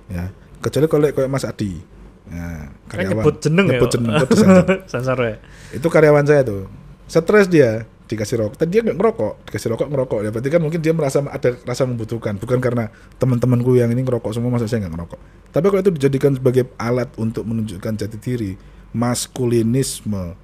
ya. 0.08 0.30
Kecuali 0.60 0.86
kalau 0.88 1.08
kayak 1.08 1.30
Mas 1.30 1.46
Adi, 1.46 1.78
nah, 2.26 2.68
Kan 2.90 3.06
nyebut 3.06 3.38
jeneng 3.40 3.66
nyebut 3.70 3.88
ya. 3.88 3.94
jeneng, 3.96 4.12
nyebut 4.12 4.30
disensor. 4.30 4.66
Sensor 4.92 5.18
ya. 5.22 5.36
itu 5.72 5.88
karyawan 5.88 6.26
saya 6.26 6.42
tuh 6.42 6.66
stres 7.06 7.46
dia 7.48 7.86
dikasih 8.06 8.38
rokok 8.38 8.58
tadi 8.58 8.70
dia 8.70 8.82
nggak 8.86 8.98
ngerokok 8.98 9.34
dikasih 9.50 9.70
rokok 9.74 9.88
ngerokok 9.90 10.20
ya 10.22 10.30
berarti 10.30 10.50
kan 10.50 10.62
mungkin 10.62 10.78
dia 10.78 10.94
merasa 10.94 11.26
ada 11.26 11.58
rasa 11.66 11.90
membutuhkan 11.90 12.38
bukan 12.38 12.62
karena 12.62 12.90
teman-temanku 13.18 13.74
yang 13.74 13.90
ini 13.90 14.06
ngerokok 14.06 14.30
semua 14.30 14.54
masa 14.54 14.70
saya 14.70 14.86
nggak 14.86 14.94
ngerokok 14.94 15.20
tapi 15.50 15.66
kalau 15.70 15.82
itu 15.82 15.92
dijadikan 15.98 16.32
sebagai 16.38 16.70
alat 16.78 17.10
untuk 17.18 17.46
menunjukkan 17.46 17.94
jati 17.98 18.18
diri 18.22 18.52
maskulinisme 18.94 20.38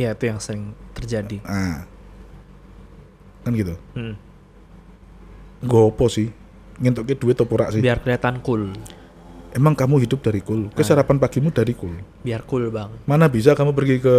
Ya 0.00 0.16
itu 0.16 0.24
yang 0.32 0.40
sering 0.40 0.72
terjadi. 0.96 1.44
ah. 1.44 1.84
Kan 3.44 3.52
gitu? 3.52 3.76
Hmm. 3.92 4.16
gopo 5.60 6.08
sih? 6.08 6.32
Ngintuknya 6.80 7.16
duit 7.20 7.36
pura 7.44 7.68
sih? 7.68 7.84
Biar 7.84 8.00
kelihatan 8.00 8.40
cool. 8.40 8.72
emang 9.52 9.76
kamu 9.76 10.08
hidup 10.08 10.24
dari 10.24 10.40
cool? 10.40 10.72
Ke 10.72 10.80
sarapan 10.80 11.20
pagimu 11.20 11.52
dari 11.52 11.76
cool? 11.76 12.00
Biar 12.24 12.48
cool 12.48 12.72
bang. 12.72 12.88
mana 13.04 13.28
bisa 13.28 13.52
kamu 13.52 13.76
pergi 13.76 14.00
ke 14.00 14.16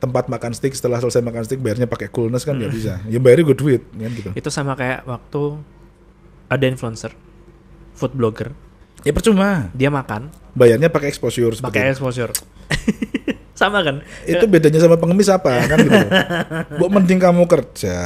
tempat 0.00 0.32
makan 0.32 0.56
steak 0.56 0.72
setelah 0.72 0.96
selesai 0.96 1.20
makan 1.20 1.44
steak 1.44 1.60
bayarnya 1.60 1.84
pakai 1.84 2.08
coolness 2.08 2.48
kan? 2.48 2.56
Nggak 2.56 2.72
bisa. 2.72 2.94
Ya 3.04 3.20
bayarnya 3.20 3.52
gue 3.52 3.58
duit 3.60 3.82
kan 3.92 4.10
gitu. 4.16 4.30
Itu 4.32 4.48
sama 4.48 4.72
kayak 4.80 5.04
waktu 5.04 5.60
ada 6.48 6.64
influencer, 6.64 7.12
food 7.92 8.16
blogger, 8.16 8.56
ya 9.04 9.12
percuma. 9.12 9.68
Dia 9.76 9.92
makan. 9.92 10.32
Bayarnya 10.56 10.88
pakai 10.88 11.12
exposure 11.12 11.52
pakai 11.60 11.92
exposure. 11.92 12.32
sama 13.60 13.78
kan? 13.80 14.00
itu 14.24 14.44
bedanya 14.44 14.80
sama 14.80 14.96
pengemis 14.96 15.28
apa 15.28 15.52
kan 15.66 15.78
gitu 15.78 16.00
bu 16.80 16.88
mending 16.88 17.20
kamu 17.20 17.44
kerja 17.44 17.96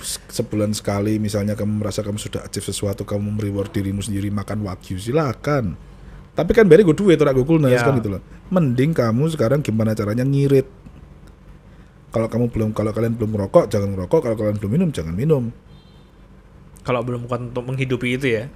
se- 0.00 0.24
sebulan 0.32 0.72
sekali 0.72 1.16
misalnya 1.16 1.52
kamu 1.52 1.78
merasa 1.78 2.00
kamu 2.00 2.16
sudah 2.16 2.40
achieve 2.40 2.64
sesuatu 2.64 3.04
kamu 3.04 3.28
mereward 3.30 3.68
dirimu 3.68 4.00
sendiri 4.00 4.28
makan 4.28 4.64
wagyu 4.64 4.96
silakan 4.96 5.76
tapi 6.32 6.50
kan 6.50 6.64
bayarnya 6.64 6.88
gue 6.88 6.96
duit 6.96 7.20
orang 7.20 7.34
gue 7.34 7.44
coolness 7.44 7.76
Ya. 7.76 7.84
kan 7.84 7.94
gitu 7.94 8.08
loh 8.10 8.22
mending 8.48 8.90
kamu 8.90 9.28
sekarang 9.28 9.60
gimana 9.60 9.92
caranya 9.92 10.24
ngirit 10.24 10.64
kalau 12.08 12.28
kamu 12.28 12.48
belum 12.48 12.70
kalau 12.72 12.90
kalian 12.90 13.12
belum 13.12 13.30
merokok 13.30 13.68
jangan 13.68 13.88
merokok 13.90 14.20
kalau 14.22 14.36
kalian 14.36 14.56
belum 14.56 14.72
minum 14.72 14.88
jangan 14.88 15.12
minum 15.12 15.52
Kalau 16.82 16.98
belum 17.00 17.24
kuat 17.24 17.38
untuk 17.40 17.62
menghidupi 17.62 18.18
itu 18.18 18.26
ya, 18.32 18.50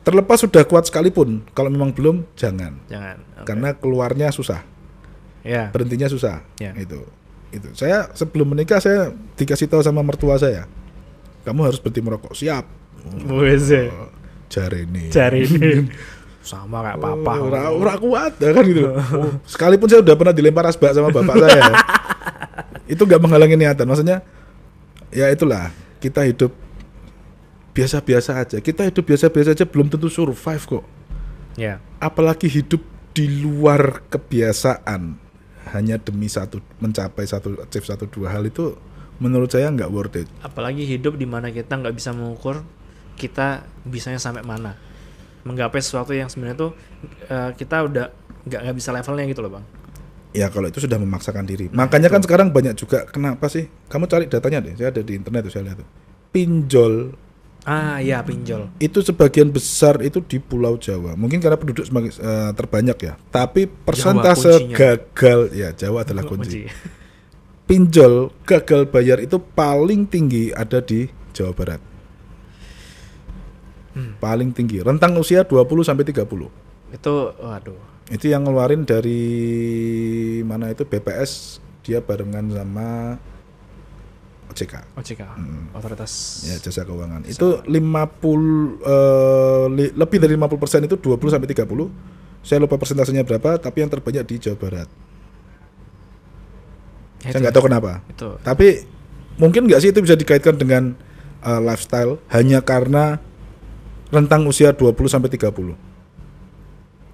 terlepas 0.00 0.36
sudah 0.36 0.62
kuat 0.62 0.84
sekalipun 0.84 1.40
kalau 1.50 1.68
memang 1.68 1.90
belum 1.90 2.28
jangan 2.34 2.76
jangan. 2.86 3.16
Oke. 3.34 3.46
karena 3.46 3.68
keluarnya 3.72 4.28
susah 4.28 4.60
ya. 5.42 5.70
berhentinya 5.70 6.06
susah 6.06 6.42
Ya. 6.58 6.72
itu 6.76 7.00
itu 7.50 7.68
saya 7.74 8.10
sebelum 8.14 8.54
menikah 8.54 8.78
saya 8.78 9.10
dikasih 9.34 9.66
tahu 9.66 9.82
sama 9.82 10.00
mertua 10.00 10.38
saya 10.38 10.70
kamu 11.42 11.66
harus 11.66 11.80
berhenti 11.80 12.00
merokok 12.00 12.34
siap 12.36 12.64
Wes, 13.32 13.72
ya. 13.72 13.88
Jare 14.50 14.84
ini. 14.84 15.08
Cari 15.08 15.46
ini. 15.46 15.88
Sama 16.44 16.84
kayak 16.84 16.98
papa. 17.00 17.32
Ora 17.38 17.62
ora 17.70 17.94
kuat 17.96 18.36
ya 18.36 18.50
kan 18.52 18.64
gitu. 18.66 18.82
Oh, 19.16 19.32
sekalipun 19.46 19.88
saya 19.88 20.04
udah 20.04 20.16
pernah 20.16 20.34
dilempar 20.34 20.68
asbak 20.68 20.92
sama 20.92 21.08
bapak 21.08 21.36
saya. 21.38 21.64
itu 22.84 22.98
nggak 23.00 23.20
menghalangi 23.22 23.56
niatan. 23.56 23.86
Maksudnya 23.86 24.20
ya 25.08 25.32
itulah 25.32 25.70
kita 25.96 26.26
hidup 26.26 26.52
biasa-biasa 27.72 28.42
aja. 28.42 28.56
Kita 28.58 28.84
hidup 28.84 29.04
biasa-biasa 29.06 29.54
aja 29.54 29.64
belum 29.64 29.86
tentu 29.88 30.10
survive 30.10 30.64
kok. 30.66 30.84
Ya. 31.54 31.78
Apalagi 32.02 32.50
hidup 32.50 32.82
di 33.12 33.30
luar 33.30 34.02
kebiasaan 34.10 35.14
hanya 35.72 35.96
demi 35.96 36.26
satu 36.26 36.58
mencapai 36.82 37.24
satu 37.26 37.58
achieve 37.62 37.86
satu 37.86 38.04
dua 38.10 38.34
hal 38.34 38.46
itu 38.46 38.76
menurut 39.20 39.52
saya 39.52 39.68
nggak 39.68 39.90
worth 39.92 40.16
it. 40.16 40.28
Apalagi 40.40 40.88
hidup 40.88 41.14
di 41.14 41.28
mana 41.28 41.52
kita 41.52 41.76
nggak 41.76 41.94
bisa 41.94 42.10
mengukur 42.10 42.64
kita 43.14 43.68
bisanya 43.84 44.16
sampai 44.16 44.40
mana. 44.40 44.74
Menggapai 45.44 45.80
sesuatu 45.80 46.12
yang 46.16 46.28
sebenarnya 46.32 46.56
tuh 46.56 46.72
eh, 47.28 47.50
kita 47.56 47.84
udah 47.84 48.06
nggak 48.48 48.60
nggak 48.66 48.76
bisa 48.76 48.90
levelnya 48.90 49.24
gitu 49.28 49.40
loh 49.44 49.52
bang. 49.60 49.64
Ya 50.30 50.46
kalau 50.46 50.70
itu 50.70 50.78
sudah 50.78 50.96
memaksakan 50.96 51.42
diri. 51.42 51.66
Makanya 51.74 52.06
kan 52.06 52.22
sekarang 52.22 52.54
banyak 52.54 52.78
juga 52.78 53.02
kenapa 53.10 53.50
sih? 53.50 53.66
Kamu 53.90 54.06
cari 54.06 54.30
datanya 54.30 54.62
deh. 54.62 54.74
Saya 54.78 54.94
ada 54.94 55.02
di 55.02 55.12
internet 55.18 55.50
tuh 55.50 55.52
saya 55.52 55.62
lihat 55.70 55.78
tuh. 55.82 55.88
Pinjol 56.30 56.94
Ah 57.70 58.02
ya 58.02 58.18
pinjol. 58.26 58.66
itu 58.82 58.98
sebagian 58.98 59.46
besar 59.54 60.02
itu 60.02 60.18
di 60.18 60.42
Pulau 60.42 60.74
Jawa. 60.74 61.14
Mungkin 61.14 61.38
karena 61.38 61.54
penduduk 61.54 61.86
semakin 61.86 62.10
eh, 62.10 62.50
terbanyak 62.58 62.98
ya. 62.98 63.12
Tapi 63.30 63.70
persentase 63.70 64.74
gagal 64.74 65.54
ya 65.54 65.70
Jawa 65.70 66.02
adalah 66.04 66.26
kunci. 66.26 66.66
Pinjol 67.70 68.34
gagal 68.42 68.90
bayar 68.90 69.22
itu 69.22 69.38
paling 69.38 70.02
tinggi 70.10 70.50
ada 70.50 70.82
di 70.82 71.06
Jawa 71.30 71.54
Barat. 71.54 71.78
Hmm. 73.94 74.18
Paling 74.18 74.50
tinggi. 74.50 74.82
Rentang 74.82 75.14
usia 75.14 75.46
20 75.46 75.86
sampai 75.86 76.02
30. 76.02 76.26
Itu 76.90 77.14
waduh. 77.38 77.78
Itu 78.10 78.26
yang 78.26 78.50
ngeluarin 78.50 78.82
dari 78.82 79.22
mana 80.42 80.74
itu 80.74 80.82
BPS 80.82 81.62
dia 81.86 82.02
barengan 82.02 82.50
sama 82.50 83.22
OJK. 84.50 84.74
OJK. 84.94 85.22
Otoritas. 85.72 86.12
ya 86.44 86.56
jasa 86.58 86.82
keuangan 86.82 87.22
itu 87.24 87.48
50 87.62 87.70
eh, 87.70 87.76
li- 89.70 89.94
lebih 89.94 90.18
dari 90.18 90.34
50% 90.34 90.50
itu 90.84 90.96
20 90.96 91.30
sampai 91.30 91.48
30 91.48 91.64
saya 92.40 92.58
lupa 92.58 92.74
persentasenya 92.74 93.22
berapa 93.22 93.56
tapi 93.56 93.80
yang 93.80 93.88
terbanyak 93.88 94.24
di 94.24 94.36
Jawa 94.38 94.58
Barat 94.58 94.88
Ya, 97.20 97.30
saya 97.30 97.40
nggak 97.42 97.52
tahu 97.52 97.68
kenapa 97.68 98.00
Itu. 98.08 98.40
tapi 98.40 98.80
mungkin 99.36 99.68
nggak 99.68 99.76
sih 99.78 99.92
itu 99.92 100.00
bisa 100.00 100.16
dikaitkan 100.16 100.56
dengan 100.56 100.96
eh, 101.40 101.60
lifestyle 101.60 102.16
hanya 102.28 102.60
karena 102.60 103.20
rentang 104.08 104.48
usia 104.48 104.72
20 104.72 104.96
sampai 105.06 105.28
30 105.28 105.76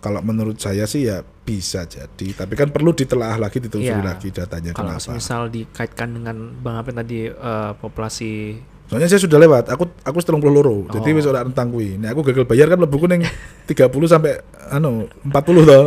kalau 0.06 0.22
menurut 0.22 0.54
saya 0.56 0.86
sih 0.86 1.04
ya 1.04 1.18
bisa 1.20 1.82
jadi 1.82 2.26
tapi 2.36 2.54
kan 2.54 2.70
perlu 2.70 2.90
ditelaah 2.90 3.34
lagi 3.36 3.58
ditelusuri 3.58 3.98
Iya. 3.98 4.06
lagi 4.06 4.28
datanya 4.30 4.70
Kalau 4.70 4.94
kenapa 4.94 5.10
misal 5.12 5.42
dikaitkan 5.46 6.08
dengan 6.12 6.36
bang 6.56 6.78
Apin 6.78 6.94
tadi 6.94 7.26
eh, 7.26 7.70
populasi 7.76 8.32
Soalnya 8.86 9.10
saya 9.10 9.18
sudah 9.18 9.42
lewat, 9.42 9.66
aku 9.66 9.82
aku 9.98 10.22
setelung 10.22 10.38
puluh 10.38 10.62
loro, 10.62 10.86
jadi 10.86 11.10
Oh. 11.10 11.16
wis 11.18 11.26
ora 11.26 11.42
rentang 11.42 11.74
kuwi. 11.74 11.98
Aku 12.06 12.22
gagal 12.22 12.46
bayar 12.46 12.70
kan 12.70 12.78
lebu 12.78 13.02
ning 13.10 13.26
30 13.66 13.74
sampai 14.06 14.38
anu 14.70 15.10
40 15.26 15.66
toh. 15.66 15.82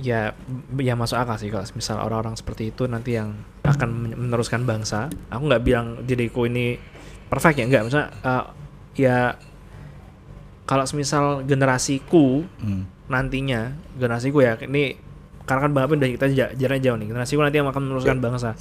Ya 0.00 0.32
ya 0.72 0.94
masuk 0.96 1.20
akal 1.20 1.36
sih 1.36 1.52
kalau 1.52 1.68
misal 1.76 2.00
orang-orang 2.00 2.32
seperti 2.32 2.72
itu 2.72 2.88
nanti 2.88 3.20
yang 3.20 3.36
akan 3.60 3.88
men- 3.92 4.16
meneruskan 4.16 4.64
bangsa 4.64 5.12
aku 5.28 5.52
nggak 5.52 5.62
bilang 5.62 6.00
diriku 6.02 6.48
ini 6.48 6.80
perfect 7.28 7.60
ya 7.60 7.68
nggak 7.68 7.84
misalnya 7.84 8.08
eh, 8.24 8.44
ya 8.96 9.16
kalau 10.64 10.84
semisal 10.86 11.44
generasiku 11.44 12.40
hmm. 12.56 12.82
Nantinya 13.06 13.72
generasiku 13.96 14.42
ya 14.42 14.54
ini 14.62 14.94
karena 15.42 15.60
kan 15.66 15.70
bang 15.74 15.84
Apin 15.84 15.98
udah 15.98 16.10
kita 16.14 16.26
ja- 16.30 16.54
jaraknya 16.54 16.82
jauh 16.90 16.98
nih 16.98 17.08
generasiku 17.10 17.40
nanti 17.42 17.58
yang 17.58 17.66
akan 17.66 17.82
meneruskan 17.82 18.18
bangsa 18.18 18.54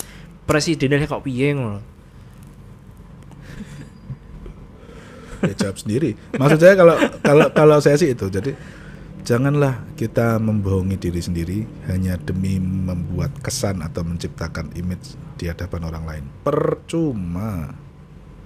presidennya 0.45 1.05
kok 1.05 1.21
piye 1.21 1.53
ngono 1.53 1.79
Ya 5.41 5.57
jawab 5.57 5.73
sendiri. 5.73 6.13
Maksud 6.37 6.61
saya 6.61 6.77
kalau 6.77 6.93
kalau 7.25 7.45
kalau 7.49 7.77
saya 7.81 7.97
sih 7.97 8.13
itu. 8.13 8.29
Jadi 8.29 8.53
janganlah 9.25 9.81
kita 9.97 10.37
membohongi 10.37 11.01
diri 11.01 11.17
sendiri 11.17 11.57
hanya 11.89 12.13
demi 12.21 12.61
membuat 12.61 13.33
kesan 13.41 13.81
atau 13.81 14.05
menciptakan 14.05 14.69
image 14.77 15.17
di 15.41 15.49
hadapan 15.49 15.81
orang 15.89 16.03
lain. 16.05 16.23
Percuma. 16.45 17.73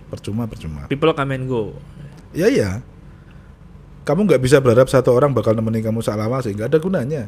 Percuma 0.07 0.47
percuma. 0.47 0.87
people 0.87 1.11
come 1.11 1.33
and 1.35 1.49
go 1.49 1.75
Ya 2.31 2.47
ya. 2.47 2.79
Kamu 4.05 4.29
nggak 4.29 4.41
bisa 4.41 4.61
berharap 4.61 4.85
satu 4.85 5.11
orang 5.11 5.33
bakal 5.33 5.57
nemenin 5.57 5.81
kamu 5.81 6.05
saklawasi, 6.05 6.53
nggak 6.53 6.69
ada 6.69 6.79
gunanya. 6.79 7.23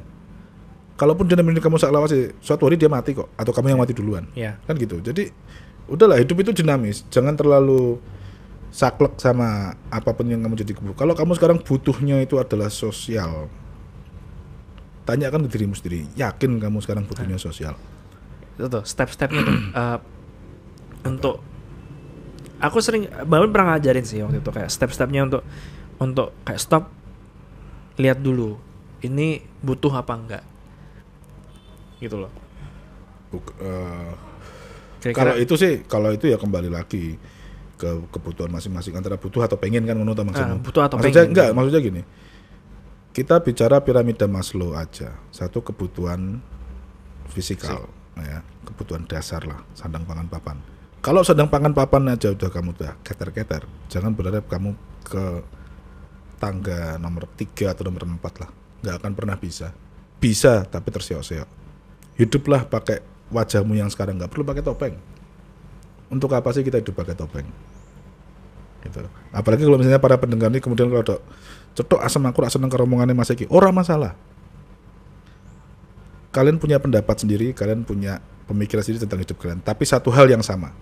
Kalaupun 0.97 1.25
dia 1.25 1.37
nemenin 1.37 1.61
kamu 1.61 1.81
saklawasi, 1.81 2.37
suatu 2.41 2.69
hari 2.69 2.77
dia 2.77 2.89
mati 2.89 3.17
kok, 3.17 3.33
atau 3.33 3.49
kamu 3.49 3.73
yang 3.73 3.81
mati 3.81 3.97
duluan, 3.97 4.29
ya 4.37 4.61
kan 4.69 4.77
gitu. 4.77 5.01
Jadi 5.01 5.33
udahlah 5.89 6.21
hidup 6.21 6.37
itu 6.45 6.61
dinamis, 6.61 7.01
jangan 7.09 7.33
terlalu 7.33 7.97
saklek 8.69 9.17
sama 9.17 9.73
apa 9.89 10.13
pun 10.13 10.29
yang 10.29 10.45
kamu 10.45 10.53
jadi 10.61 10.73
kebu. 10.77 10.93
Kalau 10.93 11.17
kamu 11.17 11.33
sekarang 11.33 11.57
butuhnya 11.65 12.21
itu 12.21 12.37
adalah 12.37 12.69
sosial, 12.69 13.49
tanyakan 15.09 15.49
ke 15.49 15.57
dirimu 15.57 15.73
sendiri, 15.73 16.05
yakin 16.13 16.61
kamu 16.61 16.77
sekarang 16.85 17.09
butuhnya 17.09 17.41
sosial? 17.41 17.73
itu 18.57 18.67
tuh 18.67 18.83
step-stepnya 18.83 19.41
tuh 19.45 19.57
eh, 19.79 19.97
untuk 21.05 21.35
aku 22.57 22.77
sering 22.81 23.05
bangun 23.29 23.53
pernah 23.53 23.77
ngajarin 23.77 24.03
sih 24.05 24.25
waktu 24.25 24.41
itu 24.41 24.49
kayak 24.49 24.69
step-stepnya 24.73 25.29
untuk 25.29 25.41
untuk 25.97 26.33
kayak 26.43 26.59
stop 26.59 26.83
lihat 27.97 28.19
dulu 28.19 28.57
ini 29.01 29.39
butuh 29.59 29.91
apa 29.91 30.13
enggak 30.13 30.43
gitu 31.97 32.17
loh 32.17 32.31
Buk- 33.27 33.57
kira-kira 34.97 35.13
Kalau 35.13 35.35
itu 35.37 35.53
sih, 35.55 35.73
kalau 35.85 36.09
itu 36.09 36.25
ya 36.25 36.37
kembali 36.39 36.69
lagi 36.71 37.19
ke 37.77 37.89
kebutuhan 38.09 38.49
masing-masing 38.49 38.97
antara 38.97 39.15
butuh 39.15 39.45
atau 39.45 39.55
pengen 39.55 39.85
kan 39.85 39.93
menurut 39.93 40.17
Ah, 40.33 40.33
Seno. 40.33 40.57
butuh 40.57 40.81
atau 40.81 40.97
maksud 40.97 41.13
saya, 41.13 41.27
pengen. 41.27 41.31
enggak, 41.37 41.49
maksudnya 41.53 41.81
gini. 41.83 42.01
Kita 43.13 43.37
bicara 43.37 43.77
piramida 43.81 44.25
Maslow 44.25 44.73
aja. 44.73 45.13
Satu 45.29 45.61
kebutuhan 45.61 46.41
fisikal, 47.29 47.85
ya, 48.17 48.41
kebutuhan 48.65 49.05
dasar 49.05 49.45
lah, 49.45 49.61
sandang 49.73 50.05
pangan 50.05 50.25
papan. 50.25 50.57
Kalau 51.01 51.21
sandang 51.21 51.49
pangan 51.49 51.77
papan 51.77 52.17
aja 52.17 52.33
udah 52.33 52.49
kamu 52.49 52.73
udah 52.73 52.97
keter-keter, 53.05 53.69
jangan 53.93 54.17
berharap 54.17 54.49
kamu 54.49 54.73
ke 55.05 55.23
tangga 56.37 56.95
nomor 57.01 57.25
3 57.25 57.73
atau 57.73 57.83
nomor 57.85 58.05
4 58.05 58.41
lah. 58.41 58.49
Nggak 58.85 58.95
akan 59.01 59.11
pernah 59.17 59.35
bisa. 59.37 59.73
Bisa, 60.17 60.65
tapi 60.65 60.89
terseok-seok. 60.93 61.49
Hiduplah 62.17 62.65
pakai 62.65 63.01
wajahmu 63.29 63.77
yang 63.77 63.89
sekarang 63.89 64.17
nggak 64.17 64.31
perlu 64.31 64.45
pakai 64.45 64.63
topeng. 64.65 64.95
Untuk 66.07 66.31
apa 66.33 66.49
sih 66.55 66.63
kita 66.63 66.79
hidup 66.81 66.95
pakai 66.95 67.13
topeng? 67.13 67.45
Gitu. 68.81 69.03
Apalagi 69.33 69.67
kalau 69.67 69.77
misalnya 69.77 70.01
para 70.01 70.15
pendengar 70.15 70.47
ini 70.49 70.63
kemudian 70.63 70.87
kalau 70.87 71.03
ada 71.03 71.17
cetok 71.75 71.99
asam 72.01 72.23
aku 72.25 72.39
rasa 72.41 72.57
seneng 72.57 72.71
keromongannya 72.71 73.13
Mas 73.13 73.29
Eki. 73.29 73.49
Orang 73.51 73.75
masalah. 73.75 74.15
Kalian 76.31 76.61
punya 76.61 76.77
pendapat 76.77 77.17
sendiri, 77.17 77.51
kalian 77.51 77.81
punya 77.81 78.21
pemikiran 78.45 78.85
sendiri 78.85 79.03
tentang 79.03 79.21
hidup 79.21 79.37
kalian. 79.41 79.59
Tapi 79.61 79.83
satu 79.83 80.13
hal 80.13 80.29
yang 80.29 80.45
sama. 80.45 80.73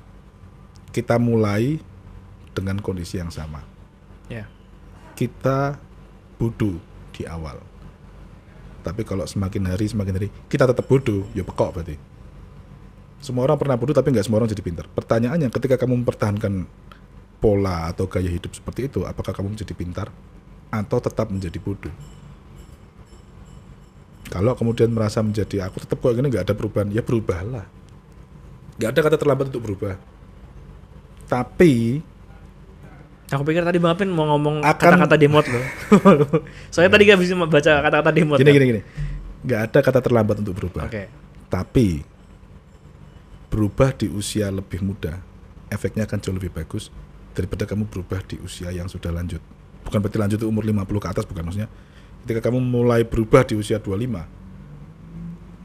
Kita 0.92 1.20
mulai 1.20 1.80
dengan 2.56 2.80
kondisi 2.80 3.20
yang 3.20 3.32
sama. 3.32 3.60
ya 4.32 4.55
Kita 5.16 5.80
bodoh 6.36 6.78
di 7.16 7.24
awal. 7.24 7.58
Tapi 8.86 9.02
kalau 9.02 9.26
semakin 9.26 9.74
hari 9.74 9.90
semakin 9.90 10.14
hari 10.14 10.28
kita 10.46 10.70
tetap 10.70 10.86
bodoh, 10.86 11.26
ya 11.34 11.42
pekok 11.42 11.70
berarti. 11.74 11.98
Semua 13.24 13.50
orang 13.50 13.58
pernah 13.58 13.74
bodoh 13.80 13.96
tapi 13.98 14.14
nggak 14.14 14.28
semua 14.28 14.44
orang 14.44 14.52
jadi 14.52 14.62
pintar. 14.62 14.86
Pertanyaannya 14.86 15.50
ketika 15.50 15.82
kamu 15.82 16.06
mempertahankan 16.06 16.70
pola 17.42 17.90
atau 17.90 18.06
gaya 18.06 18.30
hidup 18.30 18.54
seperti 18.54 18.86
itu, 18.86 19.02
apakah 19.08 19.34
kamu 19.34 19.58
menjadi 19.58 19.74
pintar 19.74 20.14
atau 20.70 20.98
tetap 21.02 21.34
menjadi 21.34 21.58
bodoh? 21.58 21.96
Kalau 24.30 24.54
kemudian 24.54 24.92
merasa 24.92 25.24
menjadi 25.24 25.66
aku 25.66 25.82
tetap 25.82 26.02
kok 26.02 26.14
gini 26.14 26.30
nggak 26.30 26.52
ada 26.52 26.54
perubahan, 26.54 26.94
ya 26.94 27.02
berubahlah. 27.02 27.66
Nggak 28.78 28.90
ada 28.92 29.00
kata 29.02 29.18
terlambat 29.18 29.48
untuk 29.50 29.64
berubah. 29.64 29.96
Tapi 31.26 32.04
aku 33.36 33.44
pikir 33.52 33.64
tadi 33.68 33.78
bang 33.78 33.94
Apin 33.94 34.10
mau 34.10 34.26
ngomong 34.36 34.64
kata-kata 34.64 35.16
demot 35.20 35.46
loh 35.46 35.64
soalnya 36.72 36.92
tadi 36.96 37.04
gak 37.12 37.20
bisa 37.20 37.34
baca 37.36 37.72
kata-kata 37.84 38.10
demot 38.16 38.38
gini 38.40 38.50
kan? 38.50 38.56
gini 38.56 38.66
gini, 38.72 38.82
nggak 39.46 39.60
ada 39.70 39.80
kata 39.86 40.00
terlambat 40.02 40.42
untuk 40.42 40.58
berubah. 40.58 40.90
oke 40.90 41.04
Tapi 41.46 42.02
berubah 43.56 43.96
di 43.96 44.12
usia 44.12 44.52
lebih 44.52 44.84
muda, 44.84 45.22
efeknya 45.72 46.04
akan 46.04 46.18
jauh 46.20 46.36
lebih 46.36 46.52
bagus 46.52 46.92
daripada 47.32 47.64
kamu 47.64 47.88
berubah 47.88 48.20
di 48.28 48.36
usia 48.44 48.68
yang 48.74 48.92
sudah 48.92 49.16
lanjut. 49.16 49.40
Bukan 49.88 50.04
berarti 50.04 50.18
lanjut 50.20 50.38
itu 50.44 50.48
umur 50.50 50.68
50 50.68 50.84
ke 50.84 51.08
atas 51.08 51.24
bukan 51.24 51.48
maksudnya. 51.48 51.70
Ketika 52.26 52.50
kamu 52.50 52.58
mulai 52.60 53.06
berubah 53.06 53.46
di 53.46 53.56
usia 53.56 53.78
25, 53.80 54.28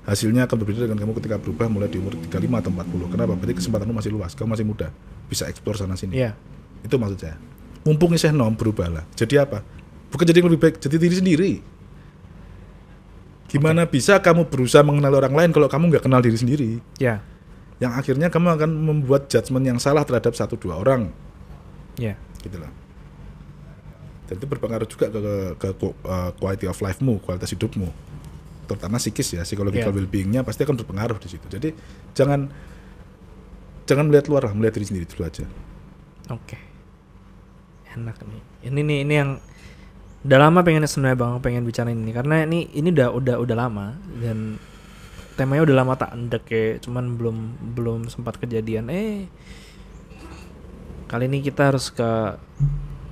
hasilnya 0.06 0.44
akan 0.44 0.56
berbeda 0.60 0.86
dengan 0.86 1.00
kamu 1.02 1.12
ketika 1.18 1.36
berubah 1.40 1.66
mulai 1.72 1.88
di 1.88 1.96
umur 1.98 2.14
35 2.14 2.62
atau 2.62 2.70
40. 2.70 3.12
Kenapa? 3.16 3.32
Berarti 3.34 3.54
kesempatanmu 3.58 3.94
masih 3.96 4.12
luas, 4.12 4.36
kamu 4.38 4.48
masih 4.54 4.66
muda, 4.68 4.88
bisa 5.26 5.48
eksplor 5.48 5.74
sana 5.74 5.96
sini. 5.96 6.20
Iya. 6.20 6.36
Itu 6.84 7.00
maksud 7.00 7.18
saya. 7.18 7.40
Mumpung 7.86 8.12
isih 8.12 8.32
nom 8.32 8.52
berubahlah. 8.52 9.04
Jadi 9.16 9.40
apa? 9.40 9.64
Bukan 10.10 10.26
jadi 10.26 10.42
yang 10.42 10.48
lebih 10.50 10.60
baik, 10.60 10.76
jadi 10.82 10.96
diri 10.98 11.16
sendiri. 11.16 11.52
Gimana 13.50 13.82
bisa 13.86 14.22
kamu 14.22 14.46
berusaha 14.46 14.82
mengenal 14.86 15.10
orang 15.18 15.34
lain 15.34 15.50
kalau 15.50 15.66
kamu 15.66 15.90
nggak 15.90 16.04
kenal 16.06 16.22
diri 16.22 16.38
sendiri? 16.38 16.70
Ya, 17.02 17.18
Yang 17.82 17.92
akhirnya 17.98 18.28
kamu 18.30 18.46
akan 18.54 18.70
membuat 18.70 19.26
judgement 19.26 19.66
yang 19.66 19.78
salah 19.82 20.06
terhadap 20.06 20.36
satu 20.38 20.54
dua 20.54 20.78
orang, 20.78 21.10
ya. 21.98 22.14
gitu 22.44 22.60
lah. 22.62 22.70
Dan 24.30 24.38
itu 24.38 24.46
berpengaruh 24.46 24.86
juga 24.86 25.10
ke, 25.10 25.18
ke, 25.58 25.68
ke 25.74 25.86
uh, 26.06 26.30
quality 26.38 26.70
of 26.70 26.78
life-mu, 26.78 27.18
kualitas 27.18 27.50
hidupmu. 27.50 27.90
Terutama 28.70 29.02
psikis 29.02 29.34
ya, 29.34 29.42
psychological 29.42 29.90
Iya. 29.90 29.98
well-being-nya 29.98 30.40
pasti 30.46 30.62
akan 30.62 30.78
berpengaruh 30.78 31.18
di 31.18 31.28
situ. 31.34 31.46
Jadi 31.50 31.74
jangan 32.14 32.46
jangan 33.82 34.06
melihat 34.06 34.30
luar 34.30 34.46
lah, 34.46 34.54
melihat 34.54 34.78
diri 34.78 34.86
sendiri 34.86 35.06
dulu 35.10 35.26
aja. 35.26 35.42
Oke. 36.30 36.69
Enak 37.97 38.16
nih. 38.22 38.43
Ini 38.70 38.80
nih 38.82 38.99
ini 39.03 39.14
yang 39.14 39.30
udah 40.20 40.38
lama 40.38 40.61
pengen 40.61 40.84
sebenarnya 40.84 41.16
Bang 41.16 41.41
pengen 41.41 41.64
bicarain 41.64 41.97
ini 41.97 42.12
karena 42.12 42.45
ini 42.45 42.68
ini 42.76 42.93
udah 42.93 43.09
udah 43.11 43.36
udah 43.41 43.57
lama 43.57 43.97
dan 44.20 44.61
temanya 45.34 45.64
udah 45.64 45.76
lama 45.80 45.93
tak 45.97 46.12
endek 46.12 46.45
ya, 46.53 46.76
cuman 46.84 47.16
belum 47.16 47.36
belum 47.72 48.01
sempat 48.12 48.36
kejadian. 48.36 48.93
Eh 48.93 49.24
kali 51.09 51.26
ini 51.26 51.43
kita 51.43 51.72
harus 51.74 51.91
ke 51.91 52.38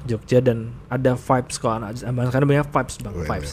Jogja 0.07 0.39
dan 0.39 0.73
ada 0.87 1.19
vibes 1.19 1.59
kok 1.59 1.69
anak 1.69 1.99
abang 2.07 2.31
sekarang 2.31 2.47
banyak 2.47 2.69
vibes 2.71 2.97
bang 3.03 3.15
Wih, 3.19 3.27
vibes 3.27 3.53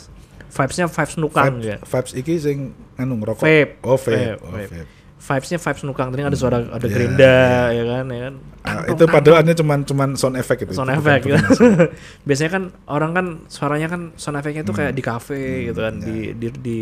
vibesnya 0.54 0.86
vibes 0.88 1.16
nukang 1.18 1.54
Vibes, 1.60 1.66
ya 1.66 1.78
vibes 1.82 2.12
iki 2.14 2.34
sing 2.40 2.58
anu 2.96 3.20
ngerokok. 3.20 3.44
Vape. 3.44 3.82
Oh, 3.84 3.98
vape. 4.00 4.16
Vape, 4.16 4.40
Oh, 4.40 4.52
vape. 4.54 4.68
vape. 4.72 4.95
Vibesnya 5.26 5.58
vibes 5.58 5.82
nukang 5.84 6.10
tadi 6.10 6.22
ada 6.22 6.34
suara 6.34 6.62
ada 6.62 6.78
Iya, 6.80 6.92
gerinda 6.92 7.36
ya 7.70 7.84
kan 7.84 8.06
ya 8.08 8.20
kan 8.24 8.36
Ah, 8.62 8.82
itu 8.86 9.04
padahal 9.06 9.42
hanya 9.42 9.54
cuman 9.54 9.82
cuman 9.82 10.10
sound 10.14 10.36
effect 10.36 10.62
itu. 10.62 10.74
sound 10.74 10.90
itu 10.90 10.98
effect 10.98 11.24
gitu. 11.24 11.38
Biasanya 12.30 12.52
kan 12.52 12.64
orang 12.86 13.12
kan 13.12 13.26
suaranya 13.46 13.88
kan 13.88 14.02
sound 14.16 14.36
effectnya 14.36 14.62
itu 14.62 14.74
kayak 14.74 14.92
di 14.92 15.02
Hmm. 15.02 15.12
kafe 15.12 15.44
gitu 15.68 15.80
kan 15.82 15.94
di 15.98 16.18
di 16.34 16.48
di 16.56 16.80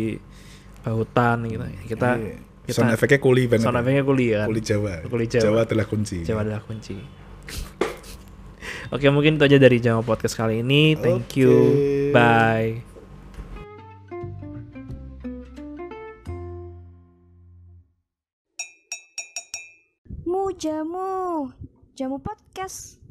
hutan 0.82 1.44
gitu. 1.44 1.64
Kita 1.86 2.08
Iya. 2.14 2.36
kita 2.64 2.76
sound 2.78 2.92
effectnya 2.92 3.18
kuli 3.18 3.42
banget. 3.44 3.64
sound 3.64 3.76
ya. 3.76 3.80
effectnya 3.80 4.02
kuliah 4.02 4.36
kan. 4.40 4.48
Kuli 4.48 4.60
Jawa. 4.60 4.94
Kuli 5.04 5.26
Jawa. 5.26 5.42
Jawa 5.42 5.58
adalah 5.64 5.86
kunci. 5.86 6.18
Jawa 6.20 6.40
adalah 6.40 6.60
kunci. 6.62 6.96
Oke, 8.94 9.08
mungkin 9.08 9.36
itu 9.36 9.44
aja 9.44 9.58
dari 9.58 9.76
Jawa 9.78 10.00
Podcast 10.00 10.34
kali 10.34 10.60
ini. 10.60 10.96
Thank 10.96 11.36
you. 11.36 11.52
Bye. 12.12 12.93
Jamu, 20.58 21.50
jamu 21.96 22.18
podcast. 22.18 23.03